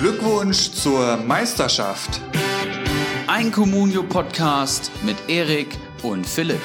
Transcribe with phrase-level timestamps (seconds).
[0.00, 2.20] Glückwunsch zur Meisterschaft.
[3.26, 6.60] Ein Communio-Podcast mit Erik und Philipp.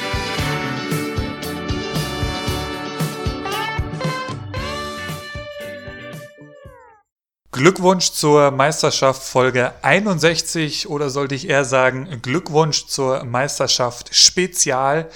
[7.52, 15.10] Glückwunsch zur Meisterschaft Folge 61 oder sollte ich eher sagen Glückwunsch zur Meisterschaft Spezial.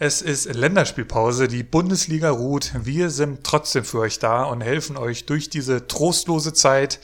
[0.00, 2.72] Es ist Länderspielpause, die Bundesliga ruht.
[2.82, 6.98] Wir sind trotzdem für euch da und helfen euch durch diese trostlose Zeit.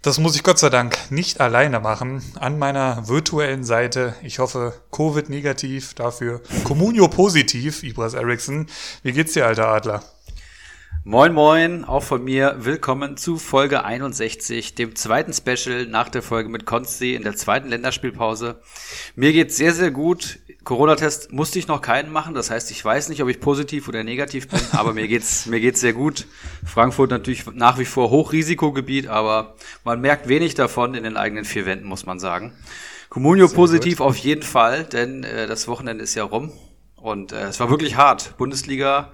[0.00, 2.22] Das muss ich Gott sei Dank nicht alleine machen.
[2.38, 8.68] An meiner virtuellen Seite, ich hoffe, Covid negativ, dafür Communio positiv, Ibras Eriksson.
[9.02, 10.04] Wie geht's dir, alter Adler?
[11.10, 16.50] Moin Moin, auch von mir willkommen zu Folge 61, dem zweiten Special nach der Folge
[16.50, 18.60] mit Konsti in der zweiten Länderspielpause.
[19.16, 20.38] Mir geht's sehr, sehr gut.
[20.64, 24.04] Corona-Test musste ich noch keinen machen, das heißt, ich weiß nicht, ob ich positiv oder
[24.04, 26.26] negativ bin, aber mir geht's, mir geht's sehr gut.
[26.62, 31.64] Frankfurt natürlich nach wie vor Hochrisikogebiet, aber man merkt wenig davon in den eigenen vier
[31.64, 32.52] Wänden, muss man sagen.
[33.08, 36.52] Comunio positiv auf jeden Fall, denn äh, das Wochenende ist ja rum
[37.00, 38.36] und äh, es war wirklich hart.
[38.36, 39.12] Bundesliga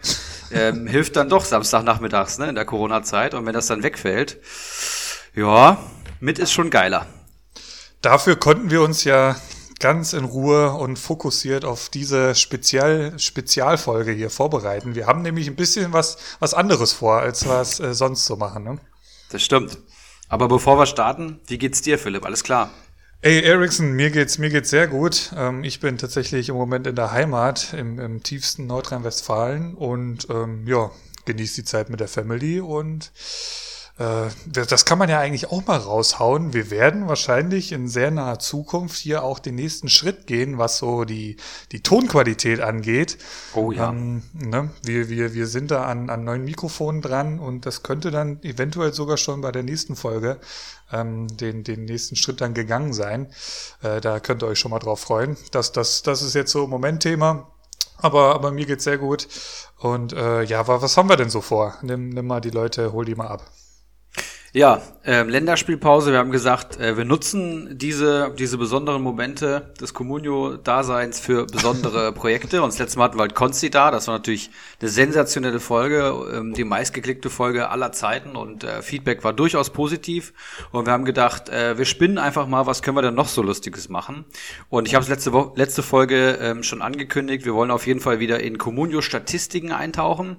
[0.51, 3.35] ähm, hilft dann doch Samstagnachmittags ne, in der Corona-Zeit.
[3.35, 4.41] Und wenn das dann wegfällt,
[5.35, 5.79] ja,
[6.21, 7.07] mit ist schon geiler.
[8.01, 9.37] Dafür konnten wir uns ja
[9.81, 14.95] ganz in Ruhe und fokussiert auf diese Spezial Spezialfolge hier vorbereiten.
[14.95, 18.65] Wir haben nämlich ein bisschen was, was anderes vor, als was äh, sonst so machen.
[18.65, 18.79] Ne?
[19.31, 19.79] Das stimmt.
[20.29, 22.25] Aber bevor wir starten, wie geht's dir, Philipp?
[22.25, 22.71] Alles klar?
[23.25, 25.33] Ey, Ericsson, mir geht's, mir geht's sehr gut.
[25.35, 30.67] Ähm, ich bin tatsächlich im Moment in der Heimat, im, im tiefsten Nordrhein-Westfalen und ähm,
[30.67, 30.91] ja,
[31.25, 33.13] genieße die Zeit mit der Family und
[33.97, 36.53] das kann man ja eigentlich auch mal raushauen.
[36.53, 41.05] Wir werden wahrscheinlich in sehr naher Zukunft hier auch den nächsten Schritt gehen, was so
[41.05, 41.37] die,
[41.71, 43.19] die Tonqualität angeht.
[43.55, 43.91] Oh ja.
[43.91, 44.71] Ähm, ne?
[44.83, 48.93] wir, wir, wir sind da an, an neuen Mikrofonen dran und das könnte dann eventuell
[48.93, 50.41] sogar schon bei der nächsten Folge
[50.93, 53.29] ähm, den, den nächsten Schritt dann gegangen sein.
[53.81, 55.37] Äh, da könnt ihr euch schon mal drauf freuen.
[55.53, 57.49] Das, das, das ist jetzt so im Moment Thema.
[57.99, 59.29] Aber, aber mir geht's sehr gut.
[59.79, 61.79] Und äh, ja, was haben wir denn so vor?
[61.83, 63.45] Nimm, nimm mal die Leute, hol die mal ab.
[64.57, 66.13] Ja, ähm, Länderspielpause.
[66.13, 72.63] Wir haben gesagt, äh, wir nutzen diese, diese besonderen Momente des Comunio-Daseins für besondere Projekte.
[72.63, 73.91] Und das letzte Mal hatten wir halt Konsti da.
[73.91, 74.51] Das war natürlich
[74.81, 80.33] eine sensationelle Folge, ähm, die meistgeklickte Folge aller Zeiten und äh, Feedback war durchaus positiv.
[80.71, 83.43] Und wir haben gedacht, äh, wir spinnen einfach mal, was können wir denn noch so
[83.43, 84.25] Lustiges machen?
[84.69, 87.45] Und ich habe es letzte, Wo letzte Folge ähm, schon angekündigt.
[87.45, 90.37] Wir wollen auf jeden Fall wieder in Comunio-Statistiken eintauchen.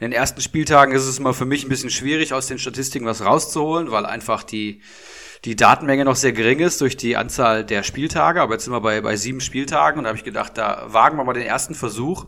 [0.00, 3.06] In den ersten Spieltagen ist es immer für mich ein bisschen schwierig, aus den Statistiken
[3.06, 4.80] was rauszuholen rauszuholen, weil einfach die,
[5.44, 8.40] die Datenmenge noch sehr gering ist durch die Anzahl der Spieltage.
[8.40, 11.16] Aber jetzt sind wir bei, bei sieben Spieltagen und da habe ich gedacht, da wagen
[11.16, 12.26] wir mal den ersten Versuch.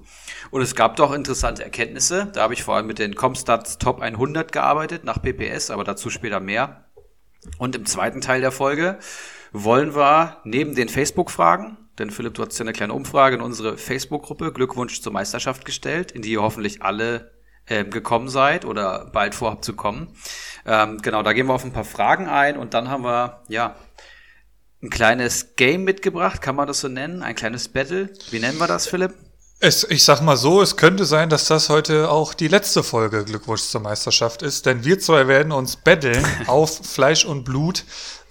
[0.50, 2.30] Und es gab doch interessante Erkenntnisse.
[2.32, 6.10] Da habe ich vor allem mit den Comstats Top 100 gearbeitet nach PPS, aber dazu
[6.10, 6.84] später mehr.
[7.58, 8.98] Und im zweiten Teil der Folge
[9.52, 13.76] wollen wir neben den Facebook-Fragen, denn Philipp, du hast ja eine kleine Umfrage in unsere
[13.76, 17.33] Facebook-Gruppe Glückwunsch zur Meisterschaft gestellt, in die ihr hoffentlich alle
[17.66, 20.14] äh, gekommen seid oder bald vorhabt zu kommen.
[20.66, 23.76] Ähm, genau, da gehen wir auf ein paar Fragen ein und dann haben wir, ja,
[24.82, 27.22] ein kleines Game mitgebracht, kann man das so nennen?
[27.22, 28.10] Ein kleines Battle.
[28.30, 29.14] Wie nennen wir das, Philipp?
[29.60, 33.24] Es, ich sag mal so, es könnte sein, dass das heute auch die letzte Folge
[33.24, 37.84] Glückwunsch zur Meisterschaft ist, denn wir zwei werden uns betteln auf Fleisch und Blut.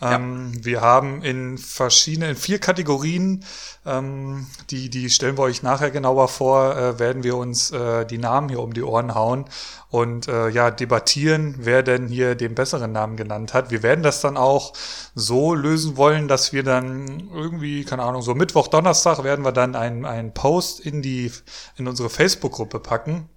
[0.03, 0.65] Ähm, ja.
[0.65, 3.43] Wir haben in verschiedenen, in vier Kategorien,
[3.85, 8.17] ähm, die, die stellen wir euch nachher genauer vor, äh, werden wir uns äh, die
[8.17, 9.45] Namen hier um die Ohren hauen
[9.89, 13.71] und äh, ja, debattieren, wer denn hier den besseren Namen genannt hat.
[13.71, 14.73] Wir werden das dann auch
[15.15, 19.75] so lösen wollen, dass wir dann irgendwie, keine Ahnung, so Mittwoch, Donnerstag werden wir dann
[19.75, 21.31] einen, einen Post in die,
[21.77, 23.29] in unsere Facebook-Gruppe packen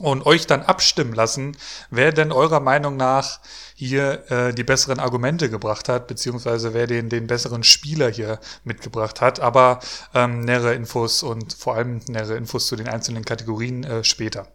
[0.00, 1.56] und euch dann abstimmen lassen,
[1.90, 3.40] wer denn eurer Meinung nach
[3.74, 9.20] hier äh, die besseren Argumente gebracht hat, beziehungsweise wer den, den besseren Spieler hier mitgebracht
[9.20, 9.40] hat.
[9.40, 9.80] Aber
[10.14, 14.48] ähm, nähere Infos und vor allem nähere Infos zu den einzelnen Kategorien äh, später.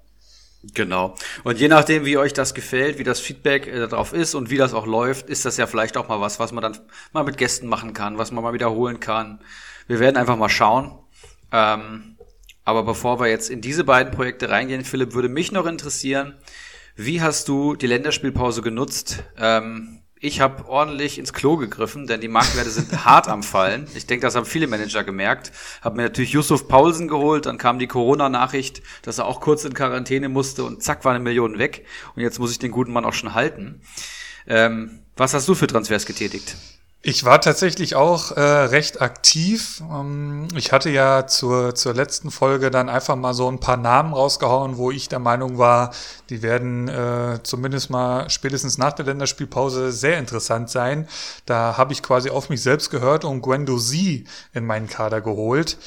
[0.74, 1.16] Genau.
[1.44, 4.58] Und je nachdem, wie euch das gefällt, wie das Feedback äh, darauf ist und wie
[4.58, 6.80] das auch läuft, ist das ja vielleicht auch mal was, was man dann
[7.14, 9.40] mal mit Gästen machen kann, was man mal wiederholen kann.
[9.88, 10.98] Wir werden einfach mal schauen.
[11.52, 12.15] Ähm,
[12.66, 16.36] aber bevor wir jetzt in diese beiden Projekte reingehen, Philipp, würde mich noch interessieren,
[16.96, 19.24] wie hast du die Länderspielpause genutzt?
[19.38, 23.88] Ähm, ich habe ordentlich ins Klo gegriffen, denn die Marktwerte sind hart am Fallen.
[23.94, 25.52] Ich denke, das haben viele Manager gemerkt.
[25.82, 29.74] Habe mir natürlich Yusuf Paulsen geholt, dann kam die Corona-Nachricht, dass er auch kurz in
[29.74, 31.86] Quarantäne musste und zack war eine Million weg.
[32.16, 33.82] Und jetzt muss ich den guten Mann auch schon halten.
[34.48, 36.56] Ähm, was hast du für Transfers getätigt?
[37.08, 39.84] Ich war tatsächlich auch äh, recht aktiv.
[39.92, 44.12] Ähm, ich hatte ja zur, zur letzten Folge dann einfach mal so ein paar Namen
[44.12, 45.94] rausgehauen, wo ich der Meinung war,
[46.32, 51.08] die werden äh, zumindest mal spätestens nach der Länderspielpause sehr interessant sein.
[51.46, 54.24] Da habe ich quasi auf mich selbst gehört und Gwendo Z
[54.56, 55.78] in meinen Kader geholt.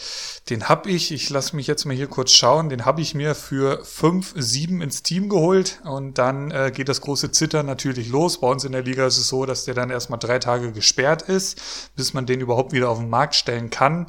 [0.48, 3.34] Den habe ich, ich lasse mich jetzt mal hier kurz schauen, den habe ich mir
[3.34, 8.40] für 5, 7 ins Team geholt und dann äh, geht das große Zittern natürlich los.
[8.40, 11.22] Bei uns in der Liga ist es so, dass der dann erstmal drei Tage gesperrt
[11.22, 14.06] ist, bis man den überhaupt wieder auf den Markt stellen kann.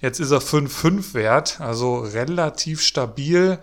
[0.00, 3.58] Jetzt ist er 5-5 wert, also relativ stabil.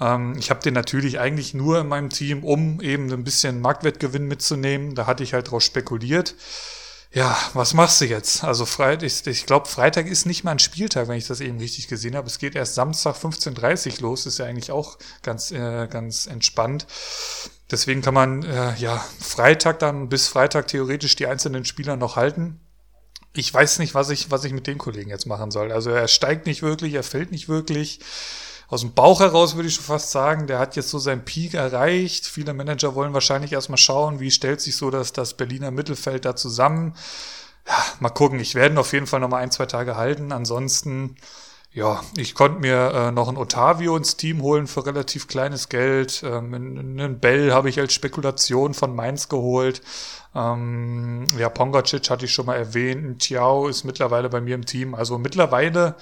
[0.00, 4.26] Ähm, ich habe den natürlich eigentlich nur in meinem Team, um eben ein bisschen Marktwertgewinn
[4.26, 4.94] mitzunehmen.
[4.94, 6.34] Da hatte ich halt drauf spekuliert
[7.10, 8.44] ja, was machst du jetzt?
[8.44, 11.58] Also Freitag, ich, ich glaube, Freitag ist nicht mal ein Spieltag, wenn ich das eben
[11.58, 12.26] richtig gesehen habe.
[12.26, 16.86] Es geht erst Samstag 15.30 Uhr los, ist ja eigentlich auch ganz, äh, ganz entspannt.
[17.70, 22.60] Deswegen kann man äh, ja Freitag dann bis Freitag theoretisch die einzelnen Spieler noch halten.
[23.32, 25.72] Ich weiß nicht, was ich, was ich mit dem Kollegen jetzt machen soll.
[25.72, 28.00] Also er steigt nicht wirklich, er fällt nicht wirklich
[28.68, 31.54] aus dem Bauch heraus würde ich schon fast sagen, der hat jetzt so seinen Peak
[31.54, 32.26] erreicht.
[32.26, 36.36] Viele Manager wollen wahrscheinlich erstmal schauen, wie stellt sich so das, das Berliner Mittelfeld da
[36.36, 36.94] zusammen.
[37.66, 38.38] Ja, mal gucken.
[38.40, 40.32] Ich werde auf jeden Fall noch mal ein, zwei Tage halten.
[40.32, 41.16] Ansonsten,
[41.72, 46.22] ja, ich konnte mir äh, noch ein Otavio ins Team holen für relativ kleines Geld.
[46.22, 49.80] Ähm, einen Bell habe ich als Spekulation von Mainz geholt.
[50.34, 53.22] Ähm, ja, Pongacic hatte ich schon mal erwähnt.
[53.22, 54.94] Tiao ist mittlerweile bei mir im Team.
[54.94, 55.96] Also mittlerweile,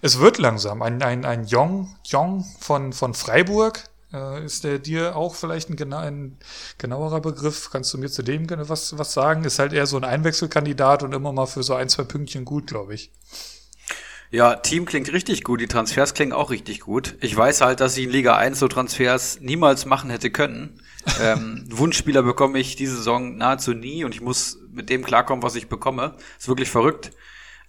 [0.00, 0.82] es wird langsam.
[0.82, 5.76] Ein, ein, ein Jong, Jong von, von Freiburg, äh, ist der dir auch vielleicht ein,
[5.76, 6.38] gena ein,
[6.78, 7.70] genauerer Begriff?
[7.70, 9.44] Kannst du mir zu dem was, was sagen?
[9.44, 12.66] Ist halt eher so ein Einwechselkandidat und immer mal für so ein, zwei Pünktchen gut,
[12.66, 13.10] glaube ich.
[14.32, 17.16] Ja, Team klingt richtig gut, die Transfers klingen auch richtig gut.
[17.20, 20.80] Ich weiß halt, dass ich in Liga 1 so Transfers niemals machen hätte können
[21.20, 25.54] ähm, Wunschspieler bekomme ich diese Saison nahezu nie und ich muss mit dem klarkommen, was
[25.54, 26.16] ich bekomme.
[26.38, 27.10] Ist wirklich verrückt.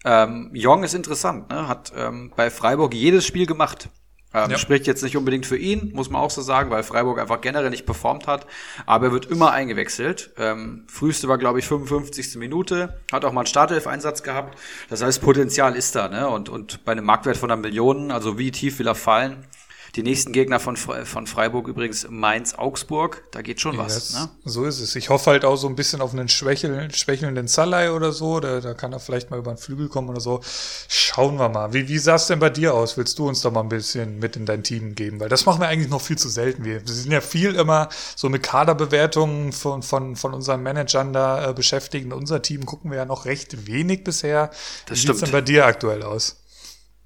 [0.05, 1.67] Ähm, Jong ist interessant, ne?
[1.67, 3.89] hat ähm, bei Freiburg jedes Spiel gemacht.
[4.33, 4.57] Ähm, ja.
[4.57, 7.69] Spricht jetzt nicht unbedingt für ihn, muss man auch so sagen, weil Freiburg einfach generell
[7.69, 8.47] nicht performt hat.
[8.85, 10.31] Aber er wird immer eingewechselt.
[10.37, 12.35] Ähm, früheste war, glaube ich, 55.
[12.35, 12.99] Minute.
[13.11, 14.57] Hat auch mal einen Startelf-Einsatz gehabt.
[14.89, 16.07] Das heißt, Potenzial ist da.
[16.07, 16.27] Ne?
[16.27, 19.45] Und, und bei einem Marktwert von einer Million, also wie tief will er fallen,
[19.95, 23.23] die nächsten Gegner von, von Freiburg übrigens Mainz, Augsburg.
[23.29, 23.93] Da geht schon was.
[23.93, 24.29] Yes, ne?
[24.43, 24.95] So ist es.
[24.95, 28.39] Ich hoffe halt auch so ein bisschen auf einen schwächel, schwächelnden Salai oder so.
[28.39, 30.41] Da, da kann er vielleicht mal über den Flügel kommen oder so.
[30.87, 31.73] Schauen wir mal.
[31.73, 32.97] Wie, wie sah es denn bei dir aus?
[32.97, 35.19] Willst du uns da mal ein bisschen mit in dein Team geben?
[35.19, 36.65] Weil das machen wir eigentlich noch viel zu selten.
[36.65, 41.53] Wir, sind ja viel immer so mit Kaderbewertungen von, von, von unseren Managern da äh,
[41.53, 42.11] beschäftigt.
[42.11, 44.49] unser Team gucken wir ja noch recht wenig bisher.
[44.87, 46.37] Das wie sieht denn bei dir aktuell aus?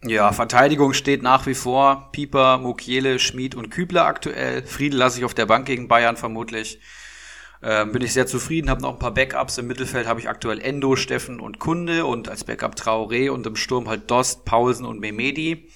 [0.03, 2.09] Ja, Verteidigung steht nach wie vor.
[2.11, 4.63] Pieper, Mukiele, Schmid und Kübler aktuell.
[4.65, 6.79] Friedel lasse ich auf der Bank gegen Bayern vermutlich.
[7.63, 9.57] Ähm, bin ich sehr zufrieden, habe noch ein paar Backups.
[9.57, 13.55] Im Mittelfeld habe ich aktuell Endo, Steffen und Kunde und als Backup Traoré und im
[13.55, 15.69] Sturm halt Dost, Paulsen und Memedi.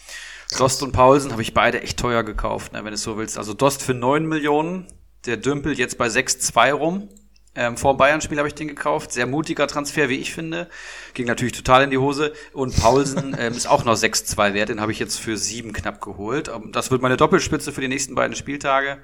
[0.57, 3.37] Dost und Paulsen habe ich beide echt teuer gekauft, ne, wenn du es so willst.
[3.37, 4.85] Also Dost für 9 Millionen,
[5.25, 7.09] der dümpelt jetzt bei 6,2 rum.
[7.53, 9.11] Ähm, vor dem Bayern-Spiel habe ich den gekauft.
[9.11, 10.69] Sehr mutiger Transfer, wie ich finde.
[11.13, 12.31] Ging natürlich total in die Hose.
[12.53, 14.69] Und Paulsen ähm, ist auch noch 6-2 wert.
[14.69, 16.47] Den habe ich jetzt für 7 knapp geholt.
[16.47, 18.99] Ähm, das wird meine Doppelspitze für die nächsten beiden Spieltage.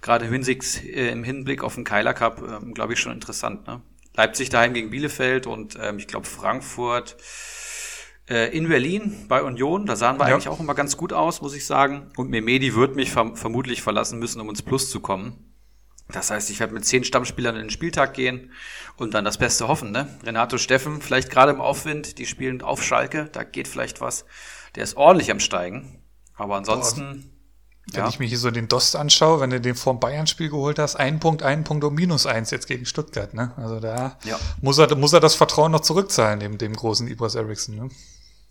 [0.00, 3.66] Gerade äh, im Hinblick auf den Keiler Cup, ähm, glaube ich, schon interessant.
[3.68, 3.80] Ne?
[4.16, 7.16] Leipzig daheim gegen Bielefeld und ähm, ich glaube Frankfurt
[8.28, 9.86] äh, in Berlin bei Union.
[9.86, 10.34] Da sahen wir ja.
[10.34, 12.10] eigentlich auch immer ganz gut aus, muss ich sagen.
[12.16, 15.51] Und Memedi wird mich verm vermutlich verlassen müssen, um ins Plus zu kommen.
[16.08, 18.52] Das heißt, ich werde mit zehn Stammspielern in den Spieltag gehen
[18.96, 19.92] und dann das Beste hoffen.
[19.92, 20.08] Ne?
[20.24, 24.24] Renato Steffen, vielleicht gerade im Aufwind, die spielen auf Schalke, da geht vielleicht was.
[24.74, 26.02] Der ist ordentlich am Steigen.
[26.34, 27.28] Aber ansonsten.
[27.92, 28.08] Wenn ja.
[28.08, 31.18] ich mir hier so den Dost anschaue, wenn du den vorm Bayern-Spiel geholt hast, ein
[31.18, 33.52] Punkt, ein Punkt und minus eins jetzt gegen Stuttgart, ne?
[33.56, 34.38] Also da ja.
[34.60, 37.88] muss, er, muss er das Vertrauen noch zurückzahlen, dem, dem großen Ibras Eriksson, ne?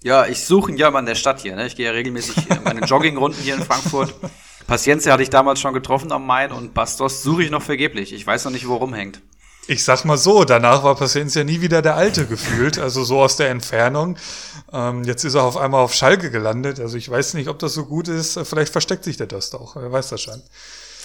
[0.04, 1.66] Ja, ich suche ihn ja mal in der Stadt hier, ne?
[1.66, 4.14] Ich gehe ja regelmäßig meine Joggingrunden hier in Frankfurt.
[4.68, 8.14] Paciencia hatte ich damals schon getroffen am Main und Bastos suche ich noch vergeblich.
[8.14, 9.22] Ich weiß noch nicht, wo rumhängt.
[9.68, 13.38] Ich sag mal so, danach war Paciencia nie wieder der Alte gefühlt, also so aus
[13.38, 14.18] der Entfernung.
[14.74, 17.74] Ähm, jetzt ist er auf einmal auf Schalke gelandet, also ich weiß nicht, ob das
[17.74, 18.40] so gut ist.
[18.44, 20.42] Vielleicht versteckt sich der Dost auch, wer weiß das schon.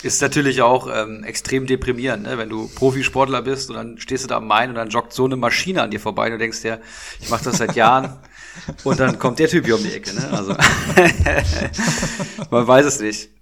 [0.03, 2.39] Ist natürlich auch ähm, extrem deprimierend, ne?
[2.39, 5.25] wenn du Profisportler bist und dann stehst du da am Main und dann joggt so
[5.25, 6.79] eine Maschine an dir vorbei und du denkst ja,
[7.21, 8.17] ich mache das seit Jahren
[8.85, 10.15] und dann kommt der Typ hier um die Ecke.
[10.15, 10.29] Ne?
[10.33, 10.55] Also
[12.51, 13.36] man weiß es nicht.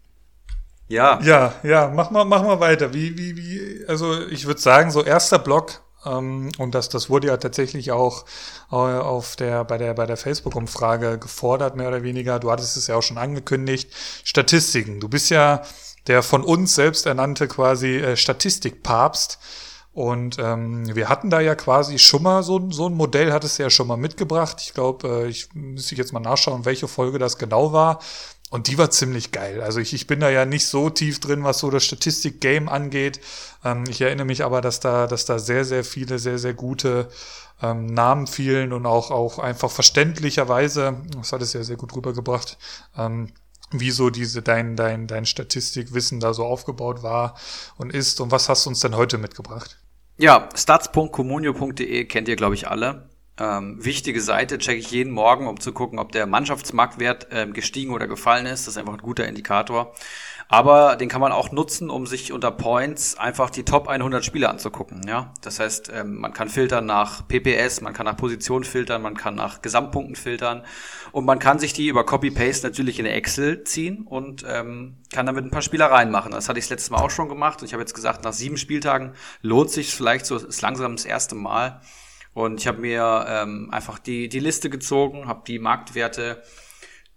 [0.89, 1.21] Ja.
[1.23, 2.93] Ja, ja, mach mal, mach mal weiter.
[2.93, 7.29] Wie, wie, wie, also ich würde sagen, so erster Block, ähm, und das, das wurde
[7.29, 8.25] ja tatsächlich auch
[8.71, 12.39] äh, auf der, bei der, bei der Facebook-Umfrage gefordert, mehr oder weniger.
[12.39, 13.91] Du hattest es ja auch schon angekündigt.
[14.25, 15.01] Statistiken.
[15.01, 15.63] Du bist ja
[16.07, 19.39] der von uns selbst ernannte quasi äh, Statistikpapst.
[19.95, 23.59] Und ähm, wir hatten da ja quasi schon mal so, so ein Modell, hat es
[23.59, 24.61] ja schon mal mitgebracht.
[24.61, 28.01] Ich glaube, äh, ich müsste jetzt mal nachschauen, welche Folge das genau war.
[28.51, 29.61] Und die war ziemlich geil.
[29.63, 33.21] Also ich, ich bin da ja nicht so tief drin, was so das Statistik-Game angeht.
[33.65, 37.09] Ähm, ich erinnere mich aber, dass da, dass da sehr, sehr viele, sehr, sehr gute
[37.63, 42.59] ähm, Namen fielen und auch, auch einfach verständlicherweise, das hat es ja sehr gut rübergebracht,
[42.97, 43.33] ähm,
[43.71, 47.35] wie diese dein, dein, dein Statistikwissen da so aufgebaut war
[47.77, 48.21] und ist.
[48.21, 49.79] Und was hast du uns denn heute mitgebracht?
[50.17, 53.09] Ja, stats.communio.de kennt ihr, glaube ich, alle.
[53.39, 57.93] Ähm, wichtige Seite checke ich jeden Morgen, um zu gucken, ob der Mannschaftsmarktwert ähm, gestiegen
[57.93, 58.67] oder gefallen ist.
[58.67, 59.93] Das ist einfach ein guter Indikator.
[60.49, 64.51] Aber den kann man auch nutzen, um sich unter Points einfach die Top 100 Spieler
[64.51, 65.01] anzugucken.
[65.09, 69.17] Ja, das heißt, ähm, man kann filtern nach PPS, man kann nach Position filtern, man
[69.17, 70.63] kann nach Gesamtpunkten filtern
[71.13, 75.45] und man kann sich die über Copy-Paste natürlich in Excel ziehen und ähm, kann damit
[75.45, 76.33] ein paar Spielereien machen.
[76.33, 78.33] Das hatte ich das letzte Mal auch schon gemacht und ich habe jetzt gesagt, nach
[78.33, 81.81] sieben Spieltagen lohnt sich vielleicht so, ist langsam das erste Mal
[82.35, 86.43] und ich habe mir ähm, einfach die, die Liste gezogen, habe die Marktwerte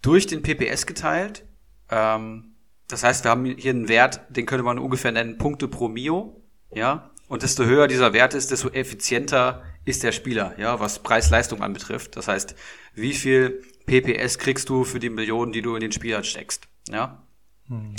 [0.01, 1.43] durch den PPS geteilt.
[1.89, 2.55] Ähm,
[2.87, 6.41] das heißt, wir haben hier einen Wert, den könnte man ungefähr nennen Punkte pro Mio.
[6.71, 7.11] Ja.
[7.27, 12.15] Und desto höher dieser Wert ist, desto effizienter ist der Spieler, ja, was Preis-Leistung anbetrifft.
[12.15, 12.55] Das heißt,
[12.93, 17.23] wie viel PPS kriegst du für die Millionen, die du in den Spieler steckst, ja.
[17.67, 17.95] Mhm.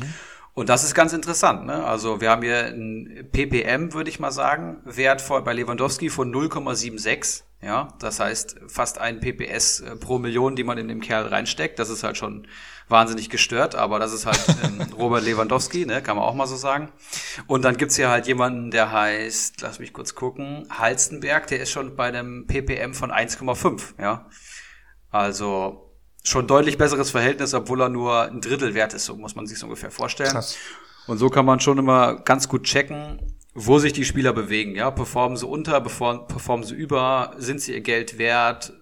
[0.58, 1.66] Und das ist ganz interessant.
[1.66, 1.84] Ne?
[1.84, 7.44] Also wir haben hier ein ppm, würde ich mal sagen, Wert bei Lewandowski von 0,76.
[7.62, 11.78] Ja, das heißt fast ein PPS äh, pro Million, die man in den Kerl reinsteckt.
[11.78, 12.48] Das ist halt schon
[12.88, 16.56] wahnsinnig gestört, aber das ist halt ähm, Robert Lewandowski, ne, kann man auch mal so
[16.56, 16.88] sagen.
[17.46, 21.70] Und dann gibt's hier halt jemanden, der heißt, lass mich kurz gucken, Halstenberg, der ist
[21.70, 23.94] schon bei einem ppm von 1,5.
[24.00, 24.26] Ja,
[25.12, 25.87] also
[26.28, 29.58] schon deutlich besseres Verhältnis, obwohl er nur ein Drittel wert ist, so muss man sich
[29.58, 30.30] so ungefähr vorstellen.
[30.30, 30.56] Krass.
[31.06, 34.74] Und so kann man schon immer ganz gut checken, wo sich die Spieler bewegen.
[34.74, 38.74] Ja, performen sie unter, performen sie über, sind sie ihr Geld wert?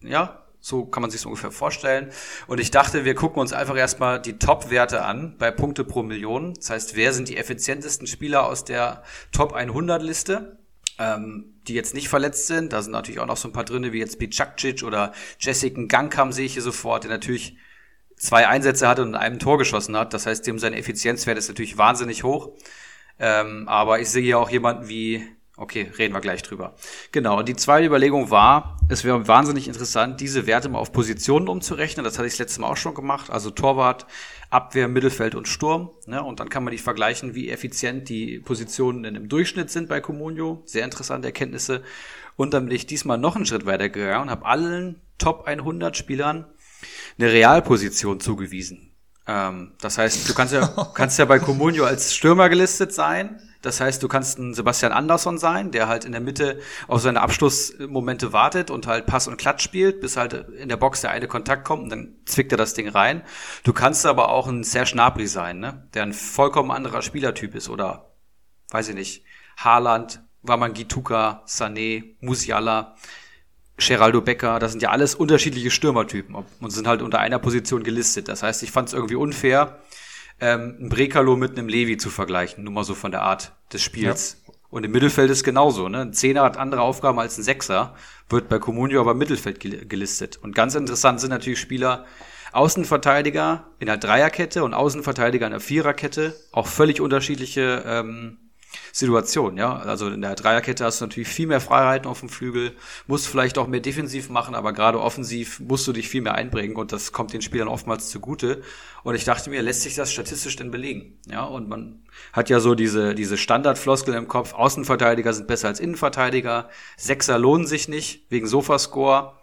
[0.00, 2.10] Ja, so kann man sich so ungefähr vorstellen.
[2.46, 6.54] Und ich dachte, wir gucken uns einfach erstmal die Top-Werte an bei Punkte pro Million.
[6.54, 10.59] Das heißt, wer sind die effizientesten Spieler aus der Top 100 Liste?
[11.00, 12.72] Ähm, die jetzt nicht verletzt sind.
[12.72, 16.30] Da sind natürlich auch noch so ein paar drinne, wie jetzt Bicakcic oder Jessica Gangkam
[16.30, 17.56] sehe ich hier sofort, der natürlich
[18.16, 20.12] zwei Einsätze hatte und in einem Tor geschossen hat.
[20.12, 22.52] Das heißt, dem sein Effizienzwert ist natürlich wahnsinnig hoch.
[23.18, 25.26] Ähm, aber ich sehe hier auch jemanden wie,
[25.60, 26.74] okay, reden wir gleich drüber.
[27.12, 31.48] Genau, und die zweite Überlegung war, es wäre wahnsinnig interessant, diese Werte mal auf Positionen
[31.48, 32.02] umzurechnen.
[32.02, 33.30] Das hatte ich das letzte Mal auch schon gemacht.
[33.30, 34.06] Also Torwart,
[34.48, 35.90] Abwehr, Mittelfeld und Sturm.
[36.06, 36.22] Ne?
[36.22, 40.00] Und dann kann man die vergleichen, wie effizient die Positionen in dem Durchschnitt sind bei
[40.00, 40.62] Comunio.
[40.64, 41.82] Sehr interessante Erkenntnisse.
[42.36, 45.94] Und dann bin ich diesmal noch einen Schritt weiter gegangen und habe allen Top 100
[45.94, 46.46] Spielern
[47.18, 48.94] eine Realposition zugewiesen.
[49.26, 53.80] Ähm, das heißt, du kannst ja, kannst ja bei Comunio als Stürmer gelistet sein das
[53.80, 58.32] heißt, du kannst ein Sebastian Andersson sein, der halt in der Mitte auf seine Abschlussmomente
[58.32, 61.64] wartet und halt Pass und Klatsch spielt, bis halt in der Box der eine Kontakt
[61.64, 63.22] kommt und dann zwickt er das Ding rein.
[63.62, 65.86] Du kannst aber auch ein Serge Gnabry sein, ne?
[65.92, 68.12] der ein vollkommen anderer Spielertyp ist oder,
[68.70, 69.24] weiß ich nicht,
[69.58, 72.94] Haaland, Wamangituka, Sané, Musiala,
[73.76, 78.28] Geraldo Becker, das sind ja alles unterschiedliche Stürmertypen und sind halt unter einer Position gelistet.
[78.28, 79.80] Das heißt, ich fand es irgendwie unfair,
[80.40, 83.82] ähm, ein Brekalo mit einem Levi zu vergleichen, nur mal so von der Art des
[83.82, 84.36] Spiels.
[84.46, 84.54] Ja.
[84.70, 86.02] Und im Mittelfeld ist genauso, ne?
[86.02, 87.94] Ein Zehner hat andere Aufgaben als ein Sechser,
[88.28, 90.38] wird bei Comunio aber im Mittelfeld gelistet.
[90.40, 92.04] Und ganz interessant sind natürlich Spieler,
[92.52, 98.38] Außenverteidiger in der Dreierkette und Außenverteidiger in der Viererkette, auch völlig unterschiedliche ähm,
[98.92, 99.76] Situation, ja.
[99.76, 102.72] Also in der Dreierkette hast du natürlich viel mehr Freiheiten auf dem Flügel,
[103.06, 106.76] musst vielleicht auch mehr defensiv machen, aber gerade offensiv musst du dich viel mehr einbringen
[106.76, 108.62] und das kommt den Spielern oftmals zugute.
[109.02, 111.18] Und ich dachte mir, lässt sich das statistisch denn belegen?
[111.30, 115.80] Ja, und man hat ja so diese, diese Standardfloskel im Kopf, Außenverteidiger sind besser als
[115.80, 119.34] Innenverteidiger, Sechser lohnen sich nicht, wegen Sofascore.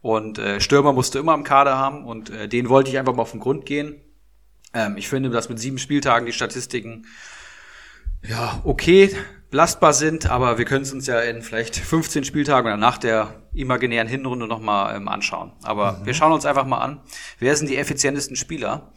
[0.00, 3.14] Und äh, Stürmer musst du immer im Kader haben und äh, den wollte ich einfach
[3.14, 4.00] mal auf den Grund gehen.
[4.72, 7.06] Ähm, ich finde, dass mit sieben Spieltagen die Statistiken
[8.22, 9.14] ja, okay,
[9.50, 13.42] belastbar sind, aber wir können es uns ja in vielleicht 15 Spieltagen oder nach der
[13.54, 15.52] imaginären Hinrunde nochmal ähm, anschauen.
[15.62, 16.06] Aber mhm.
[16.06, 17.00] wir schauen uns einfach mal an,
[17.38, 18.92] wer sind die effizientesten Spieler?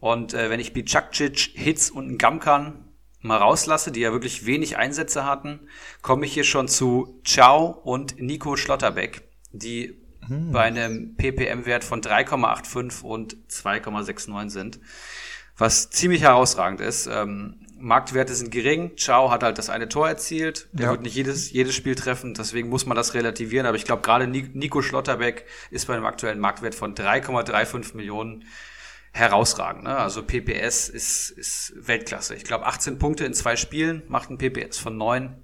[0.00, 2.88] Und äh, wenn ich Bicakcic, Hitz und Gamkan
[3.20, 5.60] mal rauslasse, die ja wirklich wenig Einsätze hatten,
[6.02, 10.52] komme ich hier schon zu Ciao und Nico Schlotterbeck, die mhm.
[10.52, 14.80] bei einem PPM-Wert von 3,85 und 2,69 sind
[15.56, 17.06] was ziemlich herausragend ist.
[17.06, 18.96] Ähm, Marktwerte sind gering.
[18.96, 20.68] Ciao hat halt das eine Tor erzielt.
[20.72, 20.92] Der ja.
[20.92, 23.66] wird nicht jedes, jedes Spiel treffen, deswegen muss man das relativieren.
[23.66, 28.44] Aber ich glaube, gerade Nico Schlotterbeck ist bei einem aktuellen Marktwert von 3,35 Millionen
[29.12, 29.84] herausragend.
[29.84, 29.96] Ne?
[29.96, 32.34] Also PPS ist, ist Weltklasse.
[32.34, 35.36] Ich glaube, 18 Punkte in zwei Spielen macht ein PPS von 9.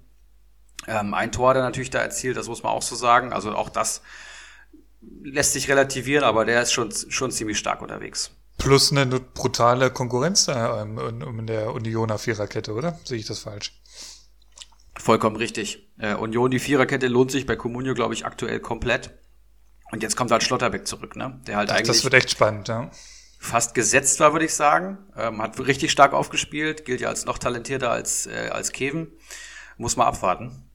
[0.87, 3.33] Ähm, ein Tor hat er natürlich da erzielt, das muss man auch so sagen.
[3.33, 4.01] Also auch das
[5.23, 8.31] lässt sich relativieren, aber der ist schon, schon ziemlich stark unterwegs.
[8.61, 10.99] Plus eine brutale Konkurrenz ähm,
[11.39, 12.99] in der Unioner Viererkette, oder?
[13.03, 13.81] Sehe ich das falsch?
[14.97, 15.89] Vollkommen richtig.
[15.97, 19.17] Äh, Union, die Viererkette lohnt sich bei Comunio, glaube ich, aktuell komplett.
[19.91, 21.41] Und jetzt kommt halt Schlotterbeck zurück, ne?
[21.47, 21.87] Der halt das, eigentlich.
[21.87, 22.91] Das wird echt spannend, ja.
[23.39, 24.99] Fast gesetzt war, würde ich sagen.
[25.17, 29.07] Ähm, hat richtig stark aufgespielt, gilt ja als noch talentierter als, äh, als Keven.
[29.77, 30.69] Muss man abwarten.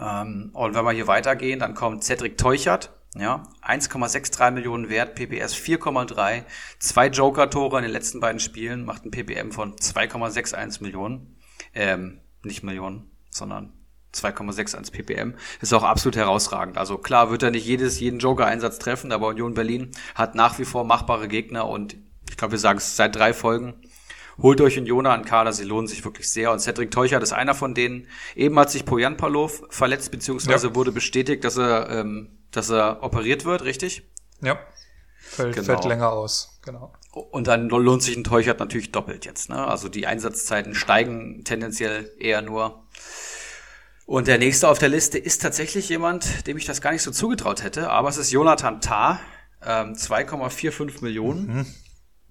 [0.00, 5.54] Ähm, und wenn wir hier weitergehen, dann kommt Cedric Teuchert, ja, 1,63 Millionen wert, PPS
[5.54, 6.44] 4,3,
[6.78, 11.36] zwei Joker-Tore in den letzten beiden Spielen, macht ein PPM von 2,61 Millionen.
[11.74, 13.72] Ähm, nicht Millionen, sondern
[14.14, 15.34] 2,61 ppm.
[15.60, 16.76] Ist auch absolut herausragend.
[16.76, 20.64] Also klar wird er nicht jedes, jeden Joker-Einsatz treffen, aber Union Berlin hat nach wie
[20.64, 21.96] vor machbare Gegner und
[22.28, 23.74] ich glaube, wir sagen es seit drei Folgen.
[24.40, 26.50] Holt euch Union an Kader, sie lohnen sich wirklich sehr.
[26.50, 28.06] Und Cedric Teuchert ist einer von denen.
[28.34, 30.74] Eben hat sich Pojan Palov verletzt, beziehungsweise ja.
[30.74, 34.02] wurde bestätigt, dass er, ähm, dass er operiert wird, richtig?
[34.40, 34.58] Ja.
[35.18, 35.66] Fällt, genau.
[35.66, 36.92] fällt länger aus, genau.
[37.12, 39.48] Und dann lohnt sich ein Teuchert natürlich doppelt jetzt.
[39.48, 39.66] Ne?
[39.66, 42.84] Also die Einsatzzeiten steigen tendenziell eher nur.
[44.06, 47.10] Und der nächste auf der Liste ist tatsächlich jemand, dem ich das gar nicht so
[47.10, 49.20] zugetraut hätte, aber es ist Jonathan Tah,
[49.64, 51.56] ähm, 2,45 Millionen.
[51.56, 51.66] Mhm.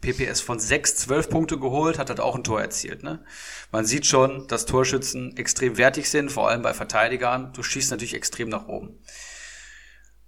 [0.02, 3.04] PPS von 6, 12 Punkte geholt, hat halt auch ein Tor erzielt.
[3.04, 3.24] Ne?
[3.72, 7.54] Man sieht schon, dass Torschützen extrem wertig sind, vor allem bei Verteidigern.
[7.54, 9.00] Du schießt natürlich extrem nach oben.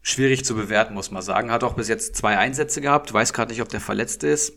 [0.05, 1.49] Schwierig zu bewerten, muss man sagen.
[1.49, 3.13] Hat auch bis jetzt zwei Einsätze gehabt.
[3.13, 4.53] Weiß gerade nicht, ob der verletzt ist.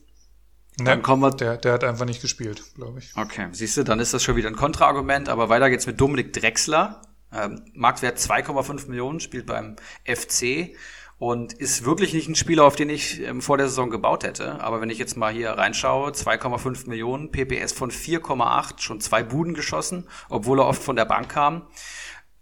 [0.77, 1.31] Dann kommen wir.
[1.31, 3.13] Der, der hat einfach nicht gespielt, glaube ich.
[3.17, 5.29] Okay, siehst du, dann ist das schon wieder ein Kontraargument.
[5.29, 7.01] Aber weiter geht's mit Dominik Drexler.
[7.33, 10.75] Ähm, Marktwert 2,5 Millionen, spielt beim FC
[11.19, 14.61] und ist wirklich nicht ein Spieler, auf den ich ähm, vor der Saison gebaut hätte.
[14.61, 19.55] Aber wenn ich jetzt mal hier reinschaue, 2,5 Millionen, PPS von 4,8, schon zwei Buden
[19.55, 21.69] geschossen, obwohl er oft von der Bank kam,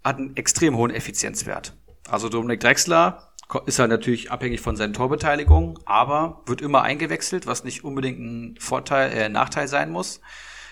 [0.03, 1.73] hat einen extrem hohen Effizienzwert.
[2.07, 3.31] Also Dominik Drexler
[3.65, 8.57] ist halt natürlich abhängig von seinen Torbeteiligungen, aber wird immer eingewechselt, was nicht unbedingt ein
[8.59, 10.21] Vorteil, äh, Nachteil sein muss.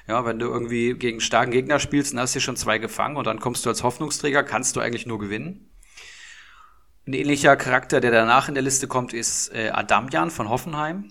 [0.07, 3.25] Ja, wenn du irgendwie gegen starken Gegner spielst und hast dir schon zwei gefangen und
[3.25, 5.69] dann kommst du als Hoffnungsträger, kannst du eigentlich nur gewinnen.
[7.07, 11.09] Ein ähnlicher Charakter, der danach in der Liste kommt, ist äh, Adamjan von Hoffenheim.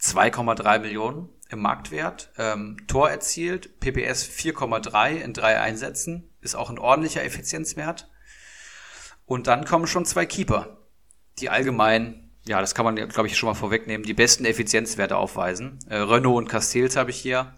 [0.00, 2.32] 2,3 Millionen im Marktwert.
[2.38, 6.30] Ähm, Tor erzielt, PPS 4,3 in drei Einsätzen.
[6.40, 8.10] Ist auch ein ordentlicher Effizienzwert.
[9.30, 10.76] Und dann kommen schon zwei Keeper,
[11.38, 15.78] die allgemein, ja, das kann man, glaube ich, schon mal vorwegnehmen, die besten Effizienzwerte aufweisen.
[15.88, 17.54] Äh, Renault und Castells habe ich hier.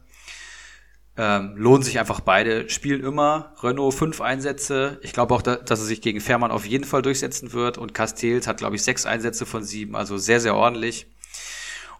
[1.16, 3.54] Ähm, lohnen sich einfach beide, spielen immer.
[3.62, 5.00] Renault fünf Einsätze.
[5.00, 7.78] Ich glaube auch, da, dass er sich gegen Fährmann auf jeden Fall durchsetzen wird.
[7.78, 11.06] Und Castells hat, glaube ich, sechs Einsätze von sieben, also sehr, sehr ordentlich.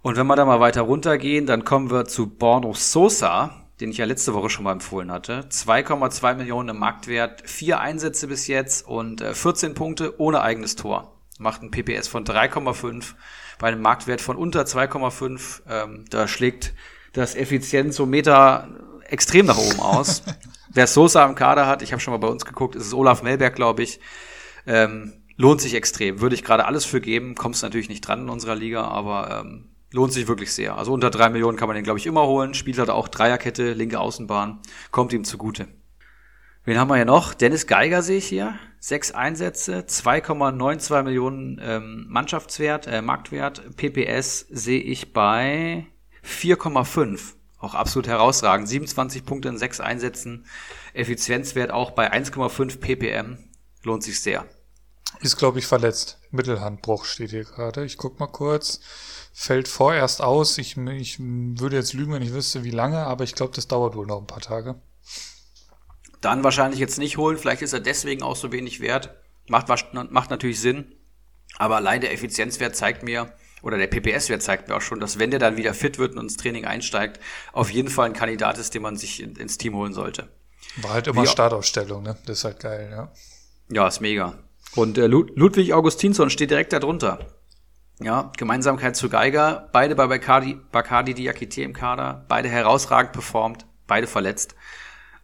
[0.03, 3.99] Und wenn wir da mal weiter runtergehen, dann kommen wir zu Borno Sosa, den ich
[3.99, 5.47] ja letzte Woche schon mal empfohlen hatte.
[5.51, 11.17] 2,2 Millionen im Marktwert, vier Einsätze bis jetzt und äh, 14 Punkte ohne eigenes Tor.
[11.39, 13.15] Macht ein PPS von 3,5
[13.59, 15.63] bei einem Marktwert von unter 2,5.
[15.69, 16.75] Ähm, da schlägt
[17.13, 18.69] das Effizienzometer
[19.09, 20.23] extrem nach oben aus.
[20.71, 23.23] Wer Sosa im Kader hat, ich habe schon mal bei uns geguckt, ist es Olaf
[23.23, 24.01] Melberg, glaube ich.
[24.67, 26.21] Ähm, lohnt sich extrem.
[26.21, 27.35] Würde ich gerade alles für geben.
[27.35, 30.77] Kommst natürlich nicht dran in unserer Liga, aber ähm, lohnt sich wirklich sehr.
[30.77, 32.55] Also unter drei Millionen kann man den, glaube ich, immer holen.
[32.55, 34.61] Spielt halt auch Dreierkette, linke Außenbahn.
[34.91, 35.69] Kommt ihm zugute.
[36.65, 37.35] Wen haben wir hier noch?
[37.35, 38.59] Dennis Geiger sehe ich hier.
[38.79, 43.77] Sechs Einsätze, 2,92 Millionen ähm, Mannschaftswert, äh, Marktwert.
[43.77, 45.87] PPS sehe ich bei
[46.25, 47.35] 4,5.
[47.59, 48.69] Auch absolut herausragend.
[48.69, 50.47] 27 Punkte in sechs Einsätzen.
[50.95, 53.39] Effizienzwert auch bei 1,5 ppm.
[53.85, 54.47] Lohnt sich sehr.
[55.21, 56.19] Ist, glaube ich, verletzt.
[56.31, 57.85] Mittelhandbruch steht hier gerade.
[57.85, 58.81] Ich guck mal kurz
[59.33, 60.59] fällt vorerst aus.
[60.59, 63.95] Ich, ich würde jetzt lügen, wenn ich wüsste, wie lange, aber ich glaube, das dauert
[63.95, 64.77] wohl noch ein paar Tage.
[66.21, 67.39] Dann wahrscheinlich jetzt nicht holen.
[67.39, 69.17] Vielleicht ist er deswegen auch so wenig wert.
[69.49, 70.95] Macht, macht natürlich Sinn.
[71.59, 75.31] Aber allein der Effizienzwert zeigt mir, oder der PPS-Wert zeigt mir auch schon, dass wenn
[75.31, 77.21] der dann wieder fit wird und ins Training einsteigt,
[77.53, 80.29] auf jeden Fall ein Kandidat ist, den man sich in, ins Team holen sollte.
[80.77, 82.17] War halt immer Wie, Startaufstellung, ne?
[82.27, 83.13] Das ist halt geil, ja.
[83.71, 84.39] Ja, ist mega.
[84.75, 87.27] Und äh, Ludwig Augustinsson steht direkt darunter.
[88.03, 94.09] Ja, Gemeinsamkeit zu Geiger, beide bei Bacardi, Bacardi Diakite im Kader, beide herausragend performt, beide
[94.09, 94.57] verletzt.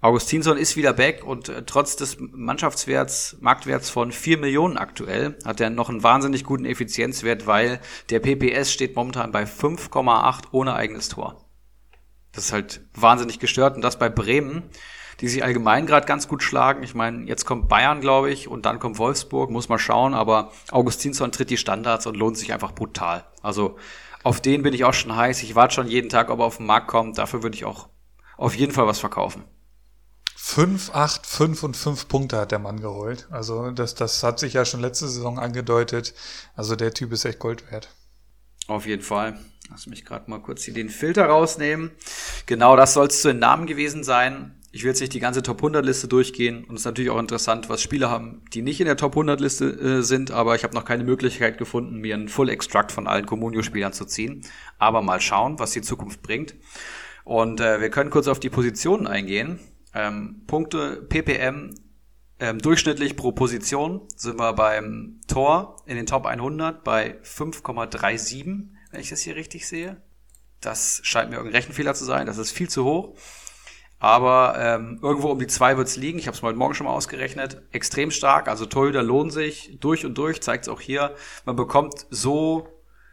[0.01, 5.61] Augustinsson ist wieder back und äh, trotz des Mannschaftswerts, Marktwerts von 4 Millionen aktuell, hat
[5.61, 11.09] er noch einen wahnsinnig guten Effizienzwert, weil der PPS steht momentan bei 5,8 ohne eigenes
[11.09, 11.45] Tor.
[12.31, 14.71] Das ist halt wahnsinnig gestört und das bei Bremen
[15.21, 16.83] die sich allgemein gerade ganz gut schlagen.
[16.83, 20.53] Ich meine, jetzt kommt Bayern, glaube ich, und dann kommt Wolfsburg, muss man schauen, aber
[20.71, 23.25] Augustinsson tritt die Standards und lohnt sich einfach brutal.
[23.43, 23.77] Also
[24.23, 25.43] auf den bin ich auch schon heiß.
[25.43, 27.19] Ich warte schon jeden Tag, ob er auf den Markt kommt.
[27.19, 27.89] Dafür würde ich auch
[28.37, 29.45] auf jeden Fall was verkaufen.
[30.37, 33.29] 5, 8, 5 und 5 Punkte hat der Mann geholt.
[33.31, 36.15] Also das, das hat sich ja schon letzte Saison angedeutet.
[36.55, 37.91] Also der Typ ist echt Gold wert.
[38.67, 39.39] Auf jeden Fall.
[39.71, 41.91] Lass mich gerade mal kurz hier den Filter rausnehmen.
[42.47, 44.58] Genau, das soll es zu den Namen gewesen sein.
[44.71, 47.19] Ich will jetzt nicht die ganze Top 100 Liste durchgehen und es ist natürlich auch
[47.19, 50.63] interessant, was Spieler haben, die nicht in der Top 100 Liste äh, sind, aber ich
[50.65, 54.43] habe noch keine Möglichkeit gefunden, mir einen Full Extract von allen Comunio-Spielern zu ziehen.
[54.79, 56.55] Aber mal schauen, was die Zukunft bringt.
[57.25, 59.59] Und äh, wir können kurz auf die Positionen eingehen.
[59.95, 61.75] Ähm, Punkte, PPM,
[62.41, 69.01] ähm, durchschnittlich pro Position sind wir beim Tor in den Top 100 bei 5,37, wenn
[69.01, 70.01] ich das hier richtig sehe.
[70.61, 73.17] Das scheint mir irgendein Rechenfehler zu sein, das ist viel zu hoch.
[74.01, 76.19] Aber ähm, irgendwo um die zwei wird's liegen.
[76.19, 77.63] Ich habe es heute Morgen schon mal ausgerechnet.
[77.73, 78.49] Extrem stark.
[78.49, 80.41] Also Torhüter lohnen sich durch und durch.
[80.41, 81.15] Zeigt es auch hier.
[81.45, 82.69] Man bekommt so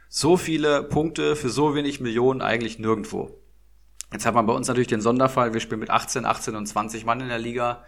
[0.08, 3.42] so viele Punkte für so wenig Millionen eigentlich nirgendwo.
[4.14, 5.54] Jetzt hat man bei uns natürlich den Sonderfall.
[5.54, 7.84] Wir spielen mit 18, 18 und 20 Mann in der Liga.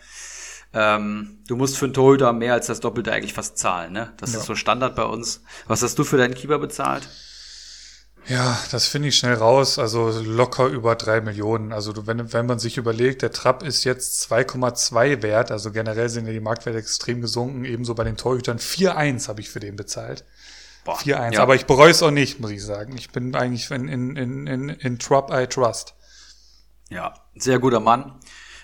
[0.73, 3.93] Ähm, du musst für einen Torhüter mehr als das Doppelte eigentlich fast zahlen.
[3.93, 4.13] Ne?
[4.17, 4.39] Das ja.
[4.39, 5.43] ist so Standard bei uns.
[5.67, 7.07] Was hast du für deinen Keeper bezahlt?
[8.27, 9.79] Ja, das finde ich schnell raus.
[9.79, 11.71] Also locker über drei Millionen.
[11.71, 15.51] Also wenn, wenn man sich überlegt, der Trapp ist jetzt 2,2 wert.
[15.51, 17.63] Also generell sind ja die Marktwerte extrem gesunken.
[17.63, 18.57] Ebenso bei den Torhütern.
[18.57, 20.25] 4,1 habe ich für den bezahlt.
[20.85, 21.33] 4-1.
[21.33, 21.41] Ja.
[21.41, 22.95] Aber ich bereue es auch nicht, muss ich sagen.
[22.97, 25.95] Ich bin eigentlich in, in, in, in, in Trupp I Trust.
[26.89, 28.19] Ja, sehr guter Mann.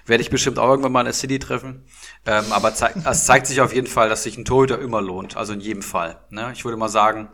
[0.05, 1.85] Werde ich bestimmt auch irgendwann mal in der City treffen.
[2.25, 5.37] Ähm, aber zeig, es zeigt sich auf jeden Fall, dass sich ein Torhüter immer lohnt.
[5.37, 6.19] Also in jedem Fall.
[6.29, 6.51] Ne?
[6.53, 7.29] Ich würde mal sagen,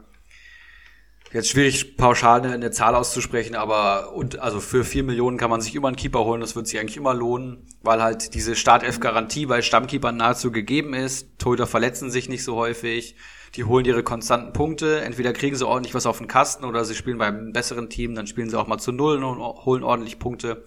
[1.31, 5.61] Jetzt schwierig pauschal eine, eine, Zahl auszusprechen, aber und also für vier Millionen kann man
[5.61, 9.45] sich immer einen Keeper holen, das wird sich eigentlich immer lohnen, weil halt diese Startelf-Garantie
[9.45, 11.27] bei Stammkeepern nahezu gegeben ist.
[11.37, 13.15] Torhüter verletzen sich nicht so häufig,
[13.53, 15.01] die holen ihre konstanten Punkte.
[15.01, 18.25] Entweder kriegen sie ordentlich was auf den Kasten oder sie spielen beim besseren Team, dann
[18.25, 20.65] spielen sie auch mal zu Null und holen ordentlich Punkte.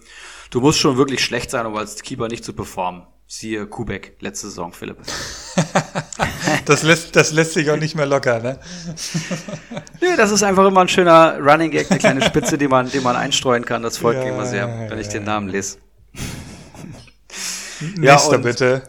[0.53, 3.07] Du musst schon wirklich schlecht sein, um als Keeper nicht zu performen.
[3.25, 4.97] Siehe Kubek, letzte Saison, Philipp.
[6.65, 8.59] das, lässt, das lässt sich auch nicht mehr locker, ne?
[9.99, 12.99] nee, das ist einfach immer ein schöner Running Gag, eine kleine Spitze, die man, die
[12.99, 13.81] man einstreuen kann.
[13.81, 15.79] Das folgt ja, mir immer sehr, ja, wenn ich den Namen lese.
[17.97, 18.83] Nächster ja, und, bitte.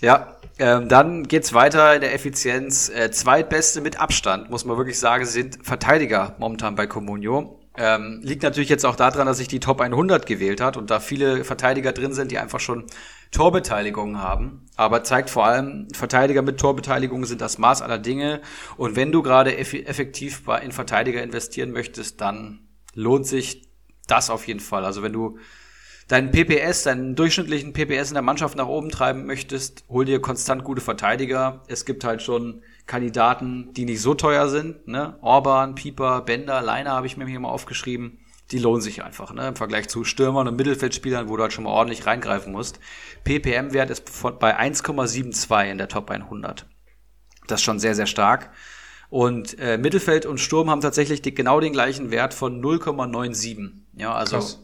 [0.00, 2.88] Ja, ähm, dann geht's weiter in der Effizienz.
[2.88, 7.60] Äh, zweitbeste mit Abstand, muss man wirklich sagen, sind Verteidiger momentan bei Comunio.
[7.76, 11.00] Ähm, liegt natürlich jetzt auch daran, dass sich die Top 100 gewählt hat und da
[11.00, 12.86] viele Verteidiger drin sind, die einfach schon
[13.32, 14.66] Torbeteiligungen haben.
[14.76, 18.40] Aber zeigt vor allem, Verteidiger mit Torbeteiligungen sind das Maß aller Dinge.
[18.76, 22.60] Und wenn du gerade eff effektiv in Verteidiger investieren möchtest, dann
[22.94, 23.68] lohnt sich
[24.06, 24.84] das auf jeden Fall.
[24.84, 25.38] Also wenn du
[26.06, 30.62] deinen PPS, deinen durchschnittlichen PPS in der Mannschaft nach oben treiben möchtest, hol dir konstant
[30.62, 31.62] gute Verteidiger.
[31.66, 34.86] Es gibt halt schon Kandidaten, die nicht so teuer sind.
[34.88, 35.16] Ne?
[35.20, 38.18] Orban, Pieper, Bender, Leiner habe ich mir hier mal aufgeschrieben.
[38.50, 39.48] Die lohnen sich einfach, ne?
[39.48, 42.78] Im Vergleich zu Stürmern und Mittelfeldspielern, wo du halt schon mal ordentlich reingreifen musst.
[43.24, 44.04] PPM-Wert ist
[44.38, 46.66] bei 1,72 in der Top 100.
[47.46, 48.50] Das ist schon sehr, sehr stark.
[49.08, 53.70] Und äh, Mittelfeld und Sturm haben tatsächlich die, genau den gleichen Wert von 0,97.
[53.94, 54.60] Ja, also Krass.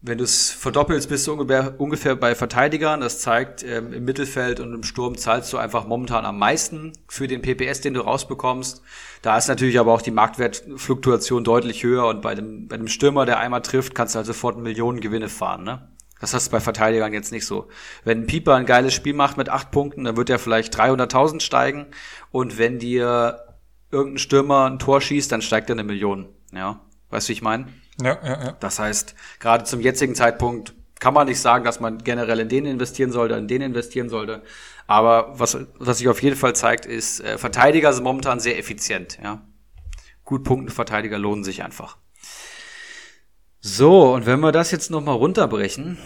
[0.00, 3.00] Wenn du es verdoppelst, bist du ungefähr, ungefähr bei Verteidigern.
[3.00, 7.26] Das zeigt, ähm, im Mittelfeld und im Sturm zahlst du einfach momentan am meisten für
[7.26, 8.80] den PPS, den du rausbekommst.
[9.22, 13.26] Da ist natürlich aber auch die Marktwertfluktuation deutlich höher und bei dem, bei dem Stürmer,
[13.26, 15.64] der einmal trifft, kannst du halt sofort Millionen Gewinne fahren.
[15.64, 15.88] Ne?
[16.20, 17.66] Das hast du bei Verteidigern jetzt nicht so.
[18.04, 21.40] Wenn ein Pieper ein geiles Spiel macht mit acht Punkten, dann wird er vielleicht 300.000
[21.40, 21.86] steigen.
[22.30, 23.56] Und wenn dir
[23.90, 26.28] irgendein Stürmer ein Tor schießt, dann steigt er eine Million.
[26.52, 26.80] Ja,
[27.10, 27.66] weißt du, wie ich meine?
[28.00, 28.52] Ja, ja, ja.
[28.60, 32.66] Das heißt, gerade zum jetzigen Zeitpunkt kann man nicht sagen, dass man generell in den
[32.66, 34.42] investieren sollte, in den investieren sollte.
[34.86, 39.18] Aber was, was sich auf jeden Fall zeigt, ist, äh, Verteidiger sind momentan sehr effizient,
[39.22, 39.42] ja.
[40.24, 41.96] Gut punkten Verteidiger lohnen sich einfach.
[43.60, 45.98] So, und wenn wir das jetzt nochmal runterbrechen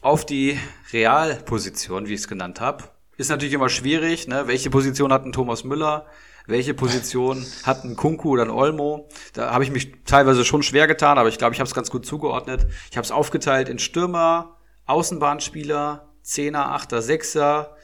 [0.00, 0.58] auf die
[0.92, 2.84] Realposition, wie ich es genannt habe,
[3.16, 4.46] ist natürlich immer schwierig, ne?
[4.46, 6.06] Welche Position hat ein Thomas Müller?
[6.46, 9.08] Welche Position hat ein Kunku oder ein Olmo.
[9.32, 11.90] Da habe ich mich teilweise schon schwer getan, aber ich glaube, ich habe es ganz
[11.90, 12.66] gut zugeordnet.
[12.90, 17.76] Ich habe es aufgeteilt in Stürmer, Außenbahnspieler, Zehner, Achter, Sechser,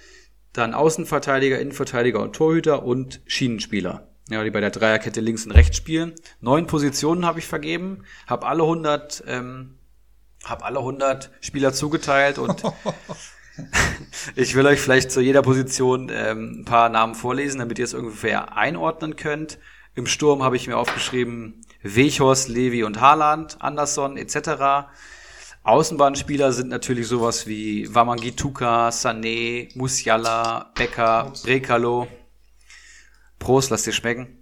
[0.53, 4.09] dann Außenverteidiger, Innenverteidiger und Torhüter und Schienenspieler.
[4.29, 6.15] Ja, die bei der Dreierkette links und rechts spielen.
[6.41, 9.79] Neun Positionen habe ich vergeben, habe alle 100, ähm,
[10.45, 12.63] habe alle 100 Spieler zugeteilt und
[14.37, 17.95] ich will euch vielleicht zu jeder Position ähm, ein paar Namen vorlesen, damit ihr es
[17.95, 19.59] ungefähr einordnen könnt.
[19.95, 24.89] Im Sturm habe ich mir aufgeschrieben Wechhorst, Levi und Haaland, Anderson etc.
[25.63, 32.07] Außenbahnspieler sind natürlich sowas wie Wamangituka, Sané, Musiala, Becker, Brekalo.
[33.39, 34.39] Prost, lass dir schmecken.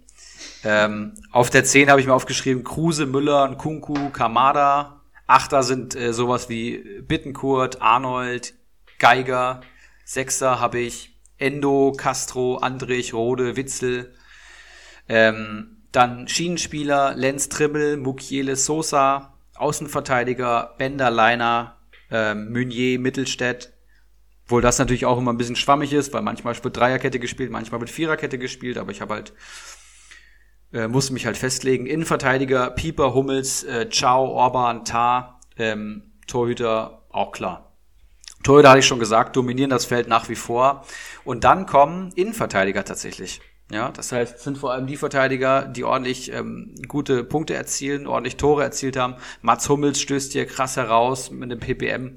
[0.63, 5.01] Ähm, auf der 10 habe ich mir aufgeschrieben Kruse, Müller, Kunku, Kamada.
[5.27, 8.53] Achter sind äh, sowas wie Bittenkurt, Arnold,
[8.99, 9.61] Geiger.
[10.05, 14.13] Sechser habe ich Endo, Castro, Andrich, Rode, Witzel.
[15.07, 21.77] Ähm, dann Schienenspieler, Lenz Trimmel, Mukiele Sosa, Außenverteidiger, Bender, Leiner,
[22.11, 23.73] ähm, Meunier, Mittelstädt.
[24.45, 27.79] Obwohl das natürlich auch immer ein bisschen schwammig ist, weil manchmal wird Dreierkette gespielt, manchmal
[27.81, 29.33] wird Viererkette gespielt, aber ich habe halt,
[30.73, 31.85] äh, musste mich halt festlegen.
[31.85, 37.68] Innenverteidiger, Pieper, Hummels, äh, Ciao, Orban, Tar, ähm, Torhüter, auch klar.
[38.43, 40.85] Torhüter hatte ich schon gesagt, dominieren das Feld nach wie vor.
[41.23, 43.41] Und dann kommen Innenverteidiger tatsächlich.
[43.71, 48.07] Ja, das heißt, es sind vor allem die Verteidiger, die ordentlich ähm, gute Punkte erzielen,
[48.07, 49.15] ordentlich Tore erzielt haben.
[49.41, 52.15] Mats Hummels stößt hier krass heraus mit einem PPM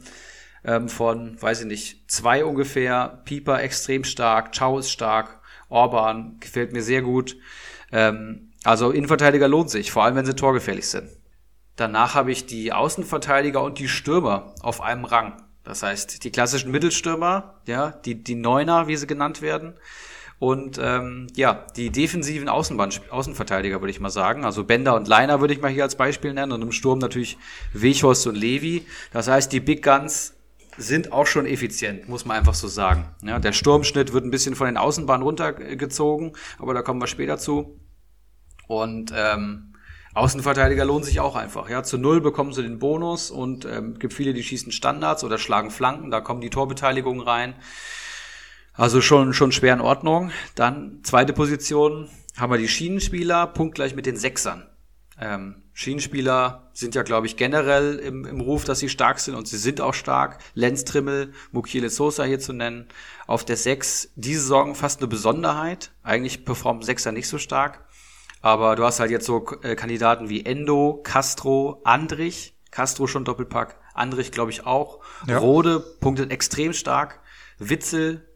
[0.64, 3.20] ähm, von, weiß ich nicht, zwei ungefähr.
[3.26, 7.36] Pieper extrem stark, Chau ist stark, Orban gefällt mir sehr gut.
[7.90, 11.10] Ähm, also Innenverteidiger lohnt sich, vor allem wenn sie torgefährlich sind.
[11.76, 15.42] Danach habe ich die Außenverteidiger und die Stürmer auf einem Rang.
[15.64, 19.74] Das heißt, die klassischen Mittelstürmer, ja, die, die Neuner, wie sie genannt werden.
[20.38, 24.44] Und ähm, ja, die defensiven Außenbahn, Außenverteidiger würde ich mal sagen.
[24.44, 26.50] Also Bender und Leiner würde ich mal hier als Beispiel nennen.
[26.50, 27.38] Und im Sturm natürlich
[27.72, 28.84] Wechhorst und Levi.
[29.12, 30.34] Das heißt, die Big Guns
[30.76, 33.06] sind auch schon effizient, muss man einfach so sagen.
[33.22, 37.38] Ja, der Sturmschnitt wird ein bisschen von den Außenbahnen runtergezogen, aber da kommen wir später
[37.38, 37.78] zu.
[38.66, 39.71] Und ähm,
[40.14, 41.70] Außenverteidiger lohnen sich auch einfach.
[41.70, 45.38] Ja, zu null bekommen sie den Bonus und ähm, gibt viele, die schießen Standards oder
[45.38, 46.10] schlagen Flanken.
[46.10, 47.54] Da kommen die Torbeteiligungen rein.
[48.74, 50.30] Also schon, schon schwer in Ordnung.
[50.54, 54.66] Dann zweite Position haben wir die Schienenspieler, punktgleich mit den Sechsern.
[55.18, 59.48] Ähm, Schienenspieler sind ja, glaube ich, generell im, im Ruf, dass sie stark sind und
[59.48, 60.38] sie sind auch stark.
[60.54, 62.86] Lenz Trimmel, Mukiele Sosa hier zu nennen.
[63.26, 65.92] Auf der Sechs diese Saison fast eine Besonderheit.
[66.02, 67.84] Eigentlich performen Sechser nicht so stark.
[68.42, 72.54] Aber du hast halt jetzt so äh, Kandidaten wie Endo, Castro, Andrich.
[72.70, 73.76] Castro schon Doppelpack.
[73.94, 75.00] Andrich, glaube ich, auch.
[75.26, 75.38] Ja.
[75.38, 77.20] Rode punktet extrem stark.
[77.58, 78.26] Witzel,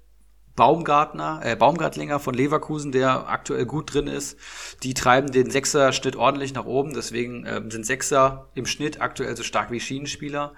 [0.55, 4.38] Baumgartner, äh, Baumgartlinger von Leverkusen, der aktuell gut drin ist.
[4.83, 9.42] Die treiben den Sechser-Schnitt ordentlich nach oben, deswegen ähm, sind Sechser im Schnitt aktuell so
[9.42, 10.55] stark wie Schienenspieler.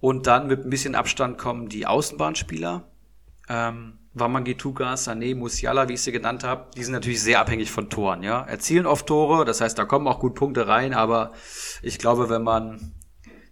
[0.00, 2.86] Und dann mit ein bisschen Abstand kommen die Außenbahnspieler.
[3.48, 7.90] Ähm, Wamangituka, Sané, Musiala, wie ich sie genannt habe, die sind natürlich sehr abhängig von
[7.90, 8.42] Toren, ja.
[8.42, 11.32] Erzielen oft Tore, das heißt, da kommen auch gut Punkte rein, aber
[11.82, 12.94] ich glaube, wenn man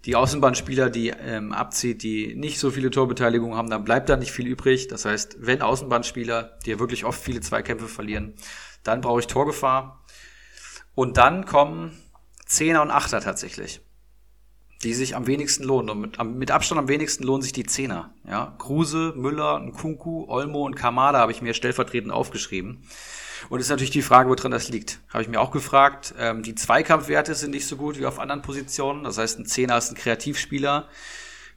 [0.05, 4.33] die Außenbahnspieler, die ähm, abzieht, die nicht so viele Torbeteiligungen haben, dann bleibt da nicht
[4.33, 4.89] viel übrig.
[4.89, 8.35] Das heißt, wenn Außenbahnspieler, die ja wirklich oft viele Zweikämpfe verlieren,
[8.83, 10.05] dann brauche ich Torgefahr.
[10.95, 11.97] Und dann kommen
[12.47, 13.81] Zehner und Achter tatsächlich,
[14.83, 15.91] die sich am wenigsten lohnen.
[15.91, 18.13] Und mit, mit Abstand am wenigsten lohnen sich die Zehner.
[18.27, 18.55] Ja?
[18.59, 22.83] Kruse, Müller, Nkunku, Olmo und Kamada habe ich mir stellvertretend aufgeschrieben.
[23.49, 25.01] Und ist natürlich die Frage, woran das liegt.
[25.09, 26.15] Habe ich mir auch gefragt.
[26.19, 29.05] Ähm, die Zweikampfwerte sind nicht so gut wie auf anderen Positionen.
[29.05, 30.89] Das heißt, ein Zehner ist ein Kreativspieler.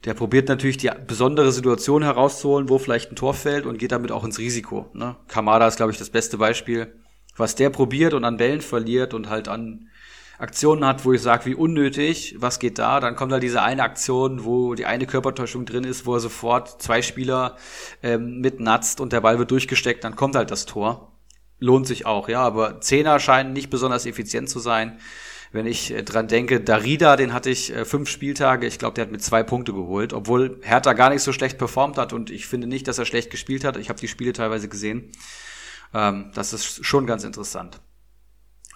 [0.04, 4.12] Der probiert natürlich die besondere Situation herauszuholen, wo vielleicht ein Tor fällt und geht damit
[4.12, 4.90] auch ins Risiko.
[4.94, 5.16] Ne?
[5.28, 6.92] Kamada ist, glaube ich, das beste Beispiel.
[7.36, 9.88] Was der probiert und an Bällen verliert und halt an
[10.38, 13.00] Aktionen hat, wo ich sage, wie unnötig, was geht da?
[13.00, 16.82] Dann kommt da diese eine Aktion, wo die eine Körpertäuschung drin ist, wo er sofort
[16.82, 17.56] zwei Spieler
[18.02, 21.12] ähm, mitnatzt und der Ball wird durchgesteckt, dann kommt halt das Tor
[21.58, 22.42] lohnt sich auch, ja.
[22.42, 24.98] Aber Zehner scheinen nicht besonders effizient zu sein.
[25.52, 29.04] Wenn ich äh, dran denke, Darida, den hatte ich äh, fünf Spieltage, ich glaube, der
[29.04, 32.46] hat mit zwei Punkte geholt, obwohl Hertha gar nicht so schlecht performt hat und ich
[32.46, 33.76] finde nicht, dass er schlecht gespielt hat.
[33.76, 35.12] Ich habe die Spiele teilweise gesehen.
[35.94, 37.80] Ähm, das ist schon ganz interessant.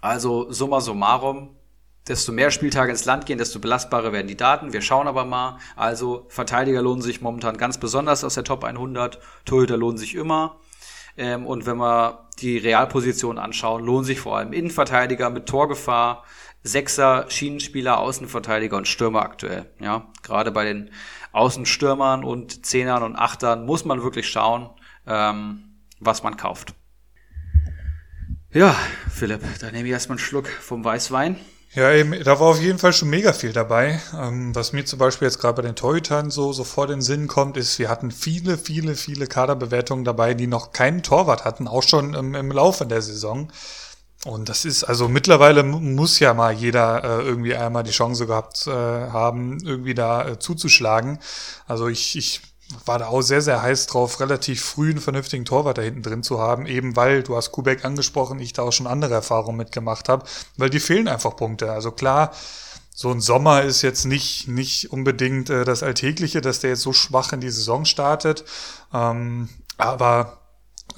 [0.00, 1.56] Also summa summarum,
[2.08, 4.72] desto mehr Spieltage ins Land gehen, desto belastbarer werden die Daten.
[4.72, 5.58] Wir schauen aber mal.
[5.76, 10.56] Also Verteidiger lohnen sich momentan ganz besonders aus der Top 100, Torhüter lohnen sich immer.
[11.16, 16.24] Ähm, und wenn wir die Realposition anschauen, lohnen sich vor allem Innenverteidiger mit Torgefahr,
[16.62, 19.70] Sechser, Schienenspieler, Außenverteidiger und Stürmer aktuell.
[19.80, 20.90] Ja, gerade bei den
[21.32, 24.70] Außenstürmern und Zehnern und Achtern muss man wirklich schauen,
[25.06, 26.74] ähm, was man kauft.
[28.52, 28.74] Ja,
[29.08, 31.36] Philipp, da nehme ich erstmal einen Schluck vom Weißwein.
[31.72, 34.00] Ja, eben, da war auf jeden Fall schon mega viel dabei.
[34.12, 37.28] Ähm, was mir zum Beispiel jetzt gerade bei den Torhütern so, so vor den Sinn
[37.28, 41.84] kommt, ist, wir hatten viele, viele, viele Kaderbewertungen dabei, die noch keinen Torwart hatten, auch
[41.84, 43.52] schon im, im Laufe der Saison.
[44.24, 48.66] Und das ist, also mittlerweile muss ja mal jeder äh, irgendwie einmal die Chance gehabt
[48.66, 51.20] äh, haben, irgendwie da äh, zuzuschlagen.
[51.68, 52.42] Also ich, ich
[52.87, 56.22] war da auch sehr, sehr heiß drauf, relativ früh einen vernünftigen Torwart da hinten drin
[56.22, 60.09] zu haben, eben weil, du hast Kubek angesprochen, ich da auch schon andere Erfahrungen mitgemacht
[60.09, 60.24] habe,
[60.56, 61.72] weil die fehlen einfach Punkte.
[61.72, 62.33] Also klar,
[62.94, 66.92] so ein Sommer ist jetzt nicht, nicht unbedingt äh, das Alltägliche, dass der jetzt so
[66.92, 68.44] schwach in die Saison startet.
[68.92, 70.39] Ähm, aber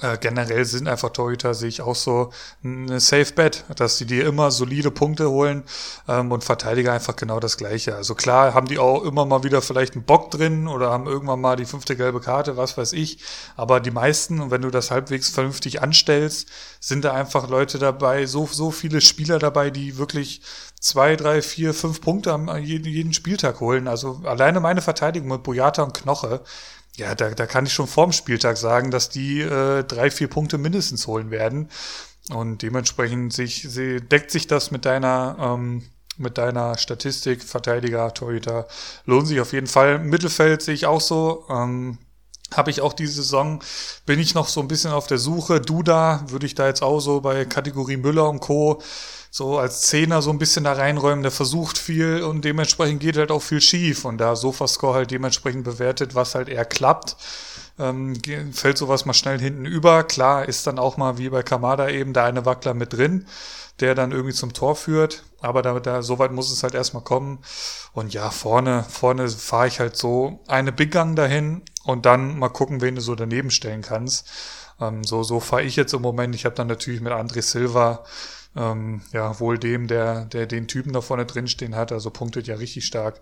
[0.01, 2.31] äh, generell sind einfach Torhüter, sehe ich auch so
[2.63, 5.63] eine Safe Bet, dass sie dir immer solide Punkte holen
[6.07, 7.95] ähm, und Verteidiger einfach genau das Gleiche.
[7.95, 11.41] Also klar haben die auch immer mal wieder vielleicht einen Bock drin oder haben irgendwann
[11.41, 13.19] mal die fünfte gelbe Karte, was weiß ich.
[13.55, 18.25] Aber die meisten, und wenn du das halbwegs vernünftig anstellst, sind da einfach Leute dabei,
[18.25, 20.41] so, so viele Spieler dabei, die wirklich
[20.83, 23.87] zwei, drei, vier, fünf Punkte am jeden, jeden Spieltag holen.
[23.87, 26.41] Also alleine meine Verteidigung mit Boyata und Knoche,
[26.95, 30.57] ja, da, da kann ich schon vorm Spieltag sagen, dass die äh, drei, vier Punkte
[30.57, 31.69] mindestens holen werden.
[32.29, 35.83] Und dementsprechend sich, sie, deckt sich das mit deiner, ähm,
[36.17, 38.67] mit deiner Statistik, Verteidiger, Torhüter,
[39.05, 39.99] lohnt sich auf jeden Fall.
[39.99, 41.45] Mittelfeld sehe ich auch so.
[41.49, 41.97] Ähm,
[42.55, 43.63] habe ich auch diese Saison,
[44.05, 45.59] bin ich noch so ein bisschen auf der Suche.
[45.59, 48.81] Duda würde ich da jetzt auch so bei Kategorie Müller und Co
[49.35, 53.31] so als Zehner so ein bisschen da reinräumen, der versucht viel und dementsprechend geht halt
[53.31, 57.17] auch viel schief und da Sofascore halt dementsprechend bewertet, was halt eher klappt,
[57.79, 58.13] ähm,
[58.51, 60.03] fällt sowas mal schnell hinten über.
[60.03, 63.25] Klar ist dann auch mal wie bei Kamada eben da eine Wackler mit drin,
[63.79, 67.03] der dann irgendwie zum Tor führt, aber da, da so weit muss es halt erstmal
[67.03, 67.39] kommen
[67.93, 72.49] und ja, vorne, vorne fahre ich halt so eine Big Gang dahin und dann mal
[72.49, 74.27] gucken, wen du so daneben stellen kannst.
[74.79, 76.35] Ähm, so so fahre ich jetzt im Moment.
[76.35, 78.03] Ich habe dann natürlich mit André Silva
[78.55, 82.55] ähm, ja, wohl dem, der, der den Typen da vorne drinstehen hat, also punktet ja
[82.55, 83.21] richtig stark.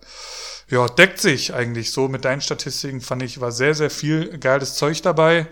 [0.68, 4.74] Ja, deckt sich eigentlich so mit deinen Statistiken, fand ich, war sehr, sehr viel geiles
[4.74, 5.46] Zeug dabei.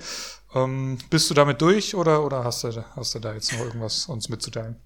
[0.54, 4.06] Ähm, bist du damit durch oder, oder hast, du, hast du da jetzt noch irgendwas
[4.06, 4.76] uns mitzuteilen?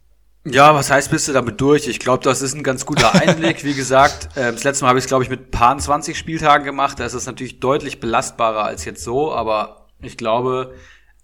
[0.47, 1.89] Ja, was heißt, bist du damit durch?
[1.89, 3.65] Ich glaube, das ist ein ganz guter Einblick.
[3.65, 6.67] Wie gesagt, äh, das letzte Mal habe ich es, glaube ich, mit paar 20 Spieltagen
[6.67, 7.01] gemacht.
[7.01, 10.75] Da ist es natürlich deutlich belastbarer als jetzt so, aber ich glaube,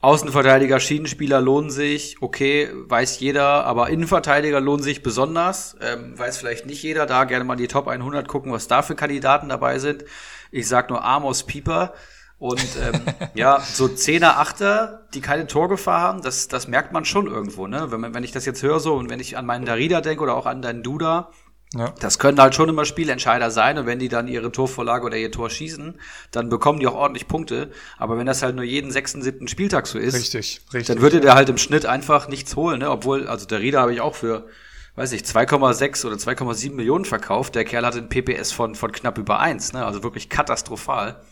[0.02, 6.64] Außenverteidiger, Schienenspieler lohnen sich, okay, weiß jeder, aber Innenverteidiger lohnen sich besonders, ähm, weiß vielleicht
[6.64, 10.06] nicht jeder, da gerne mal die Top 100 gucken, was da für Kandidaten dabei sind.
[10.50, 11.92] Ich sag nur Amos Pieper
[12.38, 13.02] und ähm,
[13.34, 17.92] ja, so Zehner, Achter, die keine Torgefahr haben, das, das merkt man schon irgendwo, ne?
[17.92, 20.34] Wenn, wenn ich das jetzt höre so und wenn ich an meinen Darida denke oder
[20.34, 21.30] auch an deinen Duda,
[21.74, 21.94] ja.
[22.00, 25.30] Das können halt schon immer Spielentscheider sein und wenn die dann ihre Torvorlage oder ihr
[25.30, 26.00] Tor schießen,
[26.32, 27.70] dann bekommen die auch ordentlich Punkte.
[27.96, 30.86] Aber wenn das halt nur jeden sechsten, siebten Spieltag so ist, richtig, richtig.
[30.86, 32.90] dann würde der halt im Schnitt einfach nichts holen, ne?
[32.90, 34.48] Obwohl, also der Rieder habe ich auch für,
[34.96, 37.54] weiß ich, 2,6 oder 2,7 Millionen verkauft.
[37.54, 39.86] Der Kerl hatte ein PPS von, von knapp über eins, ne?
[39.86, 41.22] Also wirklich katastrophal.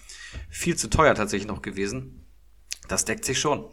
[0.48, 2.24] Viel zu teuer tatsächlich noch gewesen.
[2.86, 3.68] Das deckt sich schon.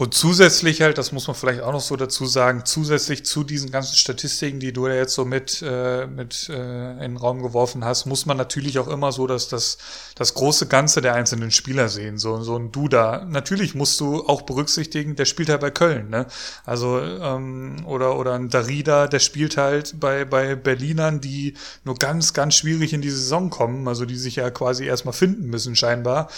[0.00, 3.70] Und zusätzlich halt, das muss man vielleicht auch noch so dazu sagen, zusätzlich zu diesen
[3.70, 7.84] ganzen Statistiken, die du ja jetzt so mit, äh, mit äh, in den Raum geworfen
[7.84, 9.76] hast, muss man natürlich auch immer so dass das,
[10.14, 12.16] das große Ganze der einzelnen Spieler sehen.
[12.16, 13.26] So, so ein Duda.
[13.28, 16.24] Natürlich musst du auch berücksichtigen, der spielt halt bei Köln, ne?
[16.64, 21.52] Also, ähm, oder, oder ein Darida, der spielt halt bei, bei Berlinern, die
[21.84, 25.50] nur ganz, ganz schwierig in die Saison kommen, also die sich ja quasi erstmal finden
[25.50, 26.30] müssen, scheinbar.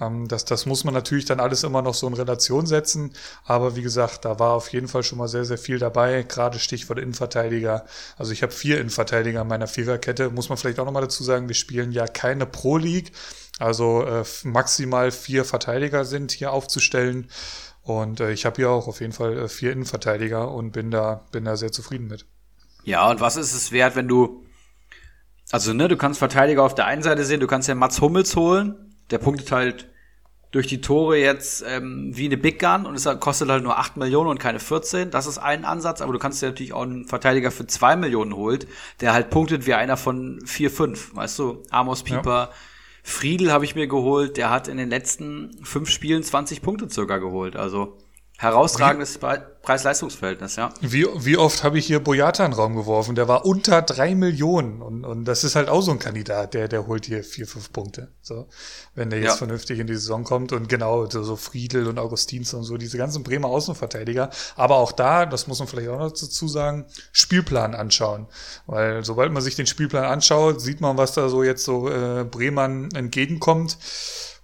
[0.00, 3.12] Ähm, das, das muss man natürlich dann alles immer noch so in Relation setzen.
[3.44, 6.22] Aber wie gesagt, da war auf jeden Fall schon mal sehr, sehr viel dabei.
[6.22, 7.84] Gerade Stichwort Innenverteidiger.
[8.16, 10.30] Also ich habe vier Innenverteidiger in meiner Viererkette.
[10.30, 13.12] Muss man vielleicht auch nochmal dazu sagen, wir spielen ja keine Pro League.
[13.58, 17.28] Also äh, maximal vier Verteidiger sind hier aufzustellen.
[17.82, 21.24] Und äh, ich habe hier auch auf jeden Fall äh, vier Innenverteidiger und bin da,
[21.30, 22.26] bin da sehr zufrieden mit.
[22.84, 24.44] Ja, und was ist es wert, wenn du,
[25.50, 28.36] also ne, du kannst Verteidiger auf der einen Seite sehen, du kannst ja Mats Hummels
[28.36, 29.88] holen, der punktet halt
[30.52, 33.96] durch die Tore jetzt ähm, wie eine Big Gun und es kostet halt nur 8
[33.96, 35.10] Millionen und keine 14.
[35.10, 38.34] Das ist ein Ansatz, aber du kannst dir natürlich auch einen Verteidiger für 2 Millionen
[38.34, 38.66] holt,
[39.00, 41.16] der halt punktet wie einer von 4, 5.
[41.16, 42.50] Weißt du, Amos Pieper, ja.
[43.02, 47.18] Friedel habe ich mir geholt, der hat in den letzten fünf Spielen 20 Punkte circa
[47.18, 47.54] geholt.
[47.54, 47.98] Also
[48.38, 50.72] Herausragendes Preis-Leistungs-Verhältnis, ja.
[50.82, 53.14] Wie, wie oft habe ich hier Boyata in den Raum geworfen?
[53.14, 56.68] Der war unter drei Millionen und, und das ist halt auch so ein Kandidat, der,
[56.68, 58.12] der holt hier vier, fünf Punkte.
[58.20, 58.46] So,
[58.94, 59.36] wenn der jetzt ja.
[59.36, 62.98] vernünftig in die Saison kommt und genau, so, so Friedel und Augustins und so, diese
[62.98, 64.28] ganzen Bremer Außenverteidiger.
[64.54, 68.26] Aber auch da, das muss man vielleicht auch noch dazu sagen, Spielplan anschauen.
[68.66, 72.24] Weil sobald man sich den Spielplan anschaut, sieht man, was da so jetzt so äh,
[72.24, 73.78] Bremern entgegenkommt.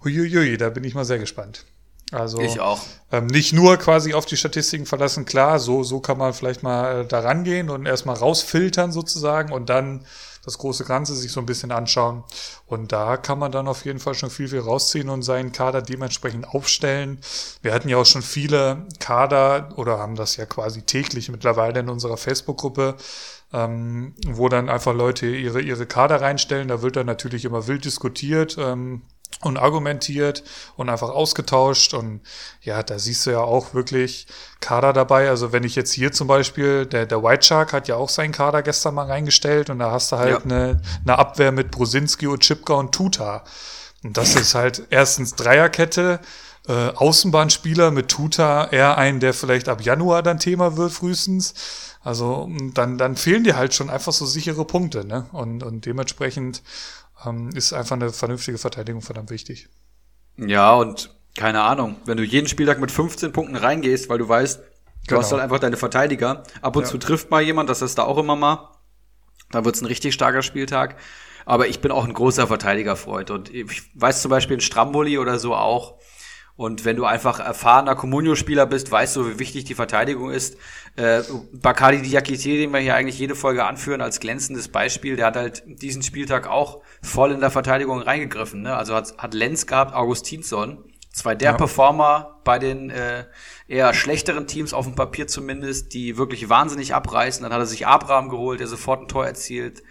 [0.03, 1.65] Huiuiui, da bin ich mal sehr gespannt.
[2.11, 2.81] Also ich auch.
[3.11, 7.01] Ähm, nicht nur quasi auf die Statistiken verlassen, klar, so, so kann man vielleicht mal
[7.01, 10.05] äh, da rangehen und erstmal rausfiltern sozusagen und dann
[10.43, 12.23] das große Ganze sich so ein bisschen anschauen.
[12.65, 15.81] Und da kann man dann auf jeden Fall schon viel, viel rausziehen und seinen Kader
[15.81, 17.19] dementsprechend aufstellen.
[17.61, 21.89] Wir hatten ja auch schon viele Kader oder haben das ja quasi täglich mittlerweile in
[21.89, 22.95] unserer Facebook-Gruppe,
[23.53, 26.67] ähm, wo dann einfach Leute ihre, ihre Kader reinstellen.
[26.67, 28.57] Da wird dann natürlich immer wild diskutiert.
[28.59, 29.03] Ähm,
[29.41, 30.43] und argumentiert
[30.75, 31.93] und einfach ausgetauscht.
[31.93, 32.21] Und
[32.61, 34.27] ja, da siehst du ja auch wirklich
[34.59, 35.29] Kader dabei.
[35.29, 38.31] Also wenn ich jetzt hier zum Beispiel, der, der White Shark hat ja auch seinen
[38.31, 40.43] Kader gestern mal reingestellt und da hast du halt ja.
[40.43, 43.43] eine, eine Abwehr mit Brusinski und Chipka und Tuta.
[44.03, 46.19] Und das ist halt erstens Dreierkette
[46.67, 51.53] äh, Außenbahnspieler mit Tuta eher einen, der vielleicht ab Januar dann Thema wird, frühestens.
[52.01, 55.25] Also dann, dann fehlen dir halt schon einfach so sichere Punkte, ne?
[55.31, 56.61] Und, und dementsprechend
[57.25, 59.69] ähm, ist einfach eine vernünftige Verteidigung verdammt wichtig.
[60.37, 64.59] Ja, und keine Ahnung, wenn du jeden Spieltag mit 15 Punkten reingehst, weil du weißt,
[64.59, 64.63] du
[65.07, 65.21] genau.
[65.21, 66.43] hast halt einfach deine Verteidiger.
[66.61, 66.89] Ab und ja.
[66.89, 68.69] zu trifft mal jemand, das ist da auch immer mal.
[69.51, 70.97] Da wird's ein richtig starker Spieltag.
[71.45, 73.29] Aber ich bin auch ein großer Verteidigerfreund.
[73.31, 75.99] Und ich weiß zum Beispiel in Stramboli oder so auch,
[76.55, 80.55] und wenn du einfach erfahrener Comunio-Spieler bist, weißt du, wie wichtig die Verteidigung ist.
[80.95, 85.35] Äh, Bakadi Diakite, den wir hier eigentlich jede Folge anführen als glänzendes Beispiel, der hat
[85.35, 88.61] halt diesen Spieltag auch voll in der Verteidigung reingegriffen.
[88.61, 88.75] Ne?
[88.75, 90.83] Also hat, hat Lenz gehabt, Augustinsson.
[91.11, 91.57] Zwei der ja.
[91.57, 93.25] Performer bei den äh,
[93.67, 97.43] eher schlechteren Teams auf dem Papier zumindest, die wirklich wahnsinnig abreißen.
[97.43, 99.83] Dann hat er sich Abraham geholt, der sofort ein Tor erzielt.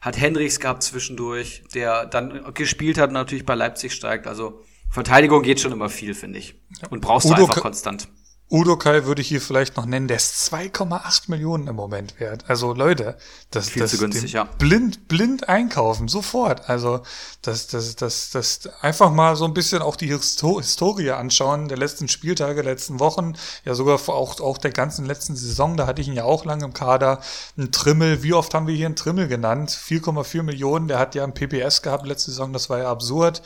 [0.00, 4.26] Hat Hendricks gehabt zwischendurch, der dann gespielt hat und natürlich bei Leipzig steigt.
[4.26, 4.64] Also
[4.94, 6.54] Verteidigung geht schon immer viel, finde ich.
[6.88, 8.06] Und brauchst Udo du einfach konstant.
[8.48, 12.44] Udo Kai würde ich hier vielleicht noch nennen, der ist 2,8 Millionen im Moment wert.
[12.46, 13.16] Also Leute,
[13.50, 14.44] das, Viel das zu günstig, ja.
[14.44, 16.70] blind, blind einkaufen, sofort.
[16.70, 17.00] Also
[17.42, 22.06] das, das, das, das einfach mal so ein bisschen auch die Historie anschauen der letzten
[22.06, 23.32] Spieltage, der letzten Wochen,
[23.64, 26.66] ja sogar auch, auch der ganzen letzten Saison, da hatte ich ihn ja auch lange
[26.66, 27.20] im Kader.
[27.58, 29.70] Ein Trimmel, wie oft haben wir hier einen Trimmel genannt?
[29.70, 33.42] 4,4 Millionen, der hat ja ein PPS gehabt letzte Saison, das war ja absurd.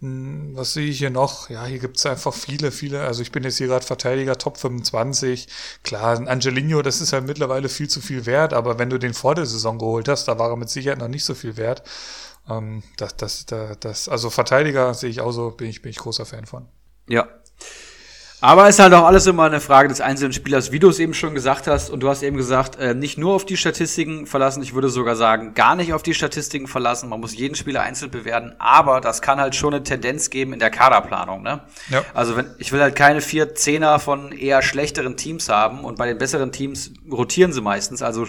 [0.00, 1.50] Was sehe ich hier noch?
[1.50, 3.02] Ja, hier gibt's einfach viele, viele.
[3.02, 5.48] Also ich bin jetzt hier gerade Verteidiger Top 25.
[5.82, 9.12] Klar, ein Angelino, das ist halt mittlerweile viel zu viel wert, aber wenn du den
[9.12, 11.82] vor der Saison geholt hast, da war er mit Sicherheit noch nicht so viel wert.
[12.48, 15.98] Ähm, das, das, das, das, also Verteidiger sehe ich auch so, bin ich, bin ich
[15.98, 16.68] großer Fan von.
[17.08, 17.26] Ja,
[18.40, 21.00] aber es ist halt auch alles immer eine Frage des einzelnen Spielers, wie du es
[21.00, 21.90] eben schon gesagt hast.
[21.90, 25.16] Und du hast eben gesagt, äh, nicht nur auf die Statistiken verlassen, ich würde sogar
[25.16, 27.08] sagen, gar nicht auf die Statistiken verlassen.
[27.08, 28.54] Man muss jeden Spieler einzeln bewerten.
[28.58, 31.42] Aber das kann halt schon eine Tendenz geben in der Kaderplanung.
[31.42, 31.62] Ne?
[31.90, 32.04] Ja.
[32.14, 35.84] Also wenn, ich will halt keine vier Zehner von eher schlechteren Teams haben.
[35.84, 38.02] Und bei den besseren Teams rotieren sie meistens.
[38.02, 38.26] Also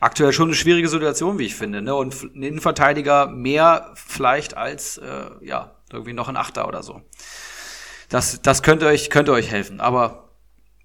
[0.00, 1.80] aktuell schon eine schwierige Situation, wie ich finde.
[1.80, 1.94] Ne?
[1.94, 7.00] Und ein Innenverteidiger mehr vielleicht als äh, ja irgendwie noch ein Achter oder so
[8.10, 9.80] das, das könnte euch, könnte euch helfen.
[9.80, 10.30] Aber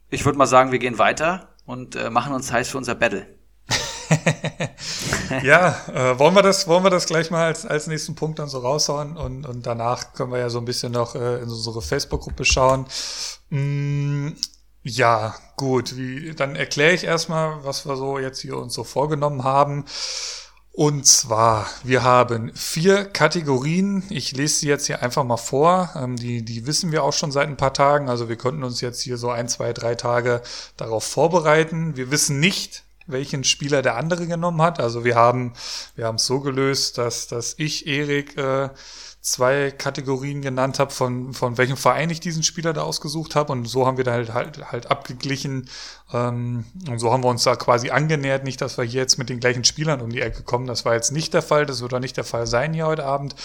[0.09, 3.28] ich würde mal sagen, wir gehen weiter und äh, machen uns heiß für unser Battle.
[5.43, 8.47] ja, äh, wollen wir das, wollen wir das gleich mal als, als nächsten Punkt dann
[8.47, 11.82] so raushauen und, und danach können wir ja so ein bisschen noch äh, in unsere
[11.82, 12.86] Facebook-Gruppe schauen.
[13.49, 14.30] Mm,
[14.84, 19.43] ja, gut, wie, dann erkläre ich erstmal, was wir so jetzt hier uns so vorgenommen
[19.43, 19.86] haben.
[20.76, 24.03] Und zwar, wir haben vier Kategorien.
[24.09, 25.91] Ich lese sie jetzt hier einfach mal vor.
[25.95, 28.09] Ähm, die, die wissen wir auch schon seit ein paar Tagen.
[28.09, 30.41] Also wir konnten uns jetzt hier so ein, zwei, drei Tage
[30.76, 31.95] darauf vorbereiten.
[31.95, 34.82] Wir wissen nicht, welchen Spieler der andere genommen hat.
[34.82, 35.53] Also wir haben,
[35.95, 38.67] wir haben es so gelöst, dass, dass ich, Erik, äh,
[39.26, 43.51] zwei Kategorien genannt habe, von, von welchem Verein ich diesen Spieler da ausgesucht habe.
[43.53, 45.67] Und so haben wir da halt, halt, halt abgeglichen.
[46.13, 48.43] Ähm, und so haben wir uns da quasi angenähert.
[48.43, 50.67] Nicht, dass wir hier jetzt mit den gleichen Spielern um die Ecke kommen.
[50.67, 51.65] Das war jetzt nicht der Fall.
[51.65, 53.36] Das wird auch nicht der Fall sein hier heute Abend.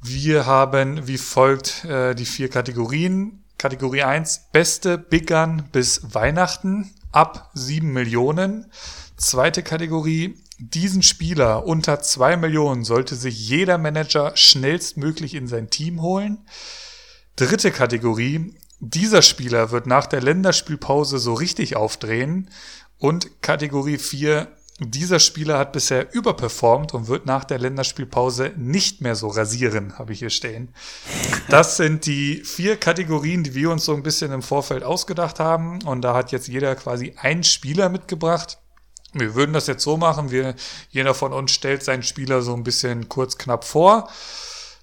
[0.00, 3.42] Wir haben wie folgt äh, die vier Kategorien.
[3.58, 8.70] Kategorie eins beste Big Gun bis Weihnachten ab sieben Millionen.
[9.16, 10.36] Zweite Kategorie,
[10.70, 16.38] diesen Spieler unter zwei Millionen sollte sich jeder Manager schnellstmöglich in sein Team holen.
[17.34, 22.48] Dritte Kategorie, dieser Spieler wird nach der Länderspielpause so richtig aufdrehen.
[22.98, 24.48] Und Kategorie 4,
[24.78, 30.12] dieser Spieler hat bisher überperformt und wird nach der Länderspielpause nicht mehr so rasieren, habe
[30.12, 30.72] ich hier stehen.
[31.48, 35.82] Das sind die vier Kategorien, die wir uns so ein bisschen im Vorfeld ausgedacht haben.
[35.82, 38.58] Und da hat jetzt jeder quasi einen Spieler mitgebracht.
[39.12, 40.54] Wir würden das jetzt so machen, wir,
[40.90, 44.08] jeder von uns stellt seinen Spieler so ein bisschen kurz knapp vor.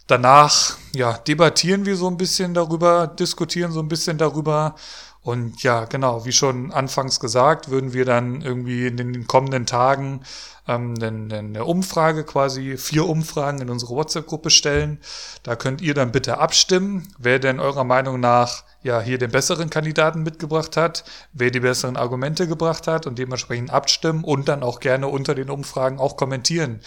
[0.07, 4.75] Danach, ja, debattieren wir so ein bisschen darüber, diskutieren so ein bisschen darüber.
[5.22, 10.22] Und ja, genau, wie schon anfangs gesagt, würden wir dann irgendwie in den kommenden Tagen
[10.67, 14.99] ähm, eine Umfrage quasi, vier Umfragen in unsere WhatsApp-Gruppe stellen.
[15.43, 19.70] Da könnt ihr dann bitte abstimmen, wer denn eurer Meinung nach ja hier den besseren
[19.70, 21.03] Kandidaten mitgebracht hat,
[21.34, 25.49] wer die besseren Argumente gebracht hat und dementsprechend abstimmen und dann auch gerne unter den
[25.49, 26.80] Umfragen auch kommentieren.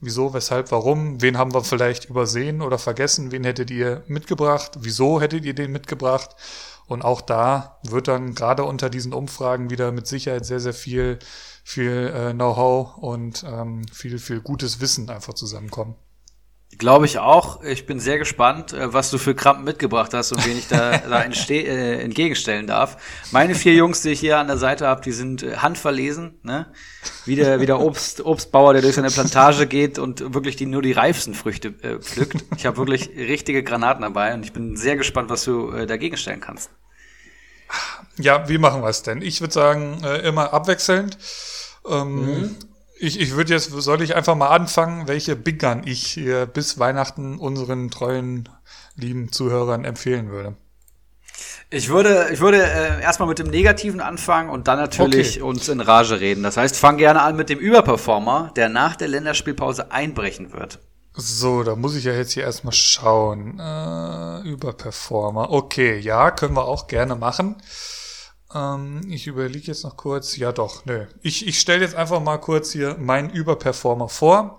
[0.00, 5.20] Wieso, weshalb, warum, wen haben wir vielleicht übersehen oder vergessen, wen hättet ihr mitgebracht, wieso
[5.20, 6.34] hättet ihr den mitgebracht?
[6.86, 11.18] Und auch da wird dann gerade unter diesen Umfragen wieder mit Sicherheit sehr, sehr viel,
[11.64, 15.96] viel äh, Know-how und ähm, viel, viel gutes Wissen einfach zusammenkommen.
[16.78, 17.62] Glaube ich auch.
[17.62, 20.98] Ich bin sehr gespannt, äh, was du für Krampen mitgebracht hast und wen ich da,
[21.08, 22.98] da äh, entgegenstellen darf.
[23.30, 26.66] Meine vier Jungs, die ich hier an der Seite habe, die sind äh, handverlesen, ne?
[27.24, 30.82] Wie der, wie der Obst, Obstbauer, der durch seine Plantage geht und wirklich die, nur
[30.82, 32.44] die reifsten Früchte äh, pflückt.
[32.56, 36.16] Ich habe wirklich richtige Granaten dabei und ich bin sehr gespannt, was du äh, dagegen
[36.16, 36.70] stellen kannst.
[38.18, 39.22] Ja, wie machen wir es denn?
[39.22, 41.16] Ich würde sagen, äh, immer abwechselnd.
[41.88, 42.56] Ähm, mhm.
[42.98, 46.78] Ich, ich würde jetzt, soll ich einfach mal anfangen, welche Big Gun ich hier bis
[46.78, 48.48] Weihnachten unseren treuen,
[48.96, 50.54] lieben Zuhörern empfehlen würde.
[51.68, 55.42] Ich würde, ich würde äh, erstmal mit dem Negativen anfangen und dann natürlich okay.
[55.42, 56.42] uns in Rage reden.
[56.42, 60.78] Das heißt, fang gerne an mit dem Überperformer, der nach der Länderspielpause einbrechen wird.
[61.12, 63.58] So, da muss ich ja jetzt hier erstmal schauen.
[63.58, 65.50] Äh, Überperformer.
[65.50, 67.56] Okay, ja, können wir auch gerne machen.
[68.54, 70.36] Ähm, ich überlege jetzt noch kurz.
[70.36, 71.06] Ja, doch, nö.
[71.22, 74.58] Ich, ich stelle jetzt einfach mal kurz hier meinen Überperformer vor.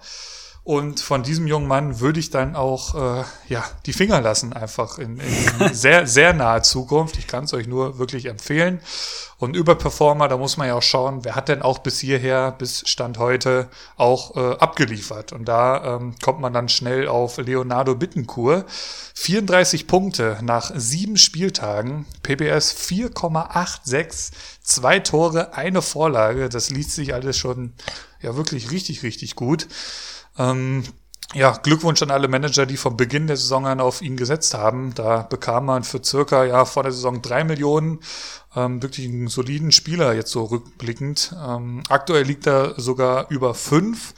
[0.68, 4.98] Und von diesem jungen Mann würde ich dann auch äh, ja die Finger lassen, einfach
[5.00, 7.18] in, in sehr, sehr naher Zukunft.
[7.18, 8.82] Ich kann es euch nur wirklich empfehlen.
[9.38, 12.52] Und über Performer, da muss man ja auch schauen, wer hat denn auch bis hierher,
[12.52, 15.32] bis Stand heute auch äh, abgeliefert.
[15.32, 18.66] Und da ähm, kommt man dann schnell auf Leonardo Bittencourt.
[19.14, 26.50] 34 Punkte nach sieben Spieltagen, PBS 4,86, zwei Tore, eine Vorlage.
[26.50, 27.72] Das liest sich alles schon
[28.22, 29.70] ja wirklich richtig, richtig gut.
[30.38, 30.84] Ähm,
[31.34, 34.94] ja, Glückwunsch an alle Manager, die vom Beginn der Saison an auf ihn gesetzt haben.
[34.96, 38.00] Da bekam man für circa ja vor der Saison drei Millionen
[38.56, 41.36] ähm, wirklich einen soliden Spieler jetzt so rückblickend.
[41.46, 44.14] Ähm, aktuell liegt er sogar über fünf.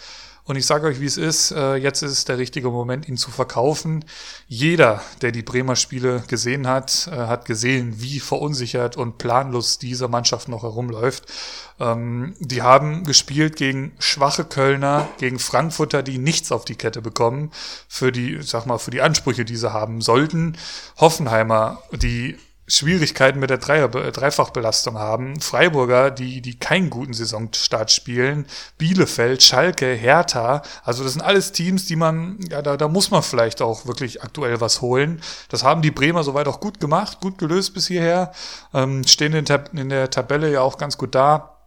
[0.50, 1.52] Und ich sage euch, wie es ist.
[1.52, 4.04] Äh, jetzt ist der richtige Moment, ihn zu verkaufen.
[4.48, 10.08] Jeder, der die Bremer Spiele gesehen hat, äh, hat gesehen, wie verunsichert und planlos diese
[10.08, 11.32] Mannschaft noch herumläuft.
[11.80, 17.52] Ähm, die haben gespielt gegen schwache Kölner, gegen Frankfurter, die nichts auf die Kette bekommen
[17.88, 20.58] für die, sag mal, für die Ansprüche, die sie haben sollten.
[20.98, 22.40] Hoffenheimer, die
[22.70, 25.42] Schwierigkeiten mit der Dreier Dreifachbelastung haben.
[25.42, 28.46] Freiburger, die, die keinen guten Saisonstart spielen.
[28.78, 30.62] Bielefeld, Schalke, Hertha.
[30.84, 34.22] Also das sind alles Teams, die man, ja, da, da muss man vielleicht auch wirklich
[34.24, 35.22] aktuell was holen.
[35.50, 38.32] Das haben die Bremer soweit auch gut gemacht, gut gelöst bis hierher.
[38.74, 41.58] Ähm, stehen in, in der Tabelle ja auch ganz gut da.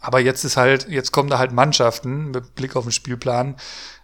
[0.00, 3.56] Aber jetzt ist halt, jetzt kommen da halt Mannschaften mit Blick auf den Spielplan.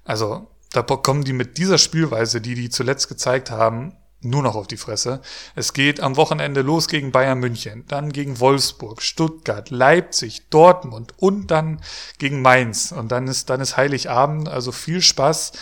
[0.05, 4.67] Also da kommen die mit dieser Spielweise, die die zuletzt gezeigt haben, nur noch auf
[4.67, 5.21] die Fresse.
[5.55, 11.51] Es geht am Wochenende los gegen Bayern München, dann gegen Wolfsburg, Stuttgart, Leipzig, Dortmund und
[11.51, 11.81] dann
[12.19, 12.93] gegen Mainz.
[12.93, 15.53] Und dann ist, dann ist Heiligabend, also viel Spaß.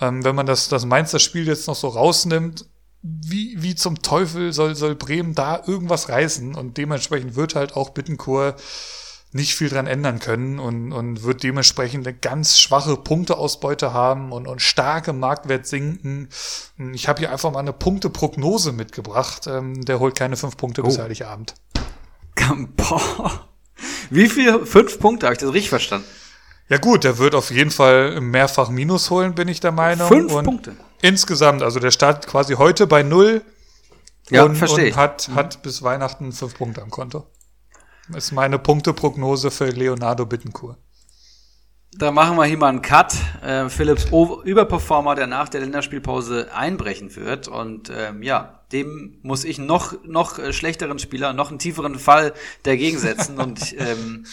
[0.00, 2.66] Ähm, wenn man das, das Mainzer Spiel jetzt noch so rausnimmt,
[3.02, 6.54] wie, wie zum Teufel soll, soll Bremen da irgendwas reißen?
[6.54, 8.56] Und dementsprechend wird halt auch Bittenkur
[9.34, 14.46] nicht viel dran ändern können und, und wird dementsprechend eine ganz schwache Punkteausbeute haben und,
[14.46, 16.28] und starke Marktwert sinken.
[16.92, 19.48] Ich habe hier einfach mal eine Punkteprognose mitgebracht.
[19.48, 20.86] Ähm, der holt keine fünf Punkte oh.
[20.86, 21.54] bis Heiligabend.
[22.76, 23.48] Boah.
[24.08, 24.64] Wie viel?
[24.66, 26.06] Fünf Punkte, habe ich das richtig verstanden?
[26.68, 30.06] Ja gut, der wird auf jeden Fall mehrfach Minus holen, bin ich der Meinung.
[30.06, 30.76] Fünf und Punkte.
[31.02, 33.42] Insgesamt, also der startet quasi heute bei null
[34.30, 35.34] ja, und, verstehe und hat, mhm.
[35.34, 37.26] hat bis Weihnachten fünf Punkte am Konto.
[38.08, 40.78] Das ist meine Punkteprognose für Leonardo Bittencourt.
[41.96, 43.14] Da machen wir hier mal einen Cut.
[43.42, 47.46] Äh, Philips o Überperformer, der nach der Länderspielpause einbrechen wird.
[47.46, 52.34] Und ähm, ja, dem muss ich noch, noch äh, schlechteren Spieler, noch einen tieferen Fall
[52.64, 53.38] dagegen setzen.
[53.38, 54.26] und ähm,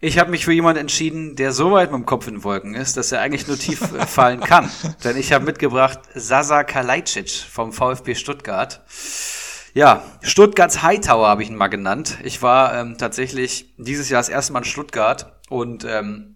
[0.00, 2.74] ich habe mich für jemanden entschieden, der so weit mit dem Kopf in den Wolken
[2.74, 4.70] ist, dass er eigentlich nur tief äh, fallen kann.
[5.04, 8.82] Denn ich habe mitgebracht Sasa Kalajdzic vom VfB Stuttgart.
[9.74, 12.18] Ja, Stuttgarts Hightower habe ich ihn mal genannt.
[12.22, 16.33] Ich war ähm, tatsächlich dieses Jahr das erste Mal in Stuttgart und ähm,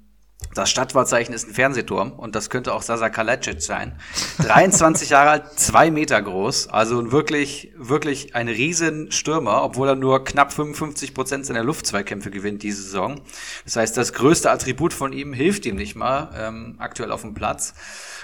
[0.58, 3.96] das Stadtwahrzeichen ist ein Fernsehturm und das könnte auch Sasa Kalajdzic sein.
[4.40, 10.24] 23 Jahre alt, zwei Meter groß, also wirklich, wirklich ein riesen Stürmer, obwohl er nur
[10.24, 13.20] knapp 55 Prozent seiner Luftzweikämpfe gewinnt diese Saison.
[13.64, 17.34] Das heißt, das größte Attribut von ihm hilft ihm nicht mal ähm, aktuell auf dem
[17.34, 17.74] Platz.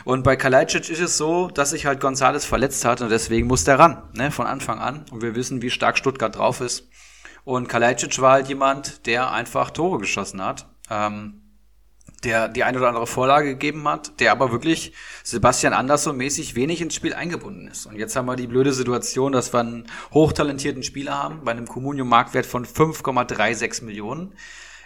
[0.05, 3.63] Und bei Kalajdzic ist es so, dass sich halt Gonzales verletzt hat und deswegen muss
[3.63, 5.05] der ran, ne, von Anfang an.
[5.13, 6.89] Und wir wissen, wie stark Stuttgart drauf ist.
[7.45, 10.67] Und Kalajdzic war halt jemand, der einfach Tore geschossen hat.
[10.91, 11.43] Ähm,
[12.25, 16.81] der die eine oder andere Vorlage gegeben hat, der aber wirklich Sebastian Andersson mäßig wenig
[16.81, 17.87] ins Spiel eingebunden ist.
[17.87, 21.69] Und jetzt haben wir die blöde Situation, dass wir einen hochtalentierten Spieler haben, bei einem
[21.69, 24.33] Communio-Marktwert von 5,36 Millionen.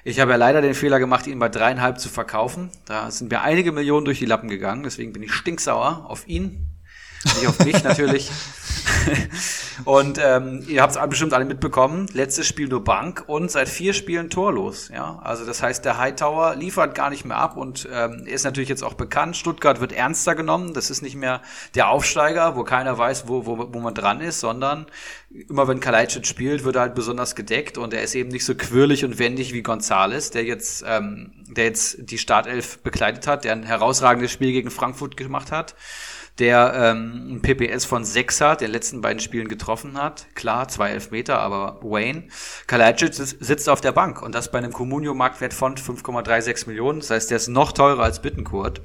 [0.05, 2.71] Ich habe ja leider den Fehler gemacht, ihn bei dreieinhalb zu verkaufen.
[2.87, 4.83] Da sind mir einige Millionen durch die Lappen gegangen.
[4.83, 6.78] Deswegen bin ich stinksauer auf ihn.
[7.25, 8.31] Nicht auf mich natürlich.
[9.85, 12.07] und ähm, ihr habt es bestimmt alle mitbekommen.
[12.13, 14.89] Letztes Spiel nur Bank und seit vier Spielen torlos.
[14.93, 18.69] Ja, also das heißt, der Hightower liefert gar nicht mehr ab und ähm, ist natürlich
[18.69, 19.37] jetzt auch bekannt.
[19.37, 20.75] Stuttgart wird ernster genommen.
[20.75, 21.43] Das ist nicht mehr
[21.75, 24.87] der Aufsteiger, wo keiner weiß, wo, wo, wo man dran ist, sondern
[25.31, 28.55] immer wenn Kalajdzic spielt, wird er halt besonders gedeckt und er ist eben nicht so
[28.55, 33.53] quirlig und wendig wie Gonzales, der jetzt, ähm, der jetzt die Startelf bekleidet hat, der
[33.53, 35.75] ein herausragendes Spiel gegen Frankfurt gemacht hat
[36.39, 40.27] der ähm, ein PPS von 6 hat, der in den letzten beiden Spielen getroffen hat.
[40.35, 42.29] Klar, zwei Elfmeter, aber Wayne.
[42.67, 47.01] Kalajdzic sitzt auf der Bank und das bei einem Comunio-Marktwert von 5,36 Millionen.
[47.01, 48.83] Das heißt, der ist noch teurer als Bittenkurt.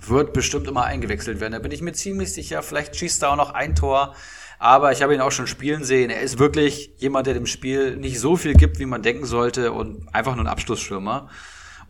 [0.00, 1.52] Wird bestimmt immer eingewechselt werden.
[1.52, 2.62] Da bin ich mir ziemlich sicher.
[2.62, 4.14] Vielleicht schießt er auch noch ein Tor.
[4.58, 6.10] Aber ich habe ihn auch schon spielen sehen.
[6.10, 9.72] Er ist wirklich jemand, der dem Spiel nicht so viel gibt, wie man denken sollte
[9.72, 11.30] und einfach nur ein Abschlussschirmer.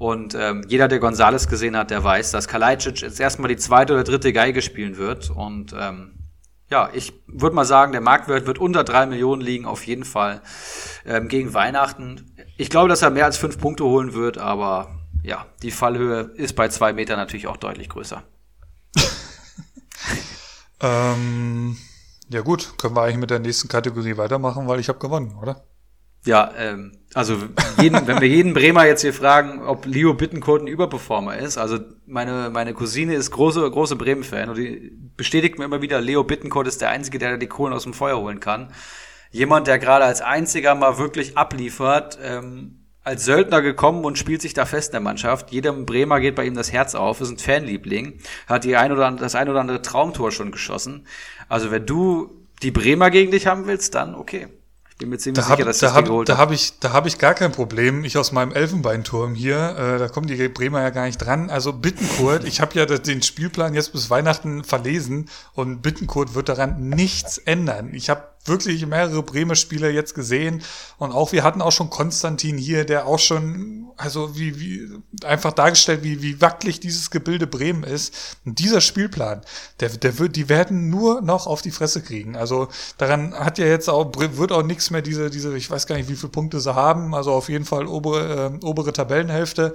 [0.01, 3.93] Und ähm, jeder, der Gonzales gesehen hat, der weiß, dass Kalajdzic jetzt erstmal die zweite
[3.93, 5.29] oder dritte Geige spielen wird.
[5.29, 6.13] Und ähm,
[6.71, 10.41] ja, ich würde mal sagen, der Marktwert wird unter drei Millionen liegen, auf jeden Fall
[11.05, 12.35] ähm, gegen Weihnachten.
[12.57, 14.89] Ich glaube, dass er mehr als fünf Punkte holen wird, aber
[15.23, 18.23] ja, die Fallhöhe ist bei zwei Metern natürlich auch deutlich größer.
[20.81, 21.77] ähm,
[22.31, 25.63] ja gut, können wir eigentlich mit der nächsten Kategorie weitermachen, weil ich habe gewonnen, oder?
[26.27, 27.37] Ja, ähm, also
[27.81, 31.79] jeden, wenn wir jeden Bremer jetzt hier fragen, ob Leo Bittencourt ein Überperformer ist, also
[32.07, 36.69] meine, meine Cousine ist große, große Bremen-Fan und die bestätigt mir immer wieder, Leo Bittencourt
[36.69, 38.73] ist der Einzige, der die Kohlen aus dem Feuer holen kann.
[39.33, 44.53] Jemand, der gerade als einziger mal wirklich abliefert, ähm, als Söldner gekommen und spielt sich
[44.53, 45.51] da fest in der Mannschaft.
[45.53, 49.07] Jedem Bremer geht bei ihm das Herz auf, ist ein Fanliebling, hat die ein oder
[49.07, 51.07] andere, das ein oder andere Traumtor schon geschossen.
[51.49, 54.49] Also wenn du die Bremer gegen dich haben willst, dann okay.
[55.01, 57.07] Bin mir ziemlich da sicher, hab, dass da hab, geholt Da habe ich, da hab
[57.07, 58.05] ich gar kein Problem.
[58.05, 61.49] Ich aus meinem Elfenbeinturm hier, äh, da kommen die Bremer ja gar nicht dran.
[61.49, 66.91] Also Bittenkurt, ich habe ja den Spielplan jetzt bis Weihnachten verlesen und Bittenkurt wird daran
[66.91, 67.95] nichts ändern.
[67.95, 70.63] Ich habe wirklich mehrere Bremer Spieler jetzt gesehen
[70.99, 74.89] und auch wir hatten auch schon Konstantin hier, der auch schon also wie wie
[75.25, 78.39] einfach dargestellt, wie wie wackelig dieses Gebilde Bremen ist.
[78.47, 79.43] Und dieser Spielplan,
[79.81, 82.37] der der wird die werden nur noch auf die Fresse kriegen.
[82.37, 85.97] Also daran hat ja jetzt auch wird auch nichts mehr diese diese ich weiß gar
[85.97, 89.75] nicht, wie viele Punkte sie haben, also auf jeden Fall obere äh, obere Tabellenhälfte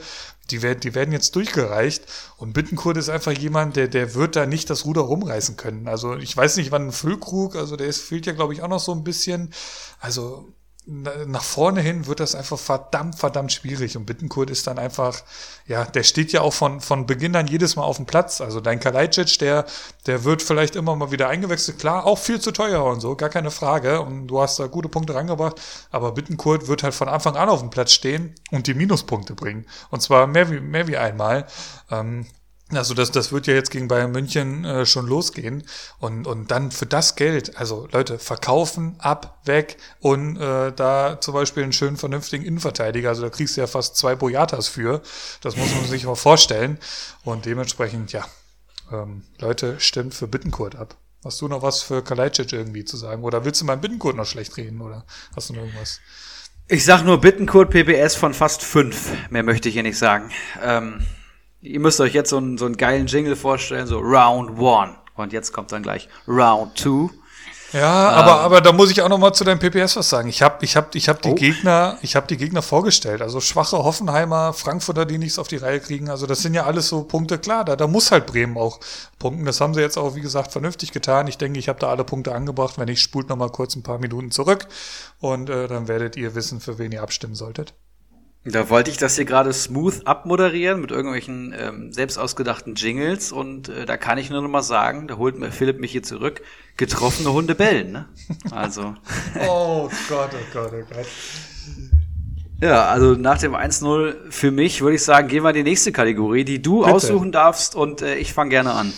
[0.52, 2.04] die werden, die werden jetzt durchgereicht
[2.38, 5.88] und Bittenkurt ist einfach jemand, der, der wird da nicht das Ruder rumreißen können.
[5.88, 8.68] Also ich weiß nicht, wann ein Füllkrug, also der ist, fehlt ja, glaube ich, auch
[8.68, 9.52] noch so ein bisschen.
[10.00, 10.54] Also
[10.88, 13.98] nach vorne hin wird das einfach verdammt, verdammt schwierig.
[13.98, 15.24] Und Bittenkurt ist dann einfach,
[15.66, 18.40] ja, der steht ja auch von, von Beginn an jedes Mal auf dem Platz.
[18.40, 19.66] Also dein Kalajdzic, der,
[20.06, 21.80] der wird vielleicht immer mal wieder eingewechselt.
[21.80, 24.02] Klar, auch viel zu teuer und so, gar keine Frage.
[24.02, 25.60] Und du hast da gute Punkte rangebracht.
[25.90, 29.66] Aber Bittenkurt wird halt von Anfang an auf dem Platz stehen und die Minuspunkte bringen.
[29.90, 31.48] Und zwar mehr wie, mehr wie einmal.
[31.90, 32.28] Ähm,
[32.72, 35.64] also das, das wird ja jetzt gegen Bayern München äh, schon losgehen.
[36.00, 41.36] Und, und dann für das Geld, also Leute, verkaufen, ab, weg und äh, da zum
[41.36, 43.10] Beispiel einen schönen, vernünftigen Innenverteidiger.
[43.10, 45.04] Also da kriegst du ja fast zwei Boyatas für.
[45.42, 46.80] Das muss man sich mal vorstellen.
[47.24, 48.26] Und dementsprechend, ja,
[48.92, 50.96] ähm, Leute, stimmt für Bittenkurt ab.
[51.24, 53.24] Hast du noch was für Kalajdzic irgendwie zu sagen?
[53.24, 54.82] Oder willst du meinen Bittenkurt noch schlecht reden?
[54.82, 55.06] Oder
[55.36, 56.00] hast du noch irgendwas?
[56.68, 59.12] Ich sag nur Bittenkurt PPS von fast fünf.
[59.30, 60.32] Mehr möchte ich hier nicht sagen.
[60.64, 61.06] Ähm
[61.66, 64.96] Ihr müsst euch jetzt so einen, so einen geilen Jingle vorstellen, so Round One.
[65.16, 67.10] Und jetzt kommt dann gleich Round Two.
[67.74, 70.30] Ja, ähm, aber, aber da muss ich auch noch mal zu deinem PPS was sagen.
[70.30, 71.36] Ich habe ich hab, ich hab die oh.
[71.36, 73.22] Gegner, ich habe die Gegner vorgestellt.
[73.22, 76.10] Also schwache Hoffenheimer, Frankfurter, die nichts auf die Reihe kriegen.
[76.10, 77.38] Also das sind ja alles so Punkte.
[77.38, 78.80] Klar, da, da muss halt Bremen auch
[79.20, 79.46] punkten.
[79.46, 81.28] Das haben sie jetzt auch, wie gesagt, vernünftig getan.
[81.28, 82.78] Ich denke, ich habe da alle Punkte angebracht.
[82.78, 84.68] Wenn nicht, spult noch mal kurz ein paar Minuten zurück.
[85.20, 87.74] Und äh, dann werdet ihr wissen, für wen ihr abstimmen solltet.
[88.48, 93.70] Da wollte ich das hier gerade smooth abmoderieren mit irgendwelchen ähm, selbst ausgedachten Jingles und
[93.70, 96.44] äh, da kann ich nur noch mal sagen, da holt mir Philipp mich hier zurück,
[96.78, 98.06] getroffene Hunde bellen, ne?
[98.52, 98.94] Also.
[99.48, 101.08] oh Gott, oh Gott, oh Gott.
[102.62, 105.92] Ja, also nach dem 1-0 für mich würde ich sagen, gehen wir in die nächste
[105.92, 106.94] Kategorie, die du Bitte.
[106.94, 108.94] aussuchen darfst und äh, ich fange gerne an.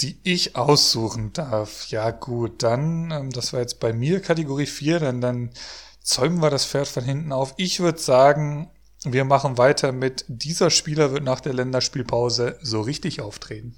[0.00, 1.86] Die ich aussuchen darf.
[1.86, 5.50] Ja, gut, dann, ähm, das war jetzt bei mir Kategorie 4, dann, dann
[6.02, 7.54] zäumen wir das Pferd von hinten auf.
[7.56, 8.70] Ich würde sagen,
[9.04, 13.76] wir machen weiter mit dieser Spieler wird nach der Länderspielpause so richtig auftreten.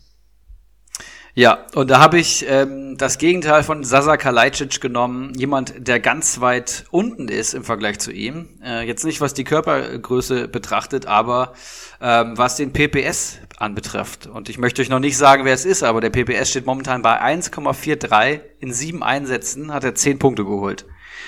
[1.38, 5.34] Ja, und da habe ich ähm, das Gegenteil von Sasa Kalajdzic genommen.
[5.36, 8.48] Jemand, der ganz weit unten ist im Vergleich zu ihm.
[8.64, 11.52] Äh, jetzt nicht, was die Körpergröße betrachtet, aber
[12.00, 14.26] ähm, was den PPS anbetrifft.
[14.26, 17.02] Und ich möchte euch noch nicht sagen, wer es ist, aber der PPS steht momentan
[17.02, 18.40] bei 1,43.
[18.60, 20.86] In sieben Einsätzen hat er zehn Punkte geholt.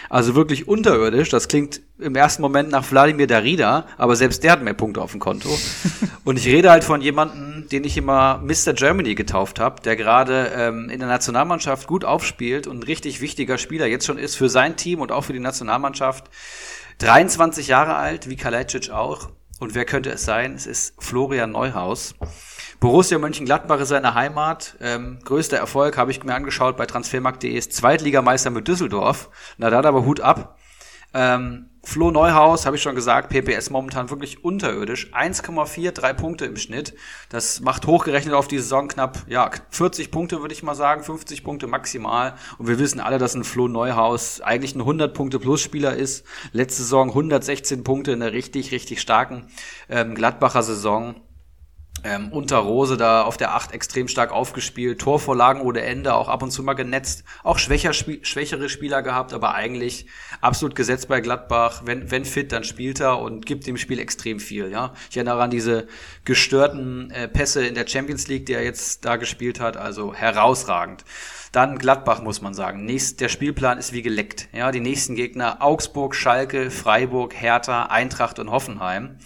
[0.09, 1.29] Also wirklich unterirdisch.
[1.29, 5.11] Das klingt im ersten Moment nach Wladimir Darida, aber selbst der hat mehr Punkte auf
[5.11, 5.49] dem Konto.
[6.25, 8.73] Und ich rede halt von jemandem, den ich immer Mr.
[8.75, 13.59] Germany getauft habe, der gerade ähm, in der Nationalmannschaft gut aufspielt und ein richtig wichtiger
[13.59, 16.29] Spieler jetzt schon ist für sein Team und auch für die Nationalmannschaft.
[16.99, 19.31] 23 Jahre alt, wie Kalajdzic auch.
[19.61, 20.55] Und wer könnte es sein?
[20.55, 22.15] Es ist Florian Neuhaus.
[22.81, 24.77] Borussia Mönchengladbach ist seine Heimat.
[24.81, 29.31] Ähm, größter Erfolg habe ich mir angeschaut bei transfermarkt.de ist Zweitligameister mit Düsseldorf.
[29.57, 30.57] Na, da hat aber Hut ab.
[31.13, 35.13] Ähm, Flo Neuhaus, habe ich schon gesagt, PPS momentan wirklich unterirdisch.
[35.13, 36.95] 1,43 Punkte im Schnitt.
[37.31, 41.43] Das macht hochgerechnet auf die Saison knapp, ja, 40 Punkte würde ich mal sagen, 50
[41.43, 42.35] Punkte maximal.
[42.59, 46.25] Und wir wissen alle, dass ein Flo Neuhaus eigentlich ein 100 Punkte plus Spieler ist.
[46.53, 49.49] Letzte Saison 116 Punkte in der richtig, richtig starken
[49.89, 51.17] ähm, Gladbacher Saison
[52.05, 56.43] ähm, unter Rose da auf der Acht extrem stark aufgespielt, Torvorlagen ohne Ende, auch ab
[56.43, 60.07] und zu mal genetzt, auch schwächer, sp schwächere Spieler gehabt, aber eigentlich
[60.41, 61.83] absolut gesetzt bei Gladbach.
[61.85, 64.71] Wenn, wenn fit, dann spielt er und gibt dem Spiel extrem viel.
[64.71, 65.87] Ja, Ich erinnere an diese
[66.25, 71.05] gestörten äh, Pässe in der Champions League, die er jetzt da gespielt hat, also herausragend.
[71.53, 72.85] Dann Gladbach muss man sagen.
[72.85, 74.49] Nächst, der Spielplan ist wie geleckt.
[74.53, 79.19] Ja, die nächsten Gegner Augsburg, Schalke, Freiburg, Hertha, Eintracht und Hoffenheim.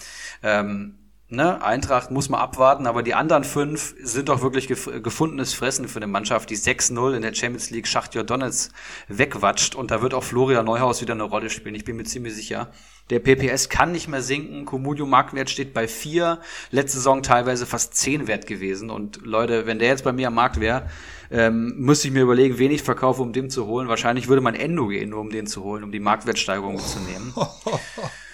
[0.42, 0.98] Ähm,
[1.32, 5.88] ne, Eintracht muss man abwarten, aber die anderen fünf sind doch wirklich gef gefundenes Fressen
[5.88, 8.70] für eine Mannschaft, die 6-0 in der Champions League Schachtjor Donetsk
[9.08, 12.34] wegwatscht und da wird auch Florian Neuhaus wieder eine Rolle spielen, ich bin mir ziemlich
[12.34, 12.70] sicher.
[13.10, 16.38] Der PPS kann nicht mehr sinken, Comunio Marktwert steht bei vier,
[16.70, 20.34] letzte Saison teilweise fast zehn wert gewesen und Leute, wenn der jetzt bei mir am
[20.34, 20.88] Markt wäre,
[21.30, 23.88] ähm, müsste ich mir überlegen, wen ich verkaufe, um den zu holen.
[23.88, 27.32] Wahrscheinlich würde man Endo gehen, nur um den zu holen, um die Marktwertsteigerung mitzunehmen.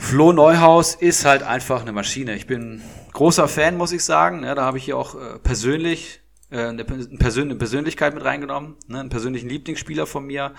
[0.00, 2.34] Flo Neuhaus ist halt einfach eine Maschine.
[2.34, 2.82] Ich bin
[3.12, 4.42] großer Fan, muss ich sagen.
[4.42, 6.20] Ja, da habe ich hier auch äh, persönlich
[6.50, 10.54] äh, eine, Persön eine Persönlichkeit mit reingenommen, ne, einen persönlichen Lieblingsspieler von mir.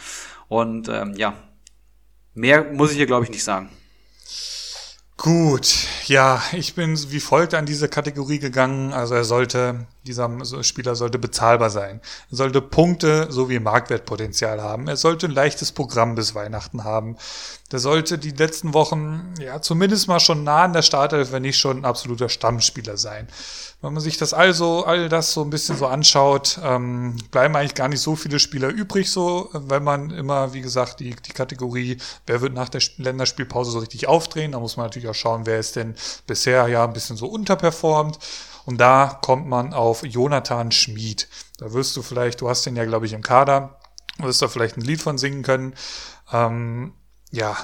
[0.47, 1.33] Und ähm, ja,
[2.33, 3.69] mehr muss ich hier, glaube ich, nicht sagen.
[5.23, 8.91] Gut, ja, ich bin wie folgt an diese Kategorie gegangen.
[8.91, 12.01] Also er sollte, dieser Spieler sollte bezahlbar sein.
[12.31, 14.87] Er sollte Punkte sowie Marktwertpotenzial haben.
[14.87, 17.17] Er sollte ein leichtes Programm bis Weihnachten haben.
[17.71, 21.59] Der sollte die letzten Wochen, ja, zumindest mal schon nah an der Startelf, wenn nicht
[21.59, 23.27] schon ein absoluter Stammspieler sein.
[23.81, 27.73] Wenn man sich das also, all das so ein bisschen so anschaut, ähm, bleiben eigentlich
[27.73, 31.97] gar nicht so viele Spieler übrig, so, wenn man immer, wie gesagt, die, die Kategorie,
[32.27, 35.59] wer wird nach der Länderspielpause so richtig aufdrehen, da muss man natürlich auch schauen, wer
[35.59, 35.95] ist denn
[36.27, 38.19] bisher ja ein bisschen so unterperformt.
[38.65, 41.27] Und da kommt man auf Jonathan Schmid.
[41.57, 43.79] Da wirst du vielleicht, du hast den ja, glaube ich, im Kader,
[44.17, 45.73] wirst da vielleicht ein Lied von singen können.
[46.31, 46.93] Ähm,
[47.31, 47.57] ja,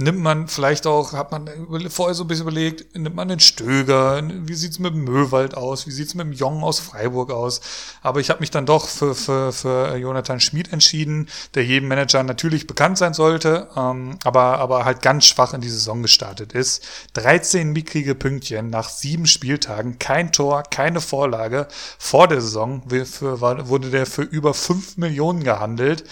[0.00, 1.48] nimmt man vielleicht auch, hat man
[1.90, 5.86] vorher so ein bisschen überlegt, nimmt man den Stöger, wie sieht's mit dem Möwald aus,
[5.86, 7.60] wie sieht's mit dem Jong aus Freiburg aus.
[8.02, 12.22] Aber ich habe mich dann doch für, für, für Jonathan Schmid entschieden, der jedem Manager
[12.22, 16.82] natürlich bekannt sein sollte, ähm, aber, aber halt ganz schwach in die Saison gestartet ist.
[17.14, 21.68] 13 mickrige Pünktchen nach sieben Spieltagen, kein Tor, keine Vorlage.
[21.98, 26.04] Vor der Saison für, wurde der für über 5 Millionen gehandelt.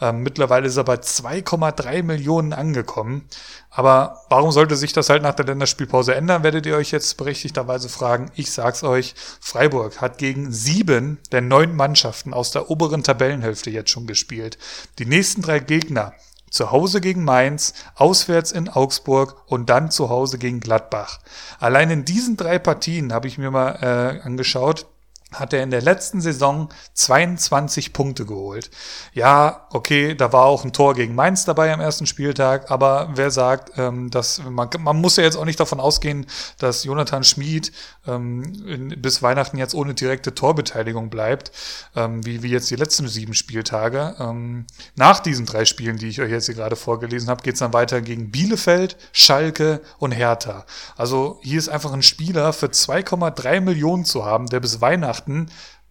[0.00, 3.28] Ähm, mittlerweile ist er bei 2,3 Millionen angekommen.
[3.70, 7.90] Aber warum sollte sich das halt nach der Länderspielpause ändern, werdet ihr euch jetzt berechtigterweise
[7.90, 8.30] fragen.
[8.34, 13.90] Ich sag's euch, Freiburg hat gegen sieben der neun Mannschaften aus der oberen Tabellenhälfte jetzt
[13.90, 14.56] schon gespielt.
[14.98, 16.14] Die nächsten drei Gegner
[16.50, 21.20] zu Hause gegen Mainz, auswärts in Augsburg und dann zu Hause gegen Gladbach.
[21.58, 24.86] Allein in diesen drei Partien habe ich mir mal äh, angeschaut,
[25.32, 28.70] hat er in der letzten Saison 22 Punkte geholt.
[29.12, 33.30] Ja, okay, da war auch ein Tor gegen Mainz dabei am ersten Spieltag, aber wer
[33.30, 36.26] sagt, ähm, dass man, man muss ja jetzt auch nicht davon ausgehen,
[36.58, 37.72] dass Jonathan Schmid
[38.06, 41.50] ähm, bis Weihnachten jetzt ohne direkte Torbeteiligung bleibt,
[41.96, 44.14] ähm, wie, wie jetzt die letzten sieben Spieltage.
[44.20, 47.72] Ähm, nach diesen drei Spielen, die ich euch jetzt hier gerade vorgelesen habe, geht's dann
[47.72, 50.64] weiter gegen Bielefeld, Schalke und Hertha.
[50.96, 55.46] Also hier ist einfach ein Spieler für 2,3 Millionen zu haben, der bis Weihnachten Weihnachten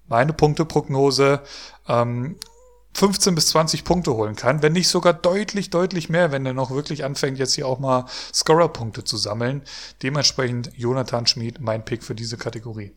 [0.07, 1.41] meine Punkteprognose
[1.87, 2.35] ähm,
[2.93, 6.71] 15 bis 20 Punkte holen kann, wenn nicht sogar deutlich, deutlich mehr, wenn er noch
[6.71, 9.63] wirklich anfängt, jetzt hier auch mal Scorer-Punkte zu sammeln.
[10.01, 12.93] Dementsprechend Jonathan Schmid, mein Pick für diese Kategorie.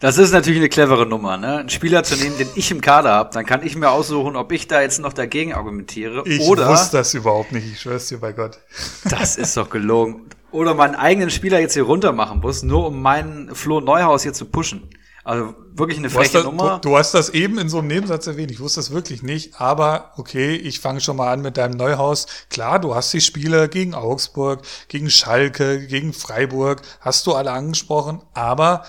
[0.00, 1.58] Das ist natürlich eine clevere Nummer, ne?
[1.58, 4.50] Einen Spieler zu nehmen, den ich im Kader habe, dann kann ich mir aussuchen, ob
[4.50, 6.24] ich da jetzt noch dagegen argumentiere.
[6.26, 8.58] Ich oder wusste das überhaupt nicht, ich schwör's dir bei Gott.
[9.08, 10.26] Das ist doch gelogen.
[10.50, 14.32] Oder meinen eigenen Spieler jetzt hier runter machen muss, nur um meinen Flo Neuhaus hier
[14.32, 14.90] zu pushen.
[15.24, 16.80] Also wirklich eine freche das, Nummer.
[16.82, 18.50] Du, du, hast das eben in so einem Nebensatz erwähnt.
[18.50, 19.60] Ich wusste das wirklich nicht.
[19.60, 22.26] Aber okay, ich fange schon mal an mit deinem Neuhaus.
[22.50, 26.82] Klar, du hast die Spiele gegen Augsburg, gegen Schalke, gegen Freiburg.
[27.00, 28.20] Hast du alle angesprochen.
[28.34, 28.84] Aber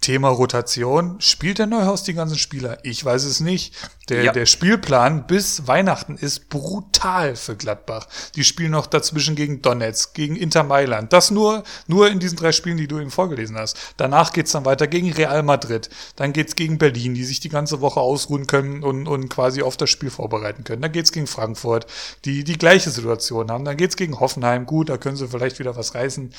[0.00, 1.20] Thema Rotation.
[1.20, 2.78] Spielt der Neuhaus die ganzen Spieler?
[2.84, 3.74] Ich weiß es nicht.
[4.08, 4.32] Der, Ja.
[4.32, 8.06] der Spielplan bis Weihnachten ist brutal für Gladbach.
[8.36, 11.12] Die spielen noch dazwischen gegen Donetsk, gegen Inter Mailand.
[11.12, 13.76] Das nur, nur in diesen drei Spielen, die du eben vorgelesen hast.
[13.96, 15.90] Danach geht's dann weiter gegen Real Madrid.
[16.16, 19.76] Dann geht's gegen Berlin, die sich die ganze Woche ausruhen können und, und quasi auf
[19.76, 20.80] das Spiel vorbereiten können.
[20.80, 21.86] Dann geht's gegen Frankfurt,
[22.24, 23.64] die die gleiche Situation haben.
[23.64, 24.64] Dann geht's gegen Hoffenheim.
[24.64, 26.32] Gut, da können sie vielleicht wieder was reißen.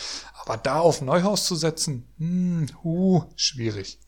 [0.44, 4.00] Aber da auf Neuhaus zu setzen, hm, uh, schwierig.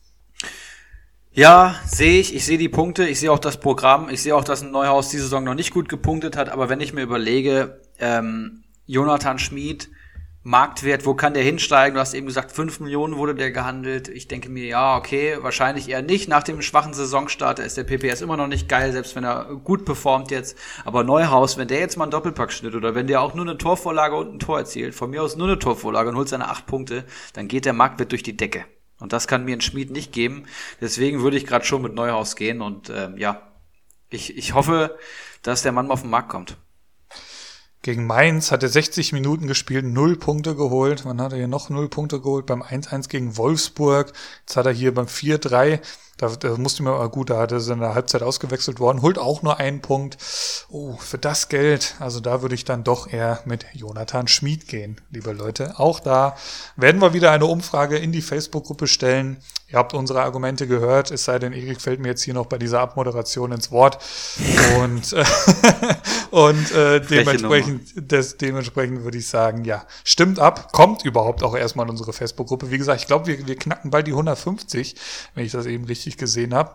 [1.34, 2.34] Ja, sehe ich.
[2.34, 3.08] Ich sehe die Punkte.
[3.08, 4.10] Ich sehe auch das Programm.
[4.10, 6.50] Ich sehe auch, dass ein Neuhaus die Saison noch nicht gut gepunktet hat.
[6.50, 9.88] Aber wenn ich mir überlege, ähm, Jonathan Schmid,
[10.44, 11.94] Marktwert, wo kann der hinsteigen?
[11.94, 14.08] Du hast eben gesagt, 5 Millionen wurde der gehandelt.
[14.08, 16.28] Ich denke mir, ja, okay, wahrscheinlich eher nicht.
[16.28, 19.84] Nach dem schwachen Saisonstart ist der PPS immer noch nicht geil, selbst wenn er gut
[19.84, 20.58] performt jetzt.
[20.84, 23.56] Aber Neuhaus, wenn der jetzt mal einen Doppelpack schnitt oder wenn der auch nur eine
[23.56, 26.66] Torvorlage und ein Tor erzielt, von mir aus nur eine Torvorlage und holt seine 8
[26.66, 28.64] Punkte, dann geht der Marktwert durch die Decke.
[29.02, 30.44] Und das kann mir ein Schmied nicht geben.
[30.80, 33.42] Deswegen würde ich gerade schon mit Neuhaus gehen und ähm, ja,
[34.10, 34.96] ich, ich hoffe,
[35.42, 36.56] dass der Mann mal auf den Markt kommt.
[37.82, 41.04] Gegen Mainz hat er 60 Minuten gespielt, null Punkte geholt.
[41.04, 42.46] Wann hat er hier noch null Punkte geholt?
[42.46, 44.12] Beim 1-1 gegen Wolfsburg.
[44.42, 45.80] Jetzt hat er hier beim 4-3,
[46.22, 49.18] da, da musste mir mal gut, da hat er in der Halbzeit ausgewechselt worden, holt
[49.18, 50.18] auch nur einen Punkt.
[50.68, 55.00] Oh, für das Geld, also da würde ich dann doch eher mit Jonathan Schmid gehen,
[55.10, 55.78] liebe Leute.
[55.78, 56.36] Auch da
[56.76, 59.38] werden wir wieder eine Umfrage in die Facebook-Gruppe stellen.
[59.72, 62.58] Ihr habt unsere Argumente gehört, es sei denn, Erik fällt mir jetzt hier noch bei
[62.58, 63.98] dieser Abmoderation ins Wort.
[64.78, 65.12] Und,
[66.30, 71.86] und äh, dementsprechend, des, dementsprechend würde ich sagen, ja, stimmt ab, kommt überhaupt auch erstmal
[71.86, 72.70] in unsere Facebook-Gruppe.
[72.70, 74.94] Wie gesagt, ich glaube, wir, wir knacken bald die 150,
[75.34, 76.74] wenn ich das eben richtig gesehen habe.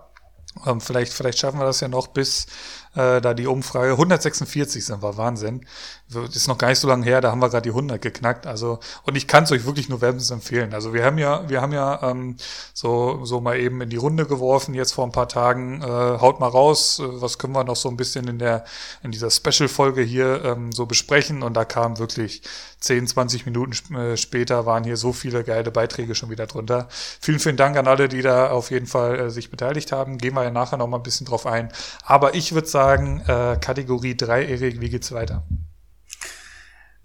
[0.65, 2.47] Ähm, vielleicht, vielleicht schaffen wir das ja noch bis
[2.95, 3.91] äh, da die Umfrage.
[3.91, 5.65] 146 sind wir, Wahnsinn.
[6.09, 8.47] Das ist noch gar nicht so lange her, da haben wir gerade die 100 geknackt.
[8.47, 10.73] Also und ich kann es euch wirklich nur wärmstens empfehlen.
[10.73, 12.37] Also wir haben ja, wir haben ja ähm,
[12.73, 15.81] so so mal eben in die Runde geworfen jetzt vor ein paar Tagen.
[15.81, 18.63] Äh, haut mal raus, äh, was können wir noch so ein bisschen in der
[19.03, 21.43] in dieser Special-Folge hier ähm, so besprechen?
[21.43, 22.41] Und da kam wirklich
[22.79, 26.87] 10, 20 Minuten äh, später waren hier so viele geile Beiträge schon wieder drunter.
[26.89, 30.17] Vielen, vielen Dank an alle, die da auf jeden Fall äh, sich beteiligt haben.
[30.17, 31.69] Gehen wir ja nachher noch mal ein bisschen drauf ein.
[32.03, 35.43] Aber ich würde sagen, äh, Kategorie 3, Erik, wie geht's weiter?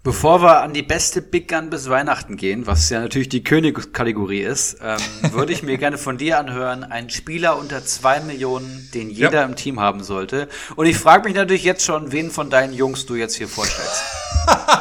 [0.03, 4.41] Bevor wir an die beste Big Gun bis Weihnachten gehen, was ja natürlich die Königskategorie
[4.41, 4.97] ist, ähm,
[5.31, 9.43] würde ich mir gerne von dir anhören, ein Spieler unter zwei Millionen, den jeder Ja.
[9.45, 10.49] im Team haben sollte.
[10.75, 14.03] Und ich frage mich natürlich jetzt schon, wen von deinen Jungs du jetzt hier vorstellst.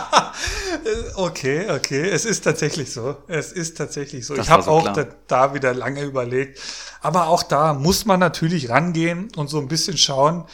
[1.15, 2.09] Okay, okay.
[2.09, 3.17] Es ist tatsächlich so.
[3.29, 4.35] Es ist tatsächlich so.
[4.35, 6.61] Das ich habe so auch da, da wieder lange überlegt.
[7.01, 10.45] Aber auch da muss man natürlich rangehen und so ein bisschen schauen.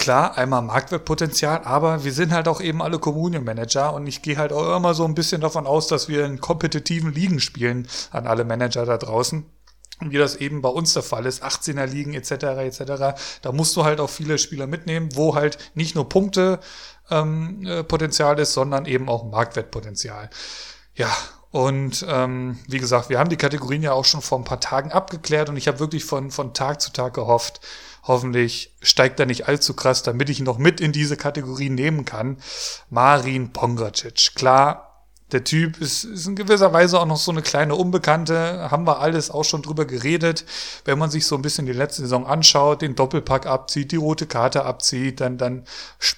[0.00, 4.50] Klar, einmal Marktwertpotenzial, aber wir sind halt auch eben alle Communion-Manager und ich gehe halt
[4.50, 8.46] auch immer so ein bisschen davon aus, dass wir in kompetitiven Ligen spielen an alle
[8.46, 9.44] Manager da draußen.
[10.00, 12.30] Wie das eben bei uns der Fall ist, 18er Ligen etc.
[12.30, 13.20] etc.
[13.42, 16.60] Da musst du halt auch viele Spieler mitnehmen, wo halt nicht nur Punkte
[17.10, 20.30] ähm, äh, Potenzial ist, sondern eben auch Marktwertpotenzial.
[20.94, 21.14] Ja,
[21.50, 24.92] und ähm, wie gesagt, wir haben die Kategorien ja auch schon vor ein paar Tagen
[24.92, 27.60] abgeklärt und ich habe wirklich von, von Tag zu Tag gehofft,
[28.02, 32.04] hoffentlich steigt er nicht allzu krass, damit ich ihn noch mit in diese Kategorie nehmen
[32.04, 32.38] kann.
[32.88, 34.34] Marin Pongracic.
[34.34, 34.89] Klar,
[35.32, 38.70] der Typ ist, ist in gewisser Weise auch noch so eine kleine Unbekannte.
[38.70, 40.44] Haben wir alles auch schon drüber geredet.
[40.84, 44.26] Wenn man sich so ein bisschen die letzte Saison anschaut, den Doppelpack abzieht, die rote
[44.26, 45.64] Karte abzieht, dann, dann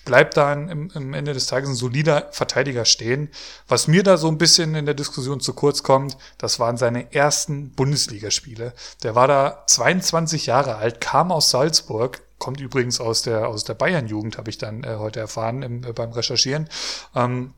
[0.05, 3.29] bleibt da im, im Ende des Tages ein solider Verteidiger stehen.
[3.69, 7.13] Was mir da so ein bisschen in der Diskussion zu kurz kommt, das waren seine
[7.13, 8.73] ersten Bundesligaspiele.
[9.03, 13.75] Der war da 22 Jahre alt, kam aus Salzburg, kommt übrigens aus der, aus der
[13.75, 16.69] Bayern-Jugend, habe ich dann äh, heute erfahren im, äh, beim Recherchieren.
[17.15, 17.55] Ähm,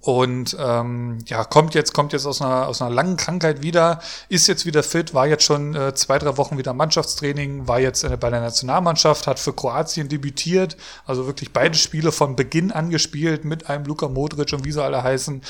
[0.00, 4.48] und ähm, ja, kommt jetzt, kommt jetzt aus einer, aus einer langen Krankheit wieder, ist
[4.48, 8.16] jetzt wieder fit, war jetzt schon äh, zwei, drei Wochen wieder Mannschaftstraining, war jetzt äh,
[8.16, 10.76] bei der Nationalmannschaft, hat für Kroatien debütiert,
[11.06, 14.82] also wirklich beide Spiele von Beginn an gespielt mit einem Luka Modric und wie sie
[14.82, 15.42] alle heißen.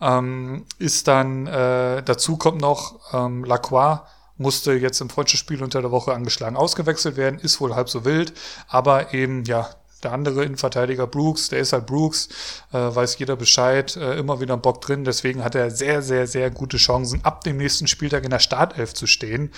[0.00, 4.00] Ähm, ist dann, äh, dazu kommt noch ähm, Lacroix,
[4.38, 8.32] musste jetzt im Freundschaftsspiel unter der Woche angeschlagen ausgewechselt werden, ist wohl halb so wild,
[8.66, 9.68] aber eben, ja,
[10.02, 12.28] der andere Innenverteidiger Brooks, der ist halt Brooks,
[12.72, 15.04] äh, weiß jeder Bescheid, äh, immer wieder ein Bock drin.
[15.04, 18.94] Deswegen hat er sehr, sehr, sehr gute Chancen, ab dem nächsten Spieltag in der Startelf
[18.94, 19.50] zu stehen.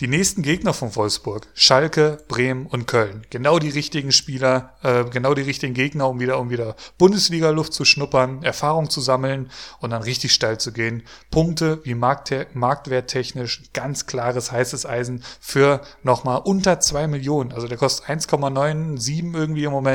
[0.00, 3.22] Die nächsten Gegner von Wolfsburg, Schalke, Bremen und Köln.
[3.30, 7.84] Genau die richtigen Spieler, äh, genau die richtigen Gegner, um wieder, um wieder Bundesliga-Luft zu
[7.84, 11.02] schnuppern, Erfahrung zu sammeln und dann richtig steil zu gehen.
[11.30, 12.18] Punkte wie Markt
[12.54, 17.52] marktwerttechnisch ganz klares heißes Eisen für nochmal unter zwei Millionen.
[17.52, 19.87] Also der kostet 1,97 irgendwie im Moment.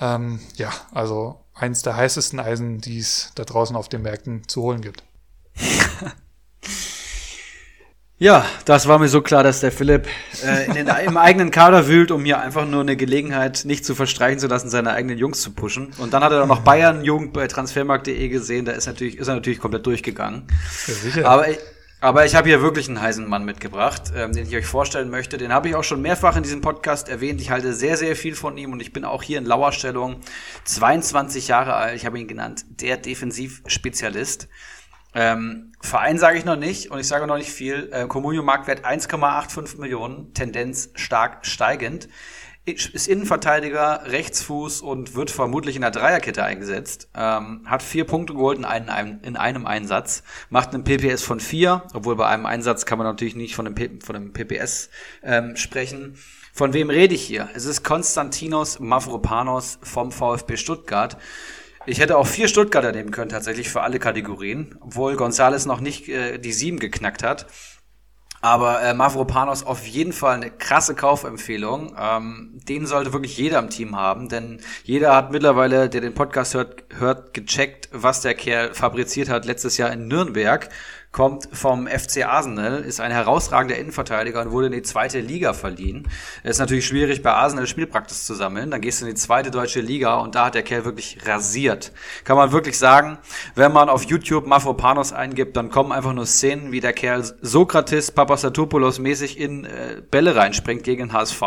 [0.00, 4.62] Ähm, ja, also eins der heißesten Eisen, die es da draußen auf den Märkten zu
[4.62, 5.02] holen gibt.
[8.16, 10.06] Ja, das war mir so klar, dass der Philipp
[10.44, 13.96] äh, in den, im eigenen Kader wühlt, um hier einfach nur eine Gelegenheit nicht zu
[13.96, 15.92] verstreichen zu lassen, seine eigenen Jungs zu pushen.
[15.98, 19.26] Und dann hat er dann noch Bayern Jugend bei transfermarkt.de gesehen, da ist natürlich ist
[19.26, 20.44] er natürlich komplett durchgegangen.
[20.86, 21.28] Ja, sicher.
[21.28, 21.48] Aber
[22.04, 25.38] aber ich habe hier wirklich einen heißen Mann mitgebracht, ähm, den ich euch vorstellen möchte.
[25.38, 27.40] Den habe ich auch schon mehrfach in diesem Podcast erwähnt.
[27.40, 30.20] Ich halte sehr, sehr viel von ihm und ich bin auch hier in Lauerstellung.
[30.64, 34.48] 22 Jahre alt, ich habe ihn genannt, der Defensivspezialist.
[35.14, 37.88] Ähm, Verein sage ich noch nicht und ich sage noch nicht viel.
[37.90, 42.10] Äh, Comunio Marktwert 1,85 Millionen, Tendenz stark steigend.
[42.66, 47.08] Ist Innenverteidiger, Rechtsfuß und wird vermutlich in der Dreierkette eingesetzt.
[47.14, 50.22] Ähm, hat vier Punkte geholt in einem, in einem Einsatz.
[50.48, 53.74] Macht einen PPS von vier, obwohl bei einem Einsatz kann man natürlich nicht von dem,
[53.74, 54.88] P von dem PPS
[55.22, 56.16] ähm, sprechen.
[56.54, 57.50] Von wem rede ich hier?
[57.54, 61.18] Es ist Konstantinos Mavropanos vom VfB Stuttgart.
[61.84, 66.08] Ich hätte auch vier Stuttgarter nehmen können, tatsächlich für alle Kategorien, obwohl Gonzales noch nicht
[66.08, 67.46] äh, die sieben geknackt hat.
[68.44, 71.96] Aber äh, Mavropanos auf jeden Fall eine krasse Kaufempfehlung.
[71.98, 76.52] Ähm, den sollte wirklich jeder im Team haben, denn jeder hat mittlerweile, der den Podcast
[76.52, 80.68] hört, hört gecheckt, was der Kerl fabriziert hat letztes Jahr in Nürnberg
[81.14, 86.08] kommt vom FC Arsenal, ist ein herausragender Innenverteidiger und wurde in die zweite Liga verliehen.
[86.42, 88.72] Es ist natürlich schwierig, bei Arsenal Spielpraxis zu sammeln.
[88.72, 91.92] Dann gehst du in die zweite deutsche Liga und da hat der Kerl wirklich rasiert.
[92.24, 93.18] Kann man wirklich sagen,
[93.54, 98.10] wenn man auf YouTube Mafropanos eingibt, dann kommen einfach nur Szenen, wie der Kerl Sokrates
[98.10, 101.42] Papastotopoulos mäßig in äh, Bälle reinspringt gegen HSV.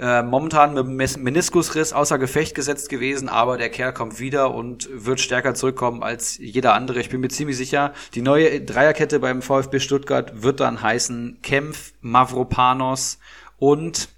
[0.00, 5.20] Äh, momentan mit Meniskusriss außer Gefecht gesetzt gewesen, aber der Kerl kommt wieder und wird
[5.20, 7.00] stärker zurückkommen als jeder andere.
[7.00, 11.92] Ich bin mir ziemlich sicher, die neue Dreierkette beim VfB Stuttgart wird dann heißen Kempf,
[12.00, 13.18] Mavropanos
[13.58, 14.08] und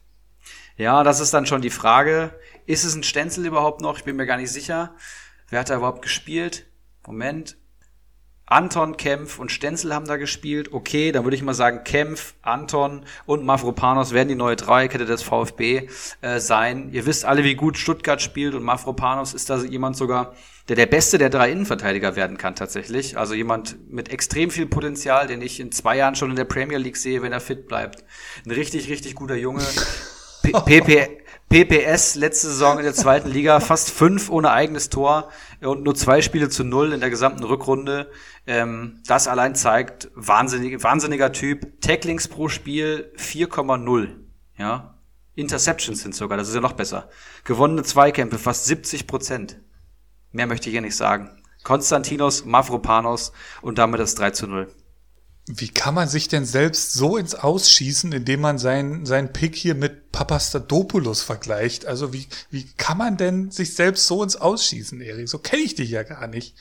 [0.77, 2.31] ja, das ist dann schon die Frage,
[2.65, 3.99] ist es ein Stenzel überhaupt noch?
[3.99, 4.95] Ich bin mir gar nicht sicher.
[5.49, 6.65] Wer hat da überhaupt gespielt?
[7.05, 7.57] Moment,
[8.47, 10.73] Anton, Kempf und Stenzel haben da gespielt.
[10.73, 15.23] Okay, dann würde ich mal sagen, Kempf, Anton und Mavropanos werden die neue Dreierkette des
[15.23, 15.89] VfB
[16.21, 16.91] äh, sein.
[16.93, 20.35] Ihr wisst alle, wie gut Stuttgart spielt und Mavropanos ist da jemand sogar,
[20.69, 23.17] der der beste der drei Innenverteidiger werden kann tatsächlich.
[23.17, 26.79] Also jemand mit extrem viel Potenzial, den ich in zwei Jahren schon in der Premier
[26.79, 28.05] League sehe, wenn er fit bleibt.
[28.45, 29.63] Ein richtig, richtig guter Junge.
[31.53, 35.29] PPS letzte Saison in der zweiten Liga, fast fünf ohne eigenes Tor
[35.67, 38.11] und nur zwei Spiele zu null in der gesamten Rückrunde.
[38.47, 41.81] Ähm, das allein zeigt, wahnsinnig, wahnsinniger Typ.
[41.81, 44.09] Tacklings pro Spiel 4,0.
[44.59, 44.99] Ja.
[45.35, 47.09] Interceptions sind sogar, das ist ja noch besser.
[47.45, 49.61] Gewonnene Zweikämpfe fast 70 Prozent.
[50.31, 51.31] Mehr möchte ich hier nicht sagen.
[51.63, 53.33] Konstantinos Mavropanos
[53.63, 54.69] und damit das 3 zu 0.
[55.47, 59.75] Wie kann man sich denn selbst so ins Ausschießen, indem man seinen sein Pick hier
[59.75, 61.85] mit Papastadopoulos vergleicht?
[61.85, 65.29] Also wie, wie kann man denn sich selbst so ins Ausschießen, Erik?
[65.29, 66.55] So kenne ich dich ja gar nicht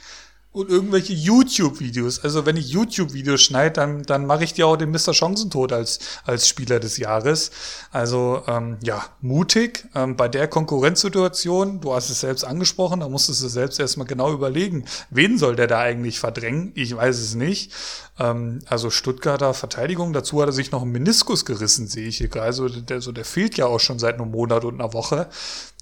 [0.53, 2.23] und irgendwelche YouTube-Videos.
[2.23, 5.13] Also wenn ich YouTube-Videos schneide, dann, dann mache ich dir auch den Mr.
[5.13, 7.51] Chancentod als, als Spieler des Jahres.
[7.91, 11.79] Also ähm, ja, mutig ähm, bei der Konkurrenzsituation.
[11.79, 15.67] Du hast es selbst angesprochen, da musstest du selbst erstmal genau überlegen, wen soll der
[15.67, 16.73] da eigentlich verdrängen?
[16.75, 17.71] Ich weiß es nicht.
[18.19, 22.27] Ähm, also Stuttgarter Verteidigung, dazu hat er sich noch einen Meniskus gerissen, sehe ich hier
[22.27, 22.47] gerade.
[22.47, 25.29] Also der, so, der fehlt ja auch schon seit einem Monat und einer Woche.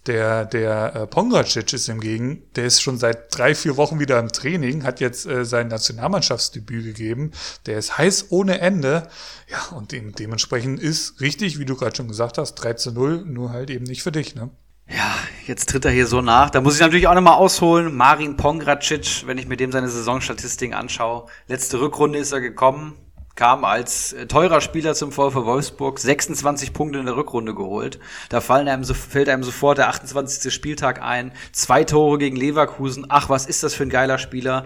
[0.07, 4.31] Der, der äh, Pongracic ist hingegen, der ist schon seit drei, vier Wochen wieder im
[4.31, 7.31] Training, hat jetzt äh, sein Nationalmannschaftsdebüt gegeben.
[7.65, 9.07] Der ist heiß ohne Ende.
[9.47, 13.25] Ja, und dem, dementsprechend ist richtig, wie du gerade schon gesagt hast, 3 zu 0,
[13.25, 14.49] nur halt eben nicht für dich, ne?
[14.91, 16.49] Ja, jetzt tritt er hier so nach.
[16.49, 17.95] Da muss ich natürlich auch nochmal ausholen.
[17.95, 21.27] Marin Pongracic, wenn ich mir dem seine Saisonstatistiken anschaue.
[21.47, 22.95] Letzte Rückrunde ist er gekommen,
[23.39, 27.97] kam als äh, teurer Spieler zum VfW Wolfsburg, 26 Punkte in der Rückrunde geholt.
[28.27, 30.53] Da fallen einem fällt einem sofort der 28.
[30.53, 31.31] Spieltag ein.
[31.53, 33.05] Zwei Tore gegen Leverkusen.
[33.07, 34.65] Ach, was ist das für ein geiler Spieler?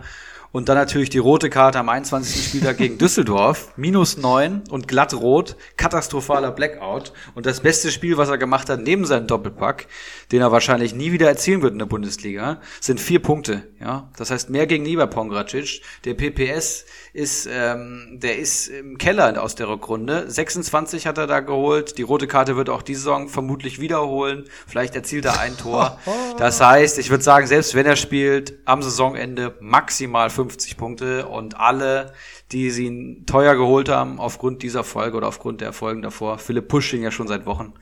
[0.54, 2.46] Und dann natürlich die rote Karte am 21.
[2.46, 3.74] Spieltag gegen Düsseldorf.
[3.76, 5.56] Minus neun und glatt rot.
[5.78, 7.12] Katastrophaler Blackout.
[7.34, 9.88] Und das beste Spiel, was er gemacht hat, neben seinem Doppelpack,
[10.32, 13.64] den er wahrscheinlich nie wieder erzielen wird in der Bundesliga, sind vier Punkte.
[13.82, 15.82] Ja, Das heißt mehr gegen Lieber Pongracic.
[16.06, 20.30] Der PPS ist, ähm, der ist im Keller aus der Rückrunde.
[20.30, 21.98] 26 hat er da geholt.
[21.98, 24.44] Die rote Karte wird auch diese Saison vermutlich wiederholen.
[24.68, 26.00] Vielleicht erzielt er ein Tor.
[26.38, 31.58] Das heißt, ich würde sagen, selbst wenn er spielt, am Saisonende maximal 50 Punkte und
[31.58, 32.14] alle,
[32.52, 37.02] die sie teuer geholt haben, aufgrund dieser Folge oder aufgrund der Folgen davor, Philipp Pushing
[37.02, 37.74] ja schon seit Wochen,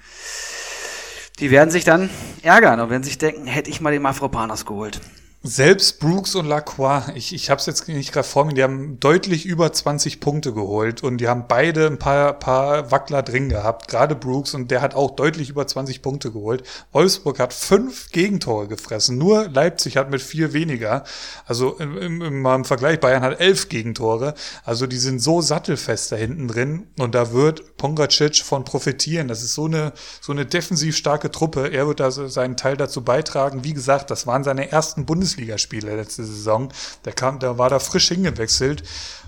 [1.39, 2.09] die werden sich dann
[2.43, 5.01] ärgern und werden sich denken, hätte ich mal den Mafropanos geholt.
[5.43, 8.99] Selbst Brooks und Lacroix, ich, ich habe es jetzt nicht gerade vor mir, die haben
[8.99, 13.87] deutlich über 20 Punkte geholt und die haben beide ein paar, paar Wackler drin gehabt,
[13.87, 16.61] gerade Brooks und der hat auch deutlich über 20 Punkte geholt.
[16.91, 21.05] Wolfsburg hat fünf Gegentore gefressen, nur Leipzig hat mit vier weniger.
[21.47, 26.17] Also im, im, im Vergleich, Bayern hat elf Gegentore, also die sind so sattelfest da
[26.17, 29.27] hinten drin und da wird Pongracic von profitieren.
[29.27, 33.03] Das ist so eine, so eine defensiv starke Truppe, er wird da seinen Teil dazu
[33.03, 33.63] beitragen.
[33.63, 36.69] Wie gesagt, das waren seine ersten Bundes Bundesligaspiele letzte Saison.
[37.05, 38.83] Der kam, der war da frisch hingewechselt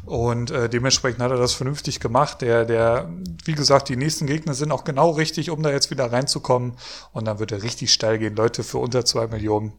[0.06, 2.42] und äh, dementsprechend hat er das vernünftig gemacht.
[2.42, 3.10] Der, der,
[3.46, 6.74] wie gesagt, die nächsten Gegner sind auch genau richtig, um da jetzt wieder reinzukommen.
[7.12, 8.36] Und dann wird er richtig steil gehen.
[8.36, 9.74] Leute, für unter zwei Millionen,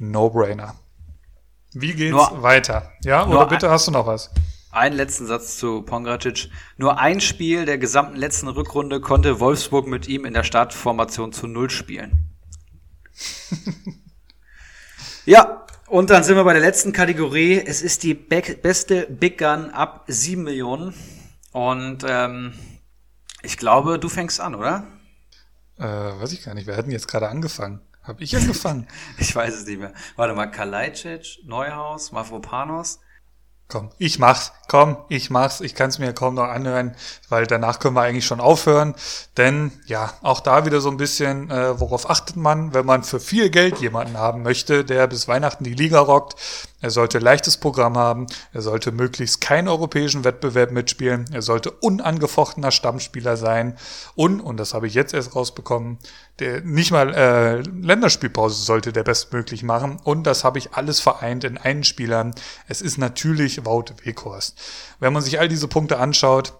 [0.00, 0.74] No-Brainer.
[1.72, 2.92] Wie geht's nur, weiter?
[3.02, 4.30] Ja, oder bitte hast du noch was?
[4.70, 6.50] Einen letzten Satz zu Pongracic.
[6.76, 11.46] Nur ein Spiel der gesamten letzten Rückrunde konnte Wolfsburg mit ihm in der Startformation zu
[11.46, 12.30] Null spielen.
[15.26, 15.63] Ja,
[15.94, 17.62] und dann sind wir bei der letzten Kategorie.
[17.64, 20.92] Es ist die beste Big Gun ab 7 Millionen.
[21.52, 22.52] Und ähm,
[23.44, 24.88] ich glaube, du fängst an, oder?
[25.78, 26.66] Äh, weiß ich gar nicht.
[26.66, 27.80] Wir hatten jetzt gerade angefangen.
[28.02, 28.88] Hab ich angefangen?
[29.18, 29.92] ich weiß es nicht mehr.
[30.16, 32.98] Warte mal, Kalajdzic, Neuhaus, Mavropanos.
[33.74, 34.52] Komm, ich mach's.
[34.68, 35.60] Komm, ich mach's.
[35.60, 36.94] Ich kann's mir kaum noch anhören,
[37.28, 38.94] weil danach können wir eigentlich schon aufhören.
[39.36, 43.18] Denn ja, auch da wieder so ein bisschen, äh, worauf achtet man, wenn man für
[43.18, 46.36] viel Geld jemanden haben möchte, der bis Weihnachten die Liga rockt,
[46.84, 52.70] er sollte leichtes Programm haben, er sollte möglichst keinen europäischen Wettbewerb mitspielen, er sollte unangefochtener
[52.70, 53.78] Stammspieler sein
[54.14, 55.98] und, und das habe ich jetzt erst rausbekommen,
[56.40, 61.44] der nicht mal äh, Länderspielpause sollte der bestmöglich machen und das habe ich alles vereint
[61.44, 62.34] in einen Spielern.
[62.68, 64.60] Es ist natürlich Wout Weghorst.
[65.00, 66.52] Wenn man sich all diese Punkte anschaut,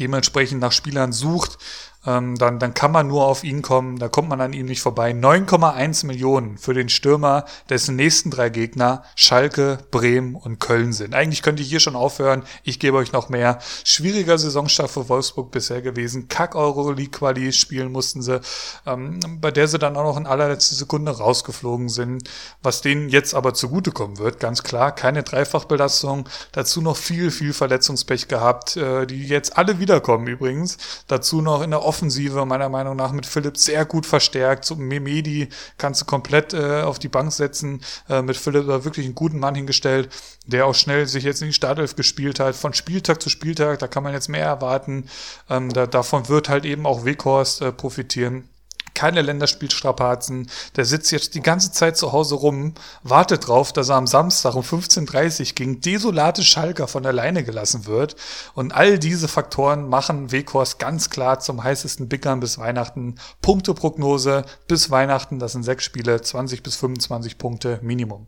[0.00, 1.58] dementsprechend nach Spielern sucht,
[2.06, 4.80] ähm, dann, dann kann man nur auf ihn kommen, da kommt man an ihm nicht
[4.80, 5.12] vorbei.
[5.12, 11.14] 9,1 Millionen für den Stürmer, dessen nächsten drei Gegner Schalke, Bremen und Köln sind.
[11.14, 13.58] Eigentlich könnte ich hier schon aufhören, ich gebe euch noch mehr.
[13.84, 16.28] Schwieriger Saisonstart für Wolfsburg bisher gewesen.
[16.28, 18.40] Kack Euroleague-Quali spielen mussten sie,
[18.86, 22.28] ähm, bei der sie dann auch noch in allerletzter Sekunde rausgeflogen sind.
[22.62, 28.28] Was denen jetzt aber zugutekommen wird, ganz klar, keine Dreifachbelastung, dazu noch viel, viel Verletzungspech
[28.28, 30.78] gehabt, äh, die jetzt alle wiederkommen übrigens.
[31.06, 34.64] Dazu noch in der Offensive meiner Meinung nach mit Philipp sehr gut verstärkt.
[34.64, 37.82] So Memedi kannst du komplett äh, auf die Bank setzen.
[38.08, 40.08] Äh, mit Philipp da wirklich einen guten Mann hingestellt,
[40.46, 42.56] der auch schnell sich jetzt in die Startelf gespielt hat.
[42.56, 45.04] Von Spieltag zu Spieltag, da kann man jetzt mehr erwarten.
[45.50, 48.48] Ähm, da, davon wird halt eben auch Weghorst äh, profitieren
[48.94, 50.50] keine Länderspielstrapazen.
[50.76, 54.54] Der sitzt jetzt die ganze Zeit zu Hause rum, wartet drauf, dass er am Samstag
[54.54, 58.16] um 15.30 Uhr gegen desolate Schalker von alleine gelassen wird.
[58.54, 63.16] Und all diese Faktoren machen Weghorst ganz klar zum heißesten Bickern bis Weihnachten.
[63.40, 68.26] Punkteprognose bis Weihnachten, das sind sechs Spiele, 20 bis 25 Punkte Minimum.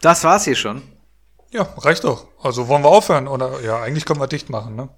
[0.00, 0.82] Das war's hier schon.
[1.50, 2.26] Ja, reicht doch.
[2.42, 4.88] Also wollen wir aufhören oder ja, eigentlich können wir dicht machen, ne?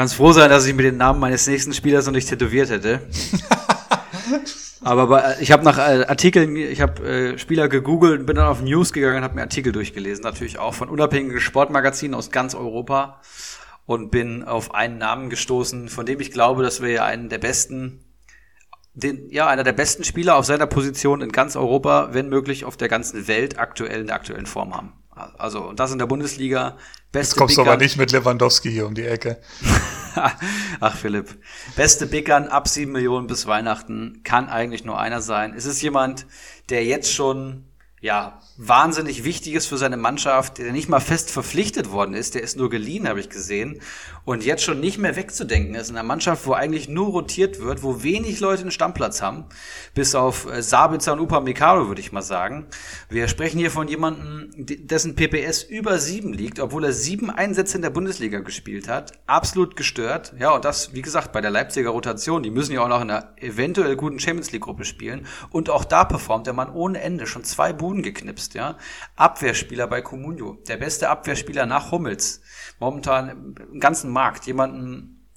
[0.00, 3.02] Ganz froh sein, dass ich mir den Namen meines nächsten Spielers noch nicht tätowiert hätte.
[4.80, 8.62] Aber bei, ich habe nach äh, Artikeln, ich habe äh, Spieler gegoogelt, bin dann auf
[8.62, 13.20] News gegangen und habe mir Artikel durchgelesen, natürlich auch von unabhängigen Sportmagazinen aus ganz Europa
[13.84, 17.36] und bin auf einen Namen gestoßen, von dem ich glaube, dass wir ja einen der
[17.36, 18.02] besten,
[18.94, 22.78] den, ja, einer der besten Spieler auf seiner Position in ganz Europa, wenn möglich auf
[22.78, 24.94] der ganzen Welt aktuell in der aktuellen Form haben.
[25.38, 26.76] Also, und das in der Bundesliga.
[27.12, 27.64] Beste Jetzt kommst Bickern.
[27.64, 29.40] du aber nicht mit Lewandowski hier um die Ecke.
[30.80, 31.36] Ach, Philipp.
[31.76, 35.54] Beste Bickern ab sieben Millionen bis Weihnachten kann eigentlich nur einer sein.
[35.56, 36.26] Es ist jemand,
[36.68, 37.64] der jetzt schon
[38.00, 42.42] ja, wahnsinnig wichtig ist für seine Mannschaft, der nicht mal fest verpflichtet worden ist, der
[42.42, 43.80] ist nur geliehen, habe ich gesehen,
[44.24, 47.82] und jetzt schon nicht mehr wegzudenken ist in einer Mannschaft, wo eigentlich nur rotiert wird,
[47.82, 49.46] wo wenig Leute einen Stammplatz haben,
[49.94, 52.66] bis auf äh, Sabitzer und Upamecano, würde ich mal sagen.
[53.08, 57.82] Wir sprechen hier von jemandem, dessen PPS über sieben liegt, obwohl er sieben Einsätze in
[57.82, 59.12] der Bundesliga gespielt hat.
[59.26, 60.32] Absolut gestört.
[60.38, 62.42] Ja, und das, wie gesagt, bei der Leipziger Rotation.
[62.42, 65.26] Die müssen ja auch noch in einer eventuell guten Champions League Gruppe spielen.
[65.50, 68.76] Und auch da performt der Mann ohne Ende schon zwei Buden geknipst, ja.
[69.16, 72.42] Abwehrspieler bei Comunio, der beste Abwehrspieler nach Hummels.
[72.78, 75.28] Momentan im ganzen Markt, jemanden,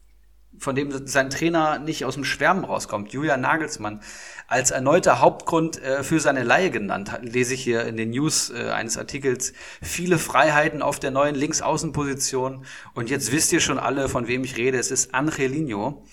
[0.57, 4.01] von dem sein Trainer nicht aus dem Schwärmen rauskommt, Julian Nagelsmann,
[4.47, 8.69] als erneuter Hauptgrund äh, für seine Leihe genannt, lese ich hier in den News äh,
[8.69, 12.65] eines Artikels, viele Freiheiten auf der neuen Linksaußenposition.
[12.93, 14.77] Und jetzt wisst ihr schon alle, von wem ich rede.
[14.77, 16.05] Es ist Angelino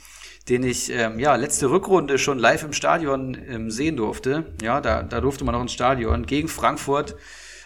[0.48, 4.46] den ich ähm, ja letzte Rückrunde schon live im Stadion ähm, sehen durfte.
[4.62, 7.14] Ja, da, da durfte man noch ins Stadion gegen Frankfurt.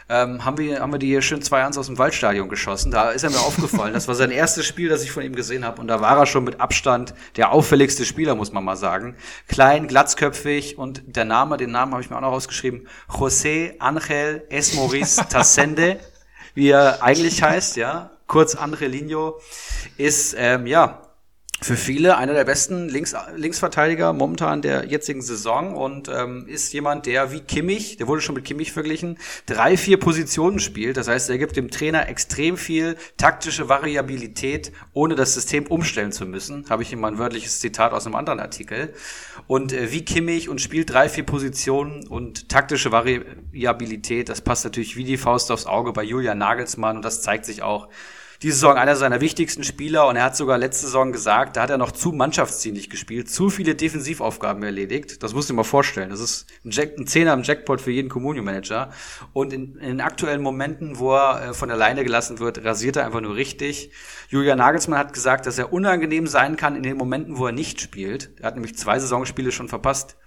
[0.08, 2.90] Ähm, haben, wir, haben wir die hier schön 2-1 aus dem Waldstadion geschossen.
[2.90, 3.94] Da ist er mir aufgefallen.
[3.94, 5.80] Das war sein erstes Spiel, das ich von ihm gesehen habe.
[5.80, 9.16] Und da war er schon mit Abstand der auffälligste Spieler, muss man mal sagen.
[9.48, 12.86] Klein, glatzköpfig und der Name, den Namen habe ich mir auch noch rausgeschrieben.
[13.08, 15.98] José Ángel Esmoriz Tassende,
[16.54, 18.10] wie er eigentlich heißt, ja.
[18.26, 19.38] Kurz Angelino,
[19.98, 21.02] ist, ähm, ja,
[21.64, 27.06] für viele einer der besten Links, Linksverteidiger momentan der jetzigen Saison und ähm, ist jemand,
[27.06, 29.16] der wie Kimmich, der wurde schon mit Kimmich verglichen,
[29.46, 30.98] drei, vier Positionen spielt.
[30.98, 36.26] Das heißt, er gibt dem Trainer extrem viel taktische Variabilität, ohne das System umstellen zu
[36.26, 36.68] müssen.
[36.68, 38.92] Habe ich hier mal ein wörtliches Zitat aus einem anderen Artikel.
[39.46, 44.96] Und äh, wie Kimmich und spielt drei, vier Positionen und taktische Variabilität, das passt natürlich
[44.96, 47.88] wie die Faust aufs Auge bei Julian Nagelsmann und das zeigt sich auch
[48.44, 51.70] diese Saison einer seiner wichtigsten Spieler und er hat sogar letzte Saison gesagt, da hat
[51.70, 55.22] er noch zu mannschaftsdienlich gespielt, zu viele Defensivaufgaben erledigt.
[55.22, 56.10] Das musst du dir mal vorstellen.
[56.10, 58.90] Das ist ein, Jack, ein Zehner im Jackpot für jeden Communio-Manager.
[59.32, 62.96] Und in, in, den aktuellen Momenten, wo er äh, von der Leine gelassen wird, rasiert
[62.96, 63.92] er einfach nur richtig.
[64.28, 67.80] Julian Nagelsmann hat gesagt, dass er unangenehm sein kann in den Momenten, wo er nicht
[67.80, 68.32] spielt.
[68.40, 70.18] Er hat nämlich zwei Saisonspiele schon verpasst,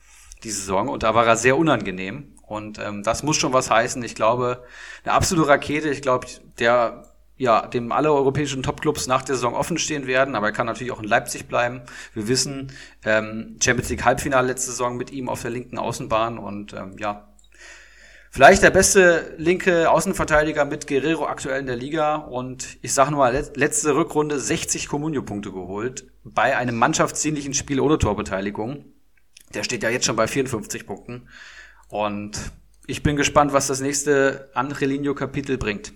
[0.43, 2.33] diese Saison, und da war er sehr unangenehm.
[2.47, 4.01] Und ähm, das muss schon was heißen.
[4.01, 4.63] Ich glaube,
[5.03, 5.89] eine absolute Rakete.
[5.89, 6.25] Ich glaube,
[6.57, 7.03] der
[7.37, 10.91] ja, dem alle europäischen Topclubs nach der Saison offen stehen werden, aber er kann natürlich
[10.91, 11.81] auch in Leipzig bleiben.
[12.13, 12.71] Wir wissen,
[13.05, 17.27] ähm, Champions League Halbfinale letzte Saison mit ihm auf der linken Außenbahn und ähm, ja,
[18.31, 23.19] vielleicht der beste linke Außenverteidiger mit Guerrero aktuell in der Liga und ich sage nur
[23.19, 28.85] mal, letzte Rückrunde 60 Comunio-Punkte geholt bei einem mannschaftsdienlichen Spiel ohne Torbeteiligung.
[29.53, 31.27] Der steht ja jetzt schon bei 54 Punkten
[31.87, 32.37] und
[32.87, 35.93] ich bin gespannt, was das nächste Angelino-Kapitel bringt.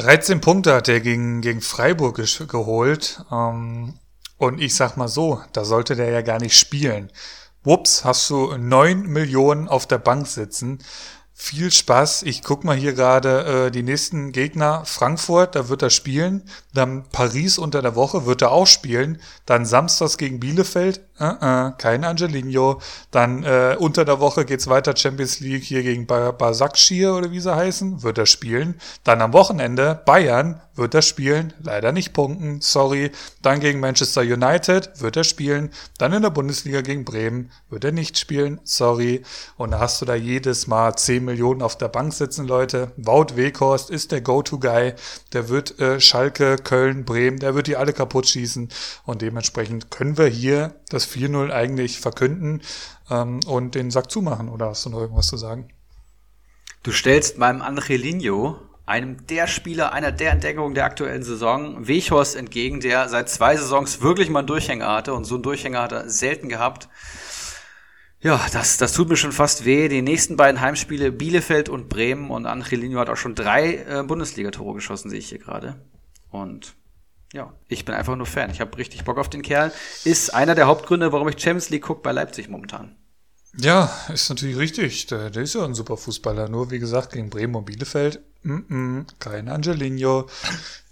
[0.00, 3.22] 13 Punkte hat er gegen, gegen Freiburg geholt.
[3.30, 3.94] Ähm,
[4.38, 7.10] und ich sag mal so, da sollte der ja gar nicht spielen.
[7.62, 10.78] Wups, hast du 9 Millionen auf der Bank sitzen.
[11.34, 12.22] Viel Spaß.
[12.22, 14.84] Ich guck mal hier gerade äh, die nächsten Gegner.
[14.86, 16.42] Frankfurt, da wird er spielen.
[16.72, 19.20] Dann Paris unter der Woche wird er auch spielen.
[19.44, 21.02] Dann samstags gegen Bielefeld.
[21.20, 22.80] Uh -uh, kein Angelino.
[23.10, 27.54] Dann äh, unter der Woche geht's weiter Champions League hier gegen Basakshir oder wie sie
[27.54, 28.02] heißen.
[28.02, 28.80] Wird er spielen.
[29.04, 33.10] Dann am Wochenende Bayern wird er spielen, leider nicht punkten, sorry.
[33.42, 37.92] Dann gegen Manchester United wird er spielen, dann in der Bundesliga gegen Bremen wird er
[37.92, 39.22] nicht spielen, sorry.
[39.56, 42.92] Und da hast du da jedes Mal 10 Millionen auf der Bank sitzen, Leute.
[42.96, 44.94] Wout Weghorst ist der Go-To-Guy,
[45.34, 48.70] der wird äh, Schalke, Köln, Bremen, der wird die alle kaputt schießen.
[49.04, 52.62] Und dementsprechend können wir hier das 4-0 eigentlich verkünden
[53.10, 54.48] ähm, und den Sack zumachen.
[54.48, 55.68] Oder hast du noch irgendwas zu sagen?
[56.82, 62.80] Du stellst meinem Angelino einem der Spieler, einer der Entdeckungen der aktuellen Saison, Weghorst entgegen,
[62.80, 66.10] der seit zwei Saisons wirklich mal einen Durchhänger hatte und so einen Durchhänger hat er
[66.10, 66.88] selten gehabt.
[68.20, 69.88] Ja, das, das tut mir schon fast weh.
[69.88, 74.74] Die nächsten beiden Heimspiele Bielefeld und Bremen und Angelino hat auch schon drei äh, Bundesliga-Tore
[74.74, 75.80] geschossen, sehe ich hier gerade.
[76.28, 76.74] Und
[77.32, 78.50] ja, ich bin einfach nur Fan.
[78.50, 79.72] Ich habe richtig Bock auf den Kerl.
[80.04, 82.96] Ist einer der Hauptgründe, warum ich Champions League gucke bei Leipzig momentan.
[83.56, 85.06] Ja, ist natürlich richtig.
[85.06, 86.48] Der, der ist ja ein super Fußballer.
[86.48, 90.26] Nur wie gesagt, gegen Bremen und Bielefeld Mm kein Angelino.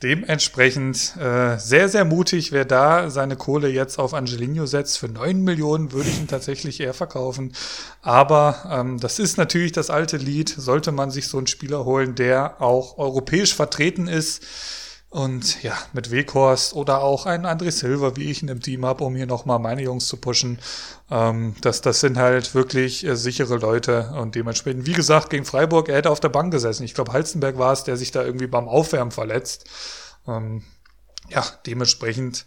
[0.02, 4.98] Dementsprechend äh, sehr, sehr mutig, wer da seine Kohle jetzt auf Angelino setzt.
[4.98, 7.54] Für neun Millionen würde ich ihn tatsächlich eher verkaufen.
[8.02, 10.50] Aber ähm, das ist natürlich das alte Lied.
[10.50, 14.44] Sollte man sich so einen Spieler holen, der auch europäisch vertreten ist
[15.10, 19.04] und ja, mit Weghorst oder auch ein André Silva, wie ich ihn im Team habe,
[19.04, 20.58] um hier nochmal meine Jungs zu pushen.
[21.10, 25.88] Ähm, das, das sind halt wirklich äh, sichere Leute und dementsprechend, wie gesagt, gegen Freiburg,
[25.88, 26.84] er hätte auf der Bank gesessen.
[26.84, 29.64] Ich glaube, Halzenberg war es, der sich da irgendwie beim Aufwärmen verletzt.
[30.26, 30.62] Ähm,
[31.30, 32.44] ja, dementsprechend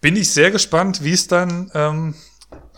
[0.00, 2.14] bin ich sehr gespannt, wie es dann ähm,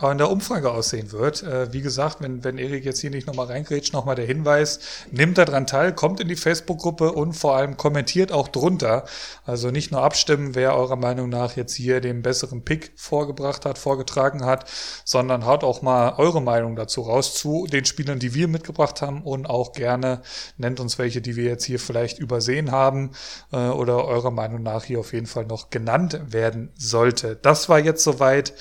[0.00, 1.42] in der Umfrage aussehen wird.
[1.42, 5.38] Äh, wie gesagt, wenn, wenn Erik jetzt hier nicht nochmal reingrätscht, nochmal der Hinweis, nimmt
[5.38, 9.04] daran teil, kommt in die Facebook-Gruppe und vor allem kommentiert auch drunter.
[9.44, 13.78] Also nicht nur abstimmen, wer eurer Meinung nach jetzt hier den besseren Pick vorgebracht hat,
[13.78, 14.68] vorgetragen hat,
[15.04, 19.22] sondern haut auch mal eure Meinung dazu raus zu den Spielern, die wir mitgebracht haben
[19.22, 20.22] und auch gerne
[20.56, 23.12] nennt uns welche, die wir jetzt hier vielleicht übersehen haben
[23.52, 27.36] äh, oder eurer Meinung nach hier auf jeden Fall noch genannt werden sollte.
[27.36, 28.54] Das war jetzt soweit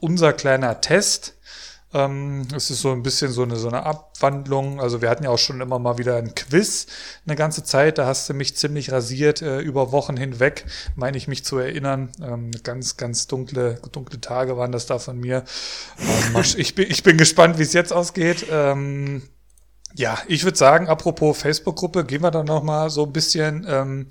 [0.00, 1.36] unser kleiner Test.
[1.92, 4.80] Ähm, es ist so ein bisschen so eine, so eine Abwandlung.
[4.80, 6.86] Also wir hatten ja auch schon immer mal wieder ein Quiz
[7.26, 7.98] eine ganze Zeit.
[7.98, 12.10] Da hast du mich ziemlich rasiert äh, über Wochen hinweg, meine ich mich zu erinnern.
[12.22, 15.44] Ähm, ganz, ganz dunkle, dunkle Tage waren das da von mir.
[15.98, 18.46] Ähm, ich, bin, ich bin gespannt, wie es jetzt ausgeht.
[18.50, 19.22] Ähm,
[19.94, 24.06] ja, ich würde sagen, apropos Facebook-Gruppe, gehen wir dann noch mal so ein bisschen, ähm,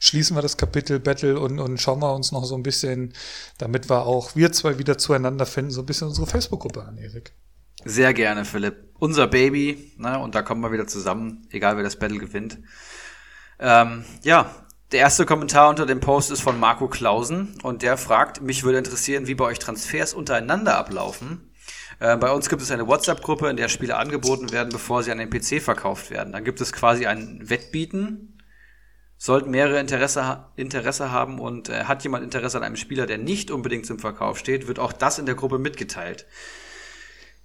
[0.00, 3.12] schließen wir das Kapitel Battle und, und schauen wir uns noch so ein bisschen,
[3.58, 7.32] damit wir auch wir zwei wieder zueinander finden, so ein bisschen unsere Facebook-Gruppe an, Erik.
[7.84, 8.90] Sehr gerne, Philipp.
[8.98, 10.18] Unser Baby, ne?
[10.18, 12.58] und da kommen wir wieder zusammen, egal wer das Battle gewinnt.
[13.58, 14.54] Ähm, ja,
[14.92, 18.78] der erste Kommentar unter dem Post ist von Marco Klausen und der fragt, mich würde
[18.78, 21.50] interessieren, wie bei euch Transfers untereinander ablaufen.
[22.04, 25.16] Äh, bei uns gibt es eine WhatsApp-Gruppe, in der Spiele angeboten werden, bevor sie an
[25.16, 26.34] den PC verkauft werden.
[26.34, 28.42] Dann gibt es quasi ein Wettbieten.
[29.16, 33.50] Sollten mehrere Interesse, Interesse haben und äh, hat jemand Interesse an einem Spieler, der nicht
[33.50, 36.26] unbedingt zum Verkauf steht, wird auch das in der Gruppe mitgeteilt.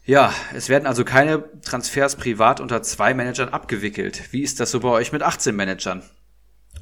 [0.03, 4.23] Ja, es werden also keine Transfers privat unter zwei Managern abgewickelt.
[4.31, 6.03] Wie ist das so bei euch mit 18 Managern?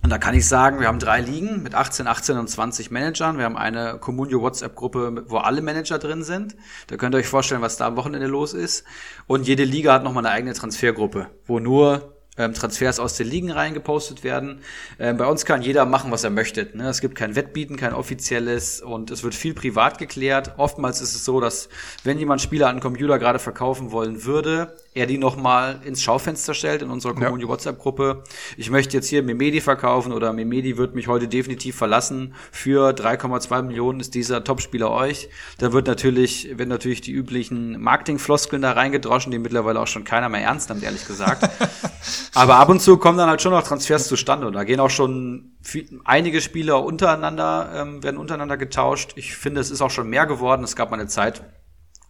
[0.04, 3.38] Und da kann ich sagen, wir haben drei Ligen mit 18, 18 und 20 Managern.
[3.38, 6.56] Wir haben eine Communio WhatsApp-Gruppe, wo alle Manager drin sind.
[6.88, 8.86] Da könnt ihr euch vorstellen, was da am Wochenende los ist.
[9.26, 13.52] Und jede Liga hat nochmal eine eigene Transfergruppe, wo nur ähm, Transfers aus den Ligen
[13.52, 14.62] reingepostet werden.
[15.00, 16.70] Ähm, bei uns kann jeder machen, was er möchte.
[16.74, 16.88] Ne?
[16.88, 20.54] Es gibt kein Wettbieten, kein offizielles und es wird viel privat geklärt.
[20.58, 21.70] Oftmals ist es so, dass
[22.04, 26.54] wenn jemand Spieler an den Computer gerade verkaufen wollen würde, er die nochmal ins Schaufenster
[26.54, 27.50] stellt in unserer Community ja.
[27.50, 28.24] WhatsApp-Gruppe.
[28.58, 32.34] Ich möchte jetzt hier Memedi verkaufen oder Memedi wird mich heute definitiv verlassen.
[32.52, 35.30] Für 3,2 Millionen ist dieser Topspieler euch.
[35.60, 40.30] Da wird natürlich, werden natürlich die üblichen Marketingfloskeln da reingedroschen, die mittlerweile auch schon keiner
[40.30, 41.48] mehr ernst nimmt, ehrlich gesagt.
[42.34, 44.90] Aber ab und zu kommen dann halt schon noch Transfers zustande und da gehen auch
[44.90, 49.14] schon viel, einige Spieler untereinander, ähm, werden untereinander getauscht.
[49.16, 50.64] Ich finde, es ist auch schon mehr geworden.
[50.64, 51.44] Es gab mal eine Zeit,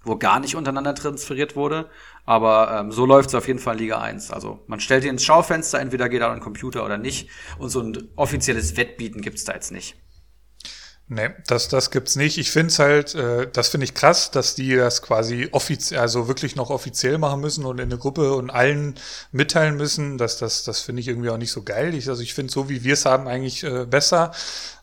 [0.03, 1.89] wo gar nicht untereinander transferiert wurde.
[2.25, 4.31] Aber ähm, so läuft es auf jeden Fall in Liga 1.
[4.31, 7.29] Also man stellt ihn ins Schaufenster, entweder geht er an den Computer oder nicht.
[7.57, 9.95] Und so ein offizielles Wettbieten gibt's da jetzt nicht.
[11.09, 12.37] Nee, das, das gibt's nicht.
[12.37, 16.27] Ich finde es halt, äh, das finde ich krass, dass die das quasi offiziell, also
[16.27, 18.95] wirklich noch offiziell machen müssen und in der Gruppe und allen
[19.31, 20.17] mitteilen müssen.
[20.17, 21.93] Das, das, das finde ich irgendwie auch nicht so geil.
[21.95, 24.33] Ich, also ich finde so, wie wir es haben, eigentlich äh, besser.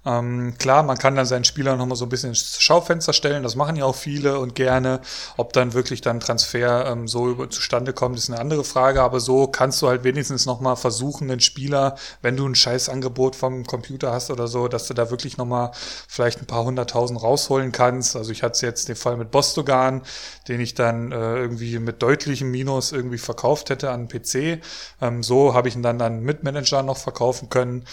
[0.06, 3.56] Ähm, klar, man kann dann seinen Spieler nochmal so ein bisschen ins Schaufenster stellen, das
[3.56, 5.00] machen ja auch viele und gerne.
[5.38, 9.20] Ob dann wirklich dann Transfer ähm, so über, zustande kommt, ist eine andere Frage, aber
[9.20, 13.64] so kannst du halt wenigstens nochmal versuchen, den Spieler, wenn du ein scheiß Angebot vom
[13.64, 15.70] Computer hast oder so, dass du da wirklich nochmal
[16.06, 18.14] vielleicht ein paar hunderttausend rausholen kannst.
[18.14, 20.02] Also ich hatte jetzt den Fall mit Bostogan,
[20.48, 24.60] den ich dann äh, irgendwie mit deutlichem Minus irgendwie verkauft hätte an PC.
[25.00, 27.84] Ähm, so habe ich ihn dann an Mitmanager noch verkaufen können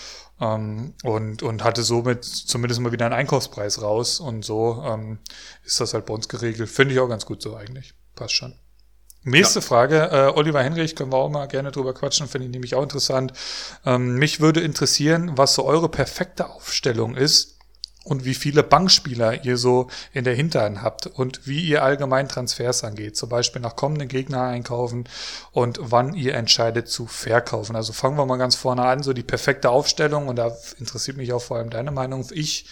[0.41, 4.19] ähm, und, und hatte somit zumindest mal wieder einen Einkaufspreis raus.
[4.19, 5.19] Und so ähm,
[5.63, 6.69] ist das halt bei uns geregelt.
[6.69, 7.93] Finde ich auch ganz gut so eigentlich.
[8.15, 8.55] Passt schon.
[9.23, 9.65] Nächste ja.
[9.65, 12.81] Frage, äh, Oliver Henrich, können wir auch mal gerne drüber quatschen, finde ich nämlich auch
[12.81, 13.33] interessant.
[13.85, 17.59] Ähm, mich würde interessieren, was so eure perfekte Aufstellung ist,
[18.03, 22.83] und wie viele Bankspieler ihr so in der Hinterhand habt und wie ihr allgemein Transfers
[22.83, 25.07] angeht, zum Beispiel nach kommenden Gegner einkaufen
[25.51, 27.75] und wann ihr entscheidet zu verkaufen.
[27.75, 31.31] Also fangen wir mal ganz vorne an, so die perfekte Aufstellung und da interessiert mich
[31.31, 32.25] auch vor allem deine Meinung.
[32.31, 32.65] Ich,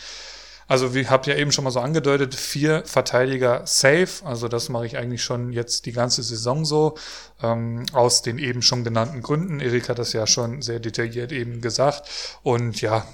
[0.68, 4.88] also wie habt ja eben schon mal so angedeutet, vier Verteidiger safe, also das mache
[4.88, 6.95] ich eigentlich schon jetzt die ganze Saison so,
[7.43, 9.60] ähm, aus den eben schon genannten Gründen.
[9.60, 12.10] Erik hat das ja schon sehr detailliert eben gesagt
[12.41, 13.06] und ja,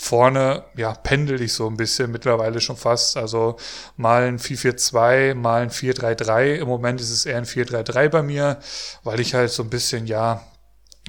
[0.00, 3.16] vorne, ja, pendel ich so ein bisschen mittlerweile schon fast.
[3.16, 3.56] Also
[3.96, 6.54] mal ein 4-4-2, mal ein 4-3-3.
[6.54, 8.60] Im Moment ist es eher ein 4-3-3 bei mir,
[9.02, 10.44] weil ich halt so ein bisschen, ja,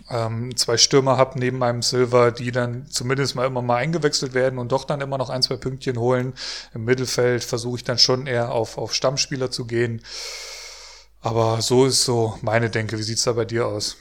[0.09, 4.57] ähm, zwei Stürmer habe neben meinem Silver, die dann zumindest mal immer mal eingewechselt werden
[4.57, 6.33] und doch dann immer noch ein, zwei Pünktchen holen.
[6.73, 10.01] Im Mittelfeld versuche ich dann schon eher auf, auf Stammspieler zu gehen.
[11.21, 12.97] Aber so ist so meine Denke.
[12.97, 13.97] Wie sieht's da bei dir aus?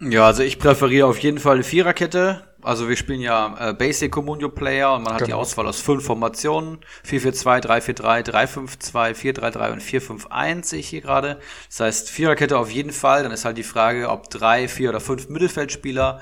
[0.00, 2.53] Ja, also ich präferiere auf jeden Fall eine Viererkette.
[2.64, 5.26] Also wir spielen ja äh, Basic Communio Player und man hat genau.
[5.26, 6.78] die Auswahl aus fünf Formationen.
[7.06, 11.38] 4-4-2, 3-4-3, 3-5-2, 4-3-3 und 4-5-1 sehe ich hier gerade.
[11.68, 13.22] Das heißt Viererkette auf jeden Fall.
[13.22, 16.20] Dann ist halt die Frage, ob drei, vier oder fünf Mittelfeldspieler.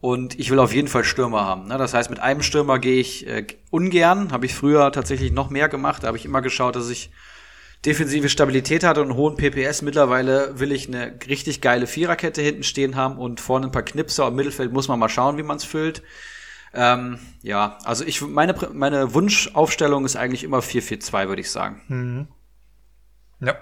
[0.00, 1.66] Und ich will auf jeden Fall Stürmer haben.
[1.66, 1.76] Ne?
[1.76, 4.32] Das heißt, mit einem Stürmer gehe ich äh, ungern.
[4.32, 6.04] Habe ich früher tatsächlich noch mehr gemacht.
[6.04, 7.10] Da habe ich immer geschaut, dass ich
[7.86, 9.82] defensive Stabilität hat und einen hohen PPS.
[9.82, 14.28] Mittlerweile will ich eine richtig geile Viererkette hinten stehen haben und vorne ein paar Knipser.
[14.28, 16.02] Im Mittelfeld muss man mal schauen, wie man es füllt.
[16.72, 21.82] Ähm, ja, also ich meine meine Wunschaufstellung ist eigentlich immer 4-4-2, würde ich sagen.
[21.88, 22.28] Mhm.
[23.40, 23.54] Ja.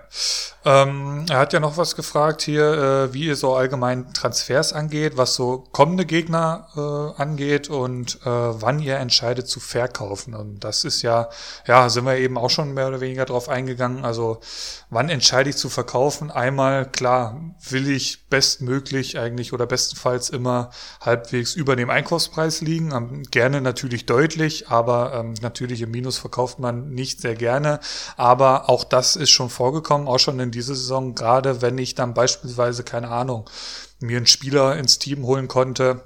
[0.65, 5.17] Ähm, er hat ja noch was gefragt hier, äh, wie ihr so allgemein Transfers angeht,
[5.17, 10.35] was so kommende Gegner äh, angeht und äh, wann ihr entscheidet zu verkaufen.
[10.35, 11.29] Und das ist ja,
[11.67, 14.05] ja, sind wir eben auch schon mehr oder weniger drauf eingegangen.
[14.05, 14.41] Also
[14.91, 16.33] wann entscheide ich zu verkaufen?
[16.33, 17.41] Einmal, klar,
[17.71, 22.91] will ich bestmöglich eigentlich oder bestenfalls immer halbwegs über dem Einkaufspreis liegen.
[22.93, 27.79] Ähm, gerne natürlich deutlich, aber ähm, natürlich im Minus verkauft man nicht sehr gerne.
[28.17, 31.95] Aber auch das ist schon vor vorgekommen, auch schon in dieser Saison, gerade wenn ich
[31.95, 33.51] dann beispielsweise, keine Ahnung,
[34.01, 36.01] mir einen Spieler ins Team holen konnte,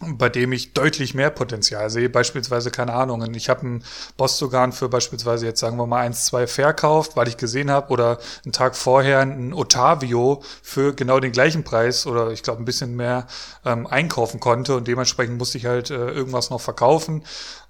[0.00, 2.10] bei dem ich deutlich mehr Potenzial sehe.
[2.10, 3.84] Beispielsweise, keine Ahnung, ich habe einen
[4.18, 8.18] Bostogan für beispielsweise jetzt sagen wir mal eins, zwei verkauft, weil ich gesehen habe, oder
[8.44, 12.94] einen Tag vorher ein Otavio für genau den gleichen Preis oder ich glaube ein bisschen
[12.94, 13.26] mehr
[13.64, 17.24] ähm, einkaufen konnte und dementsprechend musste ich halt äh, irgendwas noch verkaufen.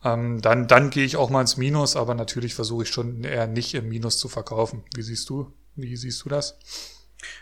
[0.05, 3.47] Ähm, dann dann gehe ich auch mal ins Minus, aber natürlich versuche ich schon eher
[3.47, 4.83] nicht im Minus zu verkaufen.
[4.97, 5.53] Wie siehst du?
[5.77, 6.59] Wie siehst du das?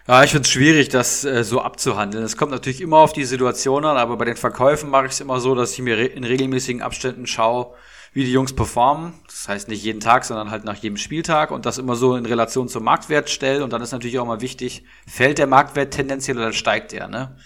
[0.07, 2.25] Ja, ich finde es schwierig, das äh, so abzuhandeln.
[2.25, 5.21] Es kommt natürlich immer auf die Situation an, aber bei den Verkäufen mache ich es
[5.21, 7.75] immer so, dass ich mir re in regelmäßigen Abständen schaue,
[8.13, 9.15] wie die Jungs performen.
[9.27, 12.27] Das heißt nicht jeden Tag, sondern halt nach jedem Spieltag und das immer so in
[12.27, 13.65] Relation zum Marktwert stelle.
[13.65, 17.37] Und dann ist natürlich auch mal wichtig, fällt der Marktwert tendenziell oder steigt er, ne?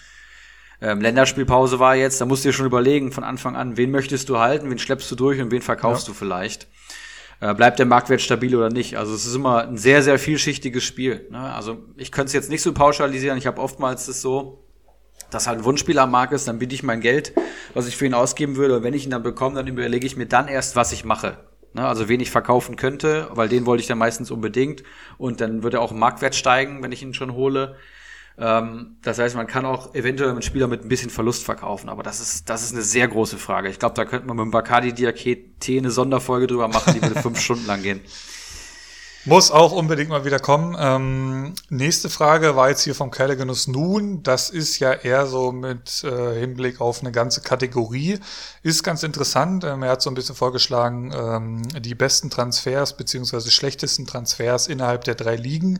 [0.81, 4.29] Ähm, Länderspielpause war jetzt, da musst du dir schon überlegen von Anfang an, wen möchtest
[4.29, 6.13] du halten, wen schleppst du durch und wen verkaufst ja.
[6.13, 6.67] du vielleicht
[7.39, 8.97] bleibt der Marktwert stabil oder nicht.
[8.97, 11.27] Also es ist immer ein sehr, sehr vielschichtiges Spiel.
[11.31, 11.39] Ne?
[11.39, 13.37] Also ich könnte es jetzt nicht so pauschalisieren.
[13.37, 14.65] Ich habe oftmals das so,
[15.31, 17.33] dass halt ein Wunschspieler am Markt ist, dann biete ich mein Geld,
[17.73, 18.77] was ich für ihn ausgeben würde.
[18.77, 21.37] Und wenn ich ihn dann bekomme, dann überlege ich mir dann erst, was ich mache.
[21.73, 21.87] Ne?
[21.87, 24.83] Also wen ich verkaufen könnte, weil den wollte ich dann meistens unbedingt.
[25.17, 27.77] Und dann würde auch Marktwert steigen, wenn ich ihn schon hole.
[28.39, 32.03] Ähm, das heißt, man kann auch eventuell einen Spieler mit ein bisschen Verlust verkaufen, aber
[32.03, 33.69] das ist, das ist eine sehr große Frage.
[33.69, 37.21] Ich glaube, da könnte man mit dem Bacardi Diakete eine Sonderfolge drüber machen, die würde
[37.21, 38.01] fünf Stunden lang gehen.
[39.25, 40.77] Muss auch unbedingt mal wieder kommen.
[40.79, 44.23] Ähm, nächste Frage war jetzt hier vom Kellegenuss Nun.
[44.23, 48.19] Das ist ja eher so mit äh, Hinblick auf eine ganze Kategorie.
[48.63, 49.65] Ist ganz interessant.
[49.65, 55.03] Ähm, er hat so ein bisschen vorgeschlagen, ähm, die besten Transfers beziehungsweise schlechtesten Transfers innerhalb
[55.03, 55.79] der drei Ligen.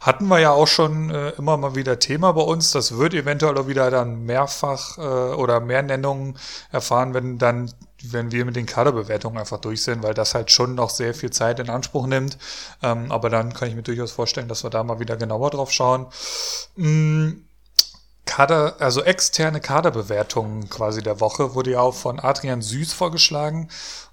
[0.00, 2.70] Hatten wir ja auch schon äh, immer mal wieder Thema bei uns.
[2.70, 6.38] Das wird eventuell auch wieder dann mehrfach äh, oder mehr Nennungen
[6.72, 7.70] erfahren, wenn dann
[8.02, 11.30] wenn wir mit den Kaderbewertungen einfach durch sind, weil das halt schon noch sehr viel
[11.30, 12.38] Zeit in Anspruch nimmt.
[12.82, 15.72] Ähm, aber dann kann ich mir durchaus vorstellen, dass wir da mal wieder genauer drauf
[15.72, 16.06] schauen.
[16.76, 17.30] Mm,
[18.26, 23.68] Kader, also externe Kaderbewertungen quasi der Woche wurde ja auch von Adrian Süß vorgeschlagen.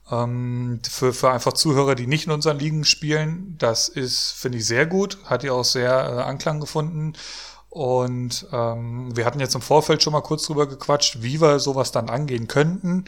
[0.09, 4.65] Ähm, für, für einfach Zuhörer, die nicht in unseren Ligen spielen, das ist, finde ich,
[4.65, 5.17] sehr gut.
[5.25, 7.13] Hat ja auch sehr äh, Anklang gefunden.
[7.69, 11.91] Und ähm, wir hatten jetzt im Vorfeld schon mal kurz drüber gequatscht, wie wir sowas
[11.91, 13.05] dann angehen könnten.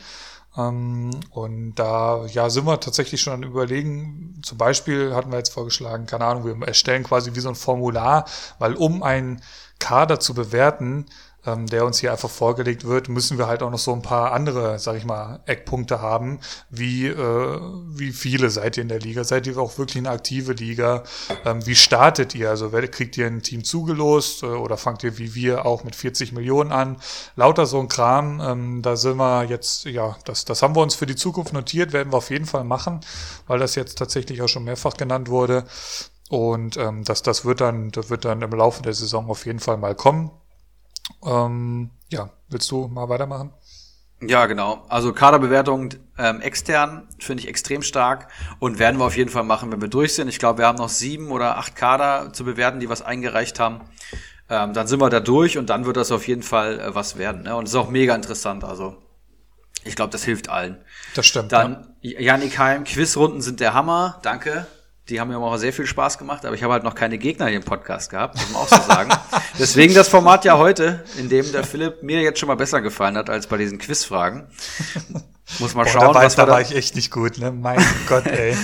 [0.57, 4.41] Ähm, und da ja sind wir tatsächlich schon an überlegen.
[4.43, 8.25] Zum Beispiel hatten wir jetzt vorgeschlagen, keine Ahnung, wir erstellen quasi wie so ein Formular,
[8.57, 9.41] weil um einen
[9.79, 11.05] Kader zu bewerten,
[11.49, 14.31] ähm, der uns hier einfach vorgelegt wird, müssen wir halt auch noch so ein paar
[14.31, 16.39] andere, sag ich mal, Eckpunkte haben,
[16.69, 19.23] wie, äh, wie viele seid ihr in der Liga?
[19.23, 21.03] Seid ihr auch wirklich eine aktive Liga?
[21.45, 22.49] Ähm, wie startet ihr?
[22.49, 26.31] Also kriegt ihr ein Team zugelost äh, oder fangt ihr wie wir auch mit 40
[26.31, 26.97] Millionen an?
[27.35, 30.95] Lauter so ein Kram, ähm, da sind wir jetzt, ja, das, das haben wir uns
[30.95, 33.01] für die Zukunft notiert, werden wir auf jeden Fall machen,
[33.47, 35.65] weil das jetzt tatsächlich auch schon mehrfach genannt wurde.
[36.29, 39.59] Und ähm, das, das wird dann, das wird dann im Laufe der Saison auf jeden
[39.59, 40.29] Fall mal kommen.
[41.23, 43.53] Ähm, ja, willst du mal weitermachen?
[44.21, 44.83] Ja, genau.
[44.89, 48.27] Also Kaderbewertung ähm, extern finde ich extrem stark
[48.59, 50.27] und werden wir auf jeden Fall machen, wenn wir durch sind.
[50.27, 53.81] Ich glaube, wir haben noch sieben oder acht Kader zu bewerten, die was eingereicht haben.
[54.49, 57.17] Ähm, dann sind wir da durch und dann wird das auf jeden Fall äh, was
[57.17, 57.43] werden.
[57.43, 57.55] Ne?
[57.55, 58.65] Und es ist auch mega interessant.
[58.65, 58.97] Also
[59.85, 60.83] ich glaube, das hilft allen.
[61.15, 61.53] Das stimmt.
[61.53, 62.19] Dann ja.
[62.19, 64.19] Janik Heim, Quizrunden sind der Hammer.
[64.23, 64.67] Danke.
[65.09, 67.47] Die haben mir auch sehr viel Spaß gemacht, aber ich habe halt noch keine Gegner
[67.47, 69.11] hier im Podcast gehabt, muss man auch so sagen.
[69.59, 73.17] Deswegen das Format ja heute, in dem der Philipp mir jetzt schon mal besser gefallen
[73.17, 74.47] hat als bei diesen Quizfragen.
[75.57, 77.51] Muss Boah, schauen, da war, was da war ich echt nicht gut, ne?
[77.51, 78.55] Mein Gott, ey.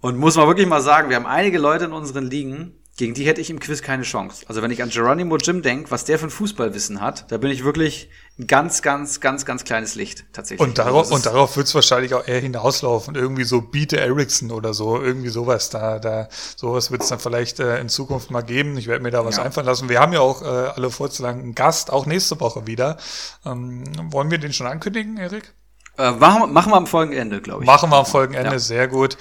[0.00, 3.26] Und muss man wirklich mal sagen, wir haben einige Leute in unseren Ligen, gegen die
[3.26, 4.46] hätte ich im Quiz keine Chance.
[4.48, 7.50] Also wenn ich an Geronimo Jim denke, was der für ein Fußballwissen hat, da bin
[7.50, 8.08] ich wirklich
[8.38, 10.66] ein ganz, ganz, ganz, ganz kleines Licht tatsächlich.
[10.66, 13.14] Und darauf, also und darauf wird es wahrscheinlich auch eher hinauslaufen.
[13.14, 17.60] Irgendwie so Biete Ericsson oder so, irgendwie sowas da, da, sowas wird es dann vielleicht
[17.60, 18.78] äh, in Zukunft mal geben.
[18.78, 19.42] Ich werde mir da was ja.
[19.42, 19.90] einfallen lassen.
[19.90, 22.96] Wir haben ja auch äh, alle vorzulangen einen Gast, auch nächste Woche wieder.
[23.44, 25.52] Ähm, wollen wir den schon ankündigen, Erik?
[25.98, 27.66] Äh, machen, machen wir am Folgenende, glaube ich.
[27.66, 28.58] Machen wir am Folgenende, ja.
[28.58, 29.16] sehr gut.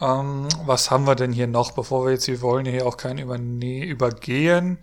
[0.00, 3.18] Ähm, was haben wir denn hier noch, bevor wir jetzt hier wollen, hier auch keinen
[3.18, 4.78] überne übergehen?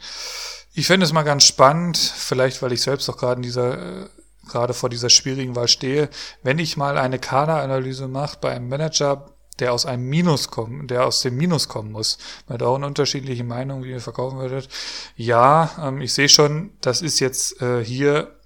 [0.73, 4.09] Ich finde es mal ganz spannend, vielleicht weil ich selbst auch gerade in dieser äh,
[4.47, 6.09] gerade vor dieser schwierigen Wahl stehe,
[6.43, 11.05] wenn ich mal eine Kaderanalyse mache bei einem Manager, der aus einem Minus kommt, der
[11.05, 12.17] aus dem Minus kommen muss.
[12.47, 14.69] Hat auch eine unterschiedliche Meinung, wie ihr verkaufen würdet.
[15.15, 18.36] Ja, ähm, ich sehe schon, das ist jetzt äh, hier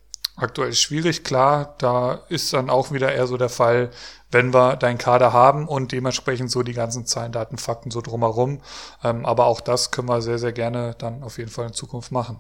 [0.42, 1.24] aktuell schwierig.
[1.24, 3.92] Klar, da ist dann auch wieder eher so der Fall,
[4.32, 8.62] wenn wir deinen Kader haben und dementsprechend so die ganzen Zahlen, Daten, Fakten so drumherum.
[9.04, 12.12] Ähm, aber auch das können wir sehr, sehr gerne dann auf jeden Fall in Zukunft
[12.12, 12.40] machen.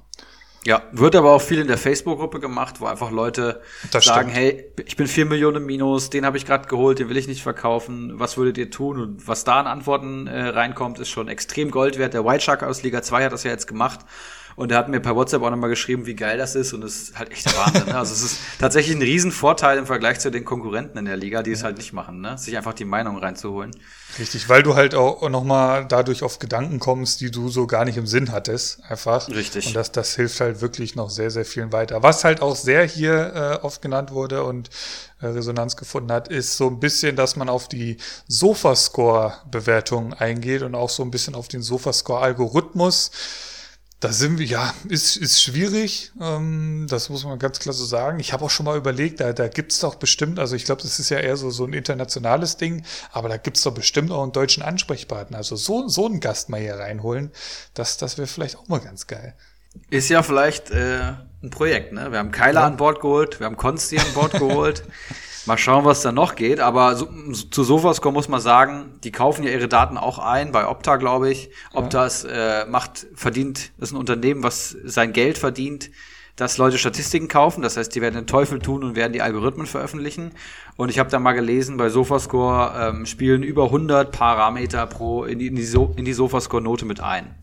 [0.64, 3.62] Ja, wird aber auch viel in der Facebook-Gruppe gemacht, wo einfach Leute
[3.92, 4.38] das sagen, stimmt.
[4.38, 7.42] hey, ich bin vier Millionen Minus, den habe ich gerade geholt, den will ich nicht
[7.42, 9.02] verkaufen, was würdet ihr tun?
[9.02, 12.14] Und was da an Antworten äh, reinkommt, ist schon extrem Gold wert.
[12.14, 14.02] Der White Shark aus Liga 2 hat das ja jetzt gemacht
[14.56, 16.74] Und er hat mir per WhatsApp auch nochmal geschrieben, wie geil das ist.
[16.74, 17.86] Und es ist halt echt der Wahnsinn.
[17.86, 17.98] ne?
[17.98, 21.52] Also es ist tatsächlich ein Riesenvorteil im Vergleich zu den Konkurrenten in der Liga, die
[21.52, 22.38] es halt nicht machen, ne?
[22.38, 23.72] sich einfach die Meinung reinzuholen.
[24.20, 27.98] Richtig, weil du halt auch nochmal dadurch auf Gedanken kommst, die du so gar nicht
[27.98, 29.30] im Sinn hattest, einfach.
[29.30, 29.68] Richtig.
[29.68, 32.04] Und das, das hilft halt wirklich noch sehr, sehr vielen weiter.
[32.04, 34.70] Was halt auch sehr hier äh, oft genannt wurde und
[35.22, 37.98] äh, Resonanz gefunden hat, ist so ein bisschen, dass man auf die
[38.28, 43.12] Sofascore-Bewertung eingeht und auch so ein bisschen auf den Sofascore-Algorithmus.
[44.02, 48.20] Da sind wir, ja, ist, ist schwierig, ähm, das muss man ganz klar so sagen.
[48.20, 50.98] Ich habe auch schon mal überlegt, da, da gibt's doch bestimmt, also ich glaube, das
[50.98, 54.32] ist ja eher so, so ein internationales Ding, aber da gibt's doch bestimmt auch einen
[54.32, 55.38] deutschen Ansprechpartner.
[55.38, 57.32] Also so, so einen Gast mal hier reinholen,
[57.76, 59.36] das, das wäre vielleicht auch mal ganz geil.
[59.92, 61.14] Ist ja vielleicht äh,
[61.44, 62.12] ein Projekt, ne?
[62.12, 62.68] Wir haben Keiler ja.
[62.68, 64.84] an Bord geholt, wir haben Konsti an Bord geholt.
[65.46, 66.60] Mal schauen, was da noch geht.
[66.60, 70.68] Aber so, zu Sofascore muss man sagen, die kaufen ja ihre Daten auch ein, bei
[70.68, 71.50] Opta, glaube ich.
[71.74, 75.90] Opta ist, äh, macht, verdient, ist ein Unternehmen, was sein Geld verdient,
[76.36, 77.62] dass Leute Statistiken kaufen.
[77.62, 80.32] Das heißt, die werden den Teufel tun und werden die Algorithmen veröffentlichen.
[80.78, 85.40] Und ich habe da mal gelesen, bei Sofascore ähm, spielen über 100 Parameter pro in
[85.40, 87.36] die, in die, so in die Sofascore-Note mit ein.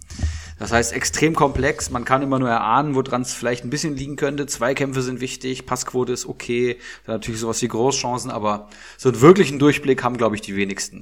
[0.58, 1.90] Das heißt, extrem komplex.
[1.90, 4.46] Man kann immer nur erahnen, woran es vielleicht ein bisschen liegen könnte.
[4.46, 6.78] Zweikämpfe sind wichtig, Passquote ist okay.
[7.06, 11.00] Da natürlich sowas wie Großchancen, aber so einen wirklichen Durchblick haben, glaube ich, die wenigsten.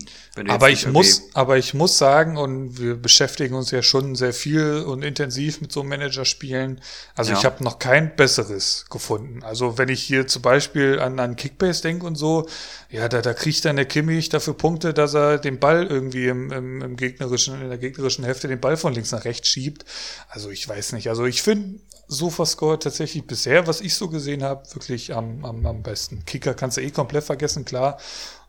[0.48, 4.84] aber ich muss, aber ich muss sagen, und wir beschäftigen uns ja schon sehr viel
[4.86, 6.80] und intensiv mit so Managerspielen.
[7.14, 7.38] Also ja.
[7.38, 9.42] ich habe noch kein besseres gefunden.
[9.42, 12.46] Also wenn ich hier zum Beispiel an, an Kickbase denke und so,
[12.90, 16.52] ja, da, da kriegt dann der Kimmich dafür Punkte, dass er den Ball irgendwie im,
[16.52, 19.84] im, im gegnerischen, in der gegnerischen Hälfte den Ball von links nach rechts schiebt.
[20.28, 21.08] Also ich weiß nicht.
[21.08, 25.82] Also ich finde Sofascore tatsächlich bisher, was ich so gesehen habe, wirklich am, am, am
[25.82, 26.24] besten.
[26.24, 27.98] Kicker kannst du eh komplett vergessen, klar.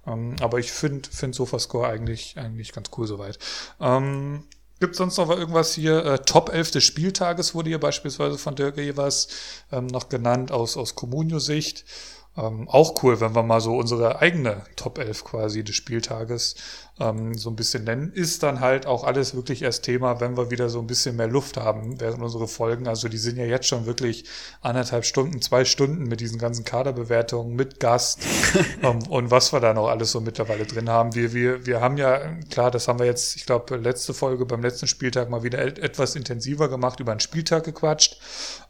[0.06, 3.40] Ähm, aber ich finde find Sofascore eigentlich, eigentlich ganz cool soweit.
[3.80, 4.44] Ähm,
[4.80, 6.06] Gibt sonst noch irgendwas hier?
[6.06, 9.28] Äh, Top 11 des Spieltages wurde hier beispielsweise von Dirk Evers
[9.72, 11.84] ähm, noch genannt aus, aus Comunio-Sicht.
[12.38, 16.56] Ähm, auch cool, wenn wir mal so unsere eigene Top 11 quasi des Spieltages
[17.00, 18.12] ähm, so ein bisschen nennen.
[18.14, 21.28] Ist dann halt auch alles wirklich erst Thema, wenn wir wieder so ein bisschen mehr
[21.28, 22.88] Luft haben während unsere Folgen.
[22.88, 24.26] Also die sind ja jetzt schon wirklich
[24.62, 28.20] anderthalb Stunden, zwei Stunden mit diesen ganzen Kaderbewertungen, mit Gast
[28.84, 31.16] ähm, und was wir da noch alles so mittlerweile drin haben.
[31.16, 32.20] Wir, wir, wir haben ja,
[32.50, 36.16] klar, das haben wir jetzt, ich glaube, letzte Folge beim letzten Spieltag mal wieder etwas
[36.16, 38.20] intensiver gemacht, über einen Spieltag gequatscht.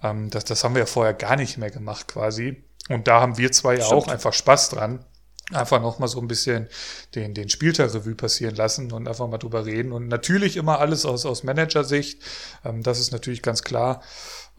[0.03, 2.64] Ähm, das, das haben wir ja vorher gar nicht mehr gemacht quasi.
[2.89, 5.05] Und da haben wir zwei ja auch einfach Spaß dran.
[5.53, 6.68] Einfach nochmal so ein bisschen
[7.15, 9.93] den, den Spieltag-Revue passieren lassen und einfach mal drüber reden.
[9.93, 12.22] Und natürlich immer alles aus, aus Managersicht.
[12.65, 14.01] Ähm, das ist natürlich ganz klar.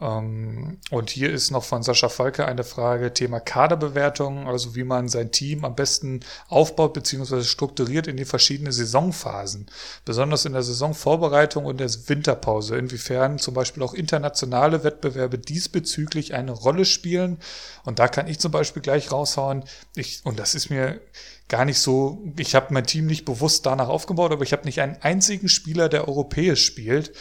[0.01, 5.09] Ähm, und hier ist noch von Sascha Falke eine Frage, Thema Kaderbewertung, also wie man
[5.09, 7.43] sein Team am besten aufbaut bzw.
[7.43, 9.69] strukturiert in die verschiedenen Saisonphasen,
[10.05, 16.51] besonders in der Saisonvorbereitung und der Winterpause, inwiefern zum Beispiel auch internationale Wettbewerbe diesbezüglich eine
[16.51, 17.39] Rolle spielen.
[17.83, 19.63] Und da kann ich zum Beispiel gleich raushauen,
[19.95, 21.01] ich, und das ist mir
[21.49, 24.81] gar nicht so, ich habe mein Team nicht bewusst danach aufgebaut, aber ich habe nicht
[24.81, 27.11] einen einzigen Spieler, der europäisch spielt.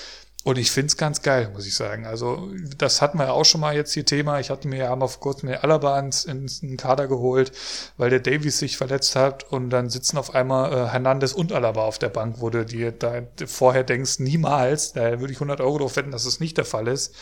[0.49, 2.07] Und ich finde es ganz geil, muss ich sagen.
[2.07, 2.49] Also,
[2.79, 4.41] das hatten wir ja auch schon mal jetzt hier Thema.
[4.41, 7.53] Ich hatte mir ja mal vor kurzem den Alaba ins, ins, in den Kader geholt,
[7.99, 11.83] weil der Davies sich verletzt hat und dann sitzen auf einmal äh, Hernandez und Alaba
[11.83, 15.81] auf der Bank, wo du dir da vorher denkst, niemals, da würde ich 100 Euro
[15.81, 17.15] drauf wetten, dass das nicht der Fall ist.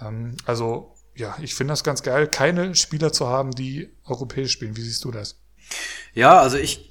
[0.00, 4.76] Ähm, also, ja, ich finde das ganz geil, keine Spieler zu haben, die europäisch spielen.
[4.76, 5.40] Wie siehst du das?
[6.14, 6.87] Ja, also ich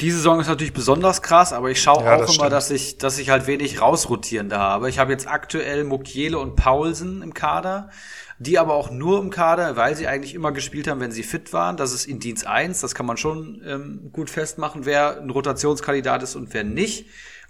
[0.00, 2.98] diese Saison ist natürlich besonders krass, aber ich schaue ja, auch das immer, dass ich,
[2.98, 4.90] dass ich halt wenig rausrotierende habe.
[4.90, 7.90] Ich habe jetzt aktuell Mukiele und Paulsen im Kader,
[8.38, 11.54] die aber auch nur im Kader, weil sie eigentlich immer gespielt haben, wenn sie fit
[11.54, 11.78] waren.
[11.78, 16.22] Das ist in Dienst 1, das kann man schon ähm, gut festmachen, wer ein Rotationskandidat
[16.22, 17.06] ist und wer nicht.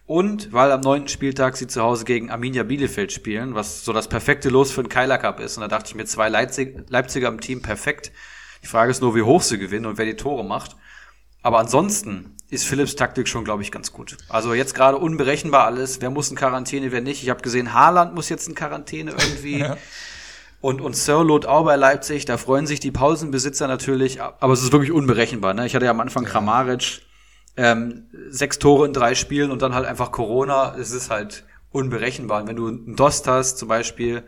[0.07, 4.07] Und weil am neunten Spieltag sie zu Hause gegen Arminia Bielefeld spielen, was so das
[4.07, 5.57] perfekte Los für den Keiler Cup ist.
[5.57, 8.13] Und da dachte ich mir, zwei Leipzig, Leipziger im Team, perfekt.
[8.63, 10.77] Die Frage ist nur, wie hoch sie gewinnen und wer die Tore macht.
[11.43, 14.17] Aber ansonsten ist Philips Taktik schon, glaube ich, ganz gut.
[14.29, 16.01] Also jetzt gerade unberechenbar alles.
[16.01, 17.23] Wer muss in Quarantäne, wer nicht.
[17.23, 19.59] Ich habe gesehen, Haaland muss jetzt in Quarantäne irgendwie.
[19.61, 19.77] ja.
[20.61, 22.25] Und, und Sirlot auch bei Leipzig.
[22.25, 24.21] Da freuen sich die Pausenbesitzer natürlich.
[24.23, 25.55] Aber es ist wirklich unberechenbar.
[25.55, 25.67] Ne?
[25.67, 27.03] Ich hatte ja am Anfang Kramaric.
[27.59, 30.77] Ähm, sechs Tore in drei Spielen und dann halt einfach Corona.
[30.77, 32.43] Es ist halt unberechenbar.
[32.43, 34.25] Und wenn du einen Dost hast, zum Beispiel,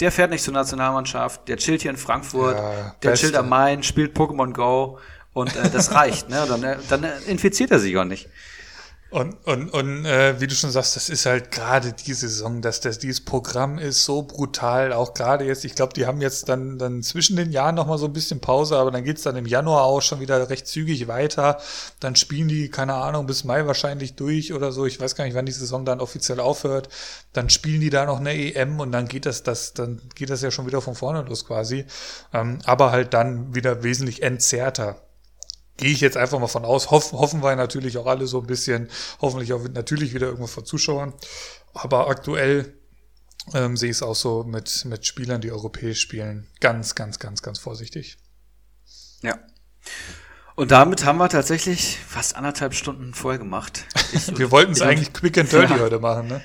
[0.00, 3.82] der fährt nicht zur Nationalmannschaft, der chillt hier in Frankfurt, ja, der chillt am Main,
[3.82, 4.98] spielt Pokémon Go
[5.38, 6.44] und äh, das reicht, ne?
[6.48, 8.28] Dann, äh, dann infiziert er sich auch nicht.
[9.10, 12.82] Und, und, und äh, wie du schon sagst, das ist halt gerade die Saison, dass
[12.82, 16.76] das dieses Programm ist so brutal, auch gerade jetzt, ich glaube, die haben jetzt dann,
[16.76, 19.84] dann zwischen den Jahren nochmal so ein bisschen Pause, aber dann geht's dann im Januar
[19.84, 21.58] auch schon wieder recht zügig weiter.
[22.00, 24.84] Dann spielen die, keine Ahnung, bis Mai wahrscheinlich durch oder so.
[24.84, 26.90] Ich weiß gar nicht, wann die Saison dann offiziell aufhört.
[27.32, 30.42] Dann spielen die da noch eine EM und dann geht das, das, dann geht das
[30.42, 31.86] ja schon wieder von vorne los quasi.
[32.34, 35.07] Ähm, aber halt dann wieder wesentlich entzerrter
[35.78, 36.90] gehe ich jetzt einfach mal von aus.
[36.90, 38.88] Hoffen, hoffen wir natürlich auch alle so ein bisschen.
[39.20, 41.14] Hoffentlich auch natürlich wieder irgendwo vor Zuschauern.
[41.72, 42.74] Aber aktuell
[43.54, 46.48] ähm, sehe ich es auch so mit, mit Spielern, die europäisch spielen.
[46.60, 48.18] Ganz, ganz, ganz, ganz vorsichtig.
[49.22, 49.38] Ja.
[50.56, 53.84] Und damit haben wir tatsächlich fast anderthalb Stunden voll gemacht.
[54.34, 55.78] Wir wollten es eigentlich quick and dirty ja.
[55.78, 56.42] heute machen, ne?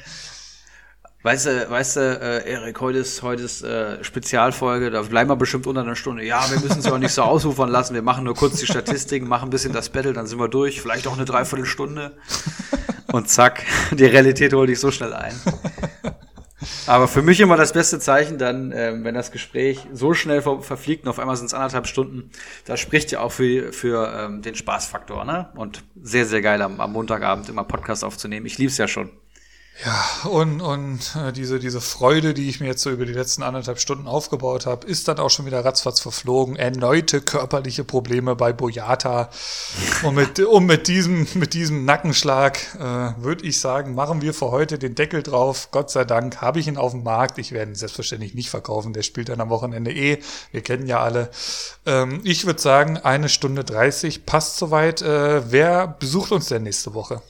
[1.23, 5.37] Weißt du, weißt du, äh, Erik, heute ist, heute ist äh, Spezialfolge, da bleiben wir
[5.37, 6.25] bestimmt unter einer Stunde.
[6.25, 7.93] Ja, wir müssen es ja auch nicht so ausufern lassen.
[7.93, 10.81] Wir machen nur kurz die Statistiken, machen ein bisschen das Battle, dann sind wir durch.
[10.81, 12.11] Vielleicht auch eine Dreiviertelstunde.
[13.13, 15.33] Und zack, die Realität holt dich so schnell ein.
[16.87, 20.61] Aber für mich immer das beste Zeichen dann, ähm, wenn das Gespräch so schnell ver
[20.61, 22.31] verfliegt und auf einmal sind es anderthalb Stunden,
[22.65, 25.49] das spricht ja auch für, für ähm, den Spaßfaktor, ne?
[25.55, 28.45] Und sehr, sehr geil am, am Montagabend immer Podcast aufzunehmen.
[28.45, 29.09] Ich lieb's ja schon.
[29.81, 33.41] Ja, und, und äh, diese, diese Freude, die ich mir jetzt so über die letzten
[33.41, 36.55] anderthalb Stunden aufgebaut habe, ist dann auch schon wieder ratzfatz verflogen.
[36.55, 39.29] Erneute körperliche Probleme bei Boyata.
[40.03, 44.51] Und mit, und mit diesem, mit diesem Nackenschlag äh, würde ich sagen, machen wir für
[44.51, 45.69] heute den Deckel drauf.
[45.71, 47.39] Gott sei Dank habe ich ihn auf dem Markt.
[47.39, 48.93] Ich werde ihn selbstverständlich nicht verkaufen.
[48.93, 50.21] Der spielt dann am Wochenende eh.
[50.51, 51.31] Wir kennen ja alle.
[51.87, 55.01] Ähm, ich würde sagen, eine Stunde dreißig passt soweit.
[55.01, 57.23] Äh, wer besucht uns denn nächste Woche?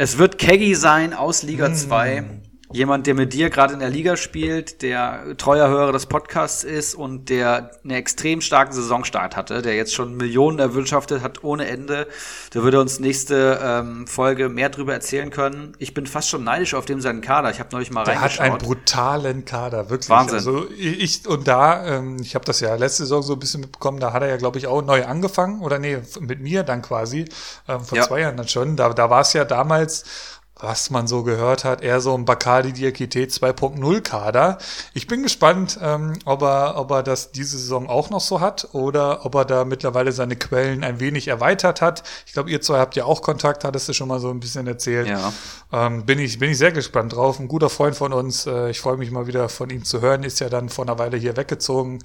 [0.00, 2.20] Es wird Keggy sein aus Liga 2.
[2.20, 2.47] Mm.
[2.70, 6.94] Jemand, der mit dir gerade in der Liga spielt, der treuer Hörer des Podcasts ist
[6.94, 12.06] und der einen extrem starken Saisonstart hatte, der jetzt schon Millionen erwirtschaftet hat ohne Ende.
[12.52, 15.72] Der würde uns nächste ähm, Folge mehr drüber erzählen können.
[15.78, 17.50] Ich bin fast schon neidisch auf dem seinen Kader.
[17.50, 18.38] Ich habe neulich mal der reingeschaut.
[18.38, 20.10] Der hat einen brutalen Kader, wirklich.
[20.10, 20.34] Wahnsinn.
[20.34, 23.98] Also ich und da, ähm, ich habe das ja letzte Saison so ein bisschen mitbekommen,
[23.98, 27.24] da hat er ja, glaube ich, auch neu angefangen oder nee, mit mir dann quasi
[27.66, 28.04] ähm, vor ja.
[28.04, 28.76] zwei Jahren dann schon.
[28.76, 30.04] Da, da war es ja damals
[30.60, 34.58] was man so gehört hat, eher so ein Bacardi Diakite 2.0 Kader.
[34.92, 38.68] Ich bin gespannt, ähm, ob, er, ob er das diese Saison auch noch so hat
[38.72, 42.02] oder ob er da mittlerweile seine Quellen ein wenig erweitert hat.
[42.26, 44.66] Ich glaube, ihr zwei habt ja auch Kontakt, hattest du schon mal so ein bisschen
[44.66, 45.08] erzählt.
[45.08, 45.32] Ja.
[45.72, 47.38] Ähm, bin, ich, bin ich sehr gespannt drauf.
[47.38, 48.46] Ein guter Freund von uns.
[48.46, 50.24] Äh, ich freue mich mal wieder von ihm zu hören.
[50.24, 52.00] Ist ja dann vor einer Weile hier weggezogen.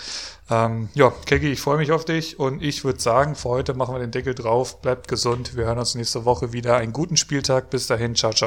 [0.51, 3.95] Ähm, ja, Keki, ich freue mich auf dich und ich würde sagen, für heute machen
[3.95, 4.81] wir den Deckel drauf.
[4.81, 5.55] Bleibt gesund.
[5.55, 6.75] Wir hören uns nächste Woche wieder.
[6.77, 7.69] Einen guten Spieltag.
[7.69, 8.15] Bis dahin.
[8.15, 8.42] Ciao, ciao.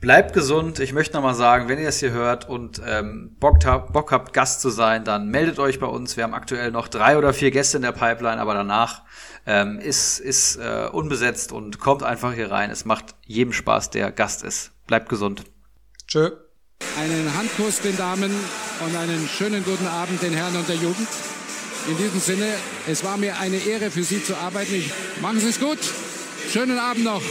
[0.00, 0.80] Bleibt gesund.
[0.80, 4.32] Ich möchte nochmal sagen, wenn ihr es hier hört und ähm, Bock, habt, Bock habt,
[4.32, 6.16] Gast zu sein, dann meldet euch bei uns.
[6.16, 9.02] Wir haben aktuell noch drei oder vier Gäste in der Pipeline, aber danach
[9.46, 12.70] ähm, ist, ist äh, unbesetzt und kommt einfach hier rein.
[12.70, 14.72] Es macht jedem Spaß, der Gast ist.
[14.86, 15.44] Bleibt gesund.
[16.06, 16.30] Tschö.
[16.98, 18.30] Einen Handkuss den Damen
[18.80, 21.08] und einen schönen guten Abend den Herren und der Jugend.
[21.88, 22.46] In diesem Sinne,
[22.88, 24.74] es war mir eine Ehre für Sie zu arbeiten.
[24.74, 25.78] Ich, machen Sie es gut.
[26.50, 27.22] Schönen Abend noch.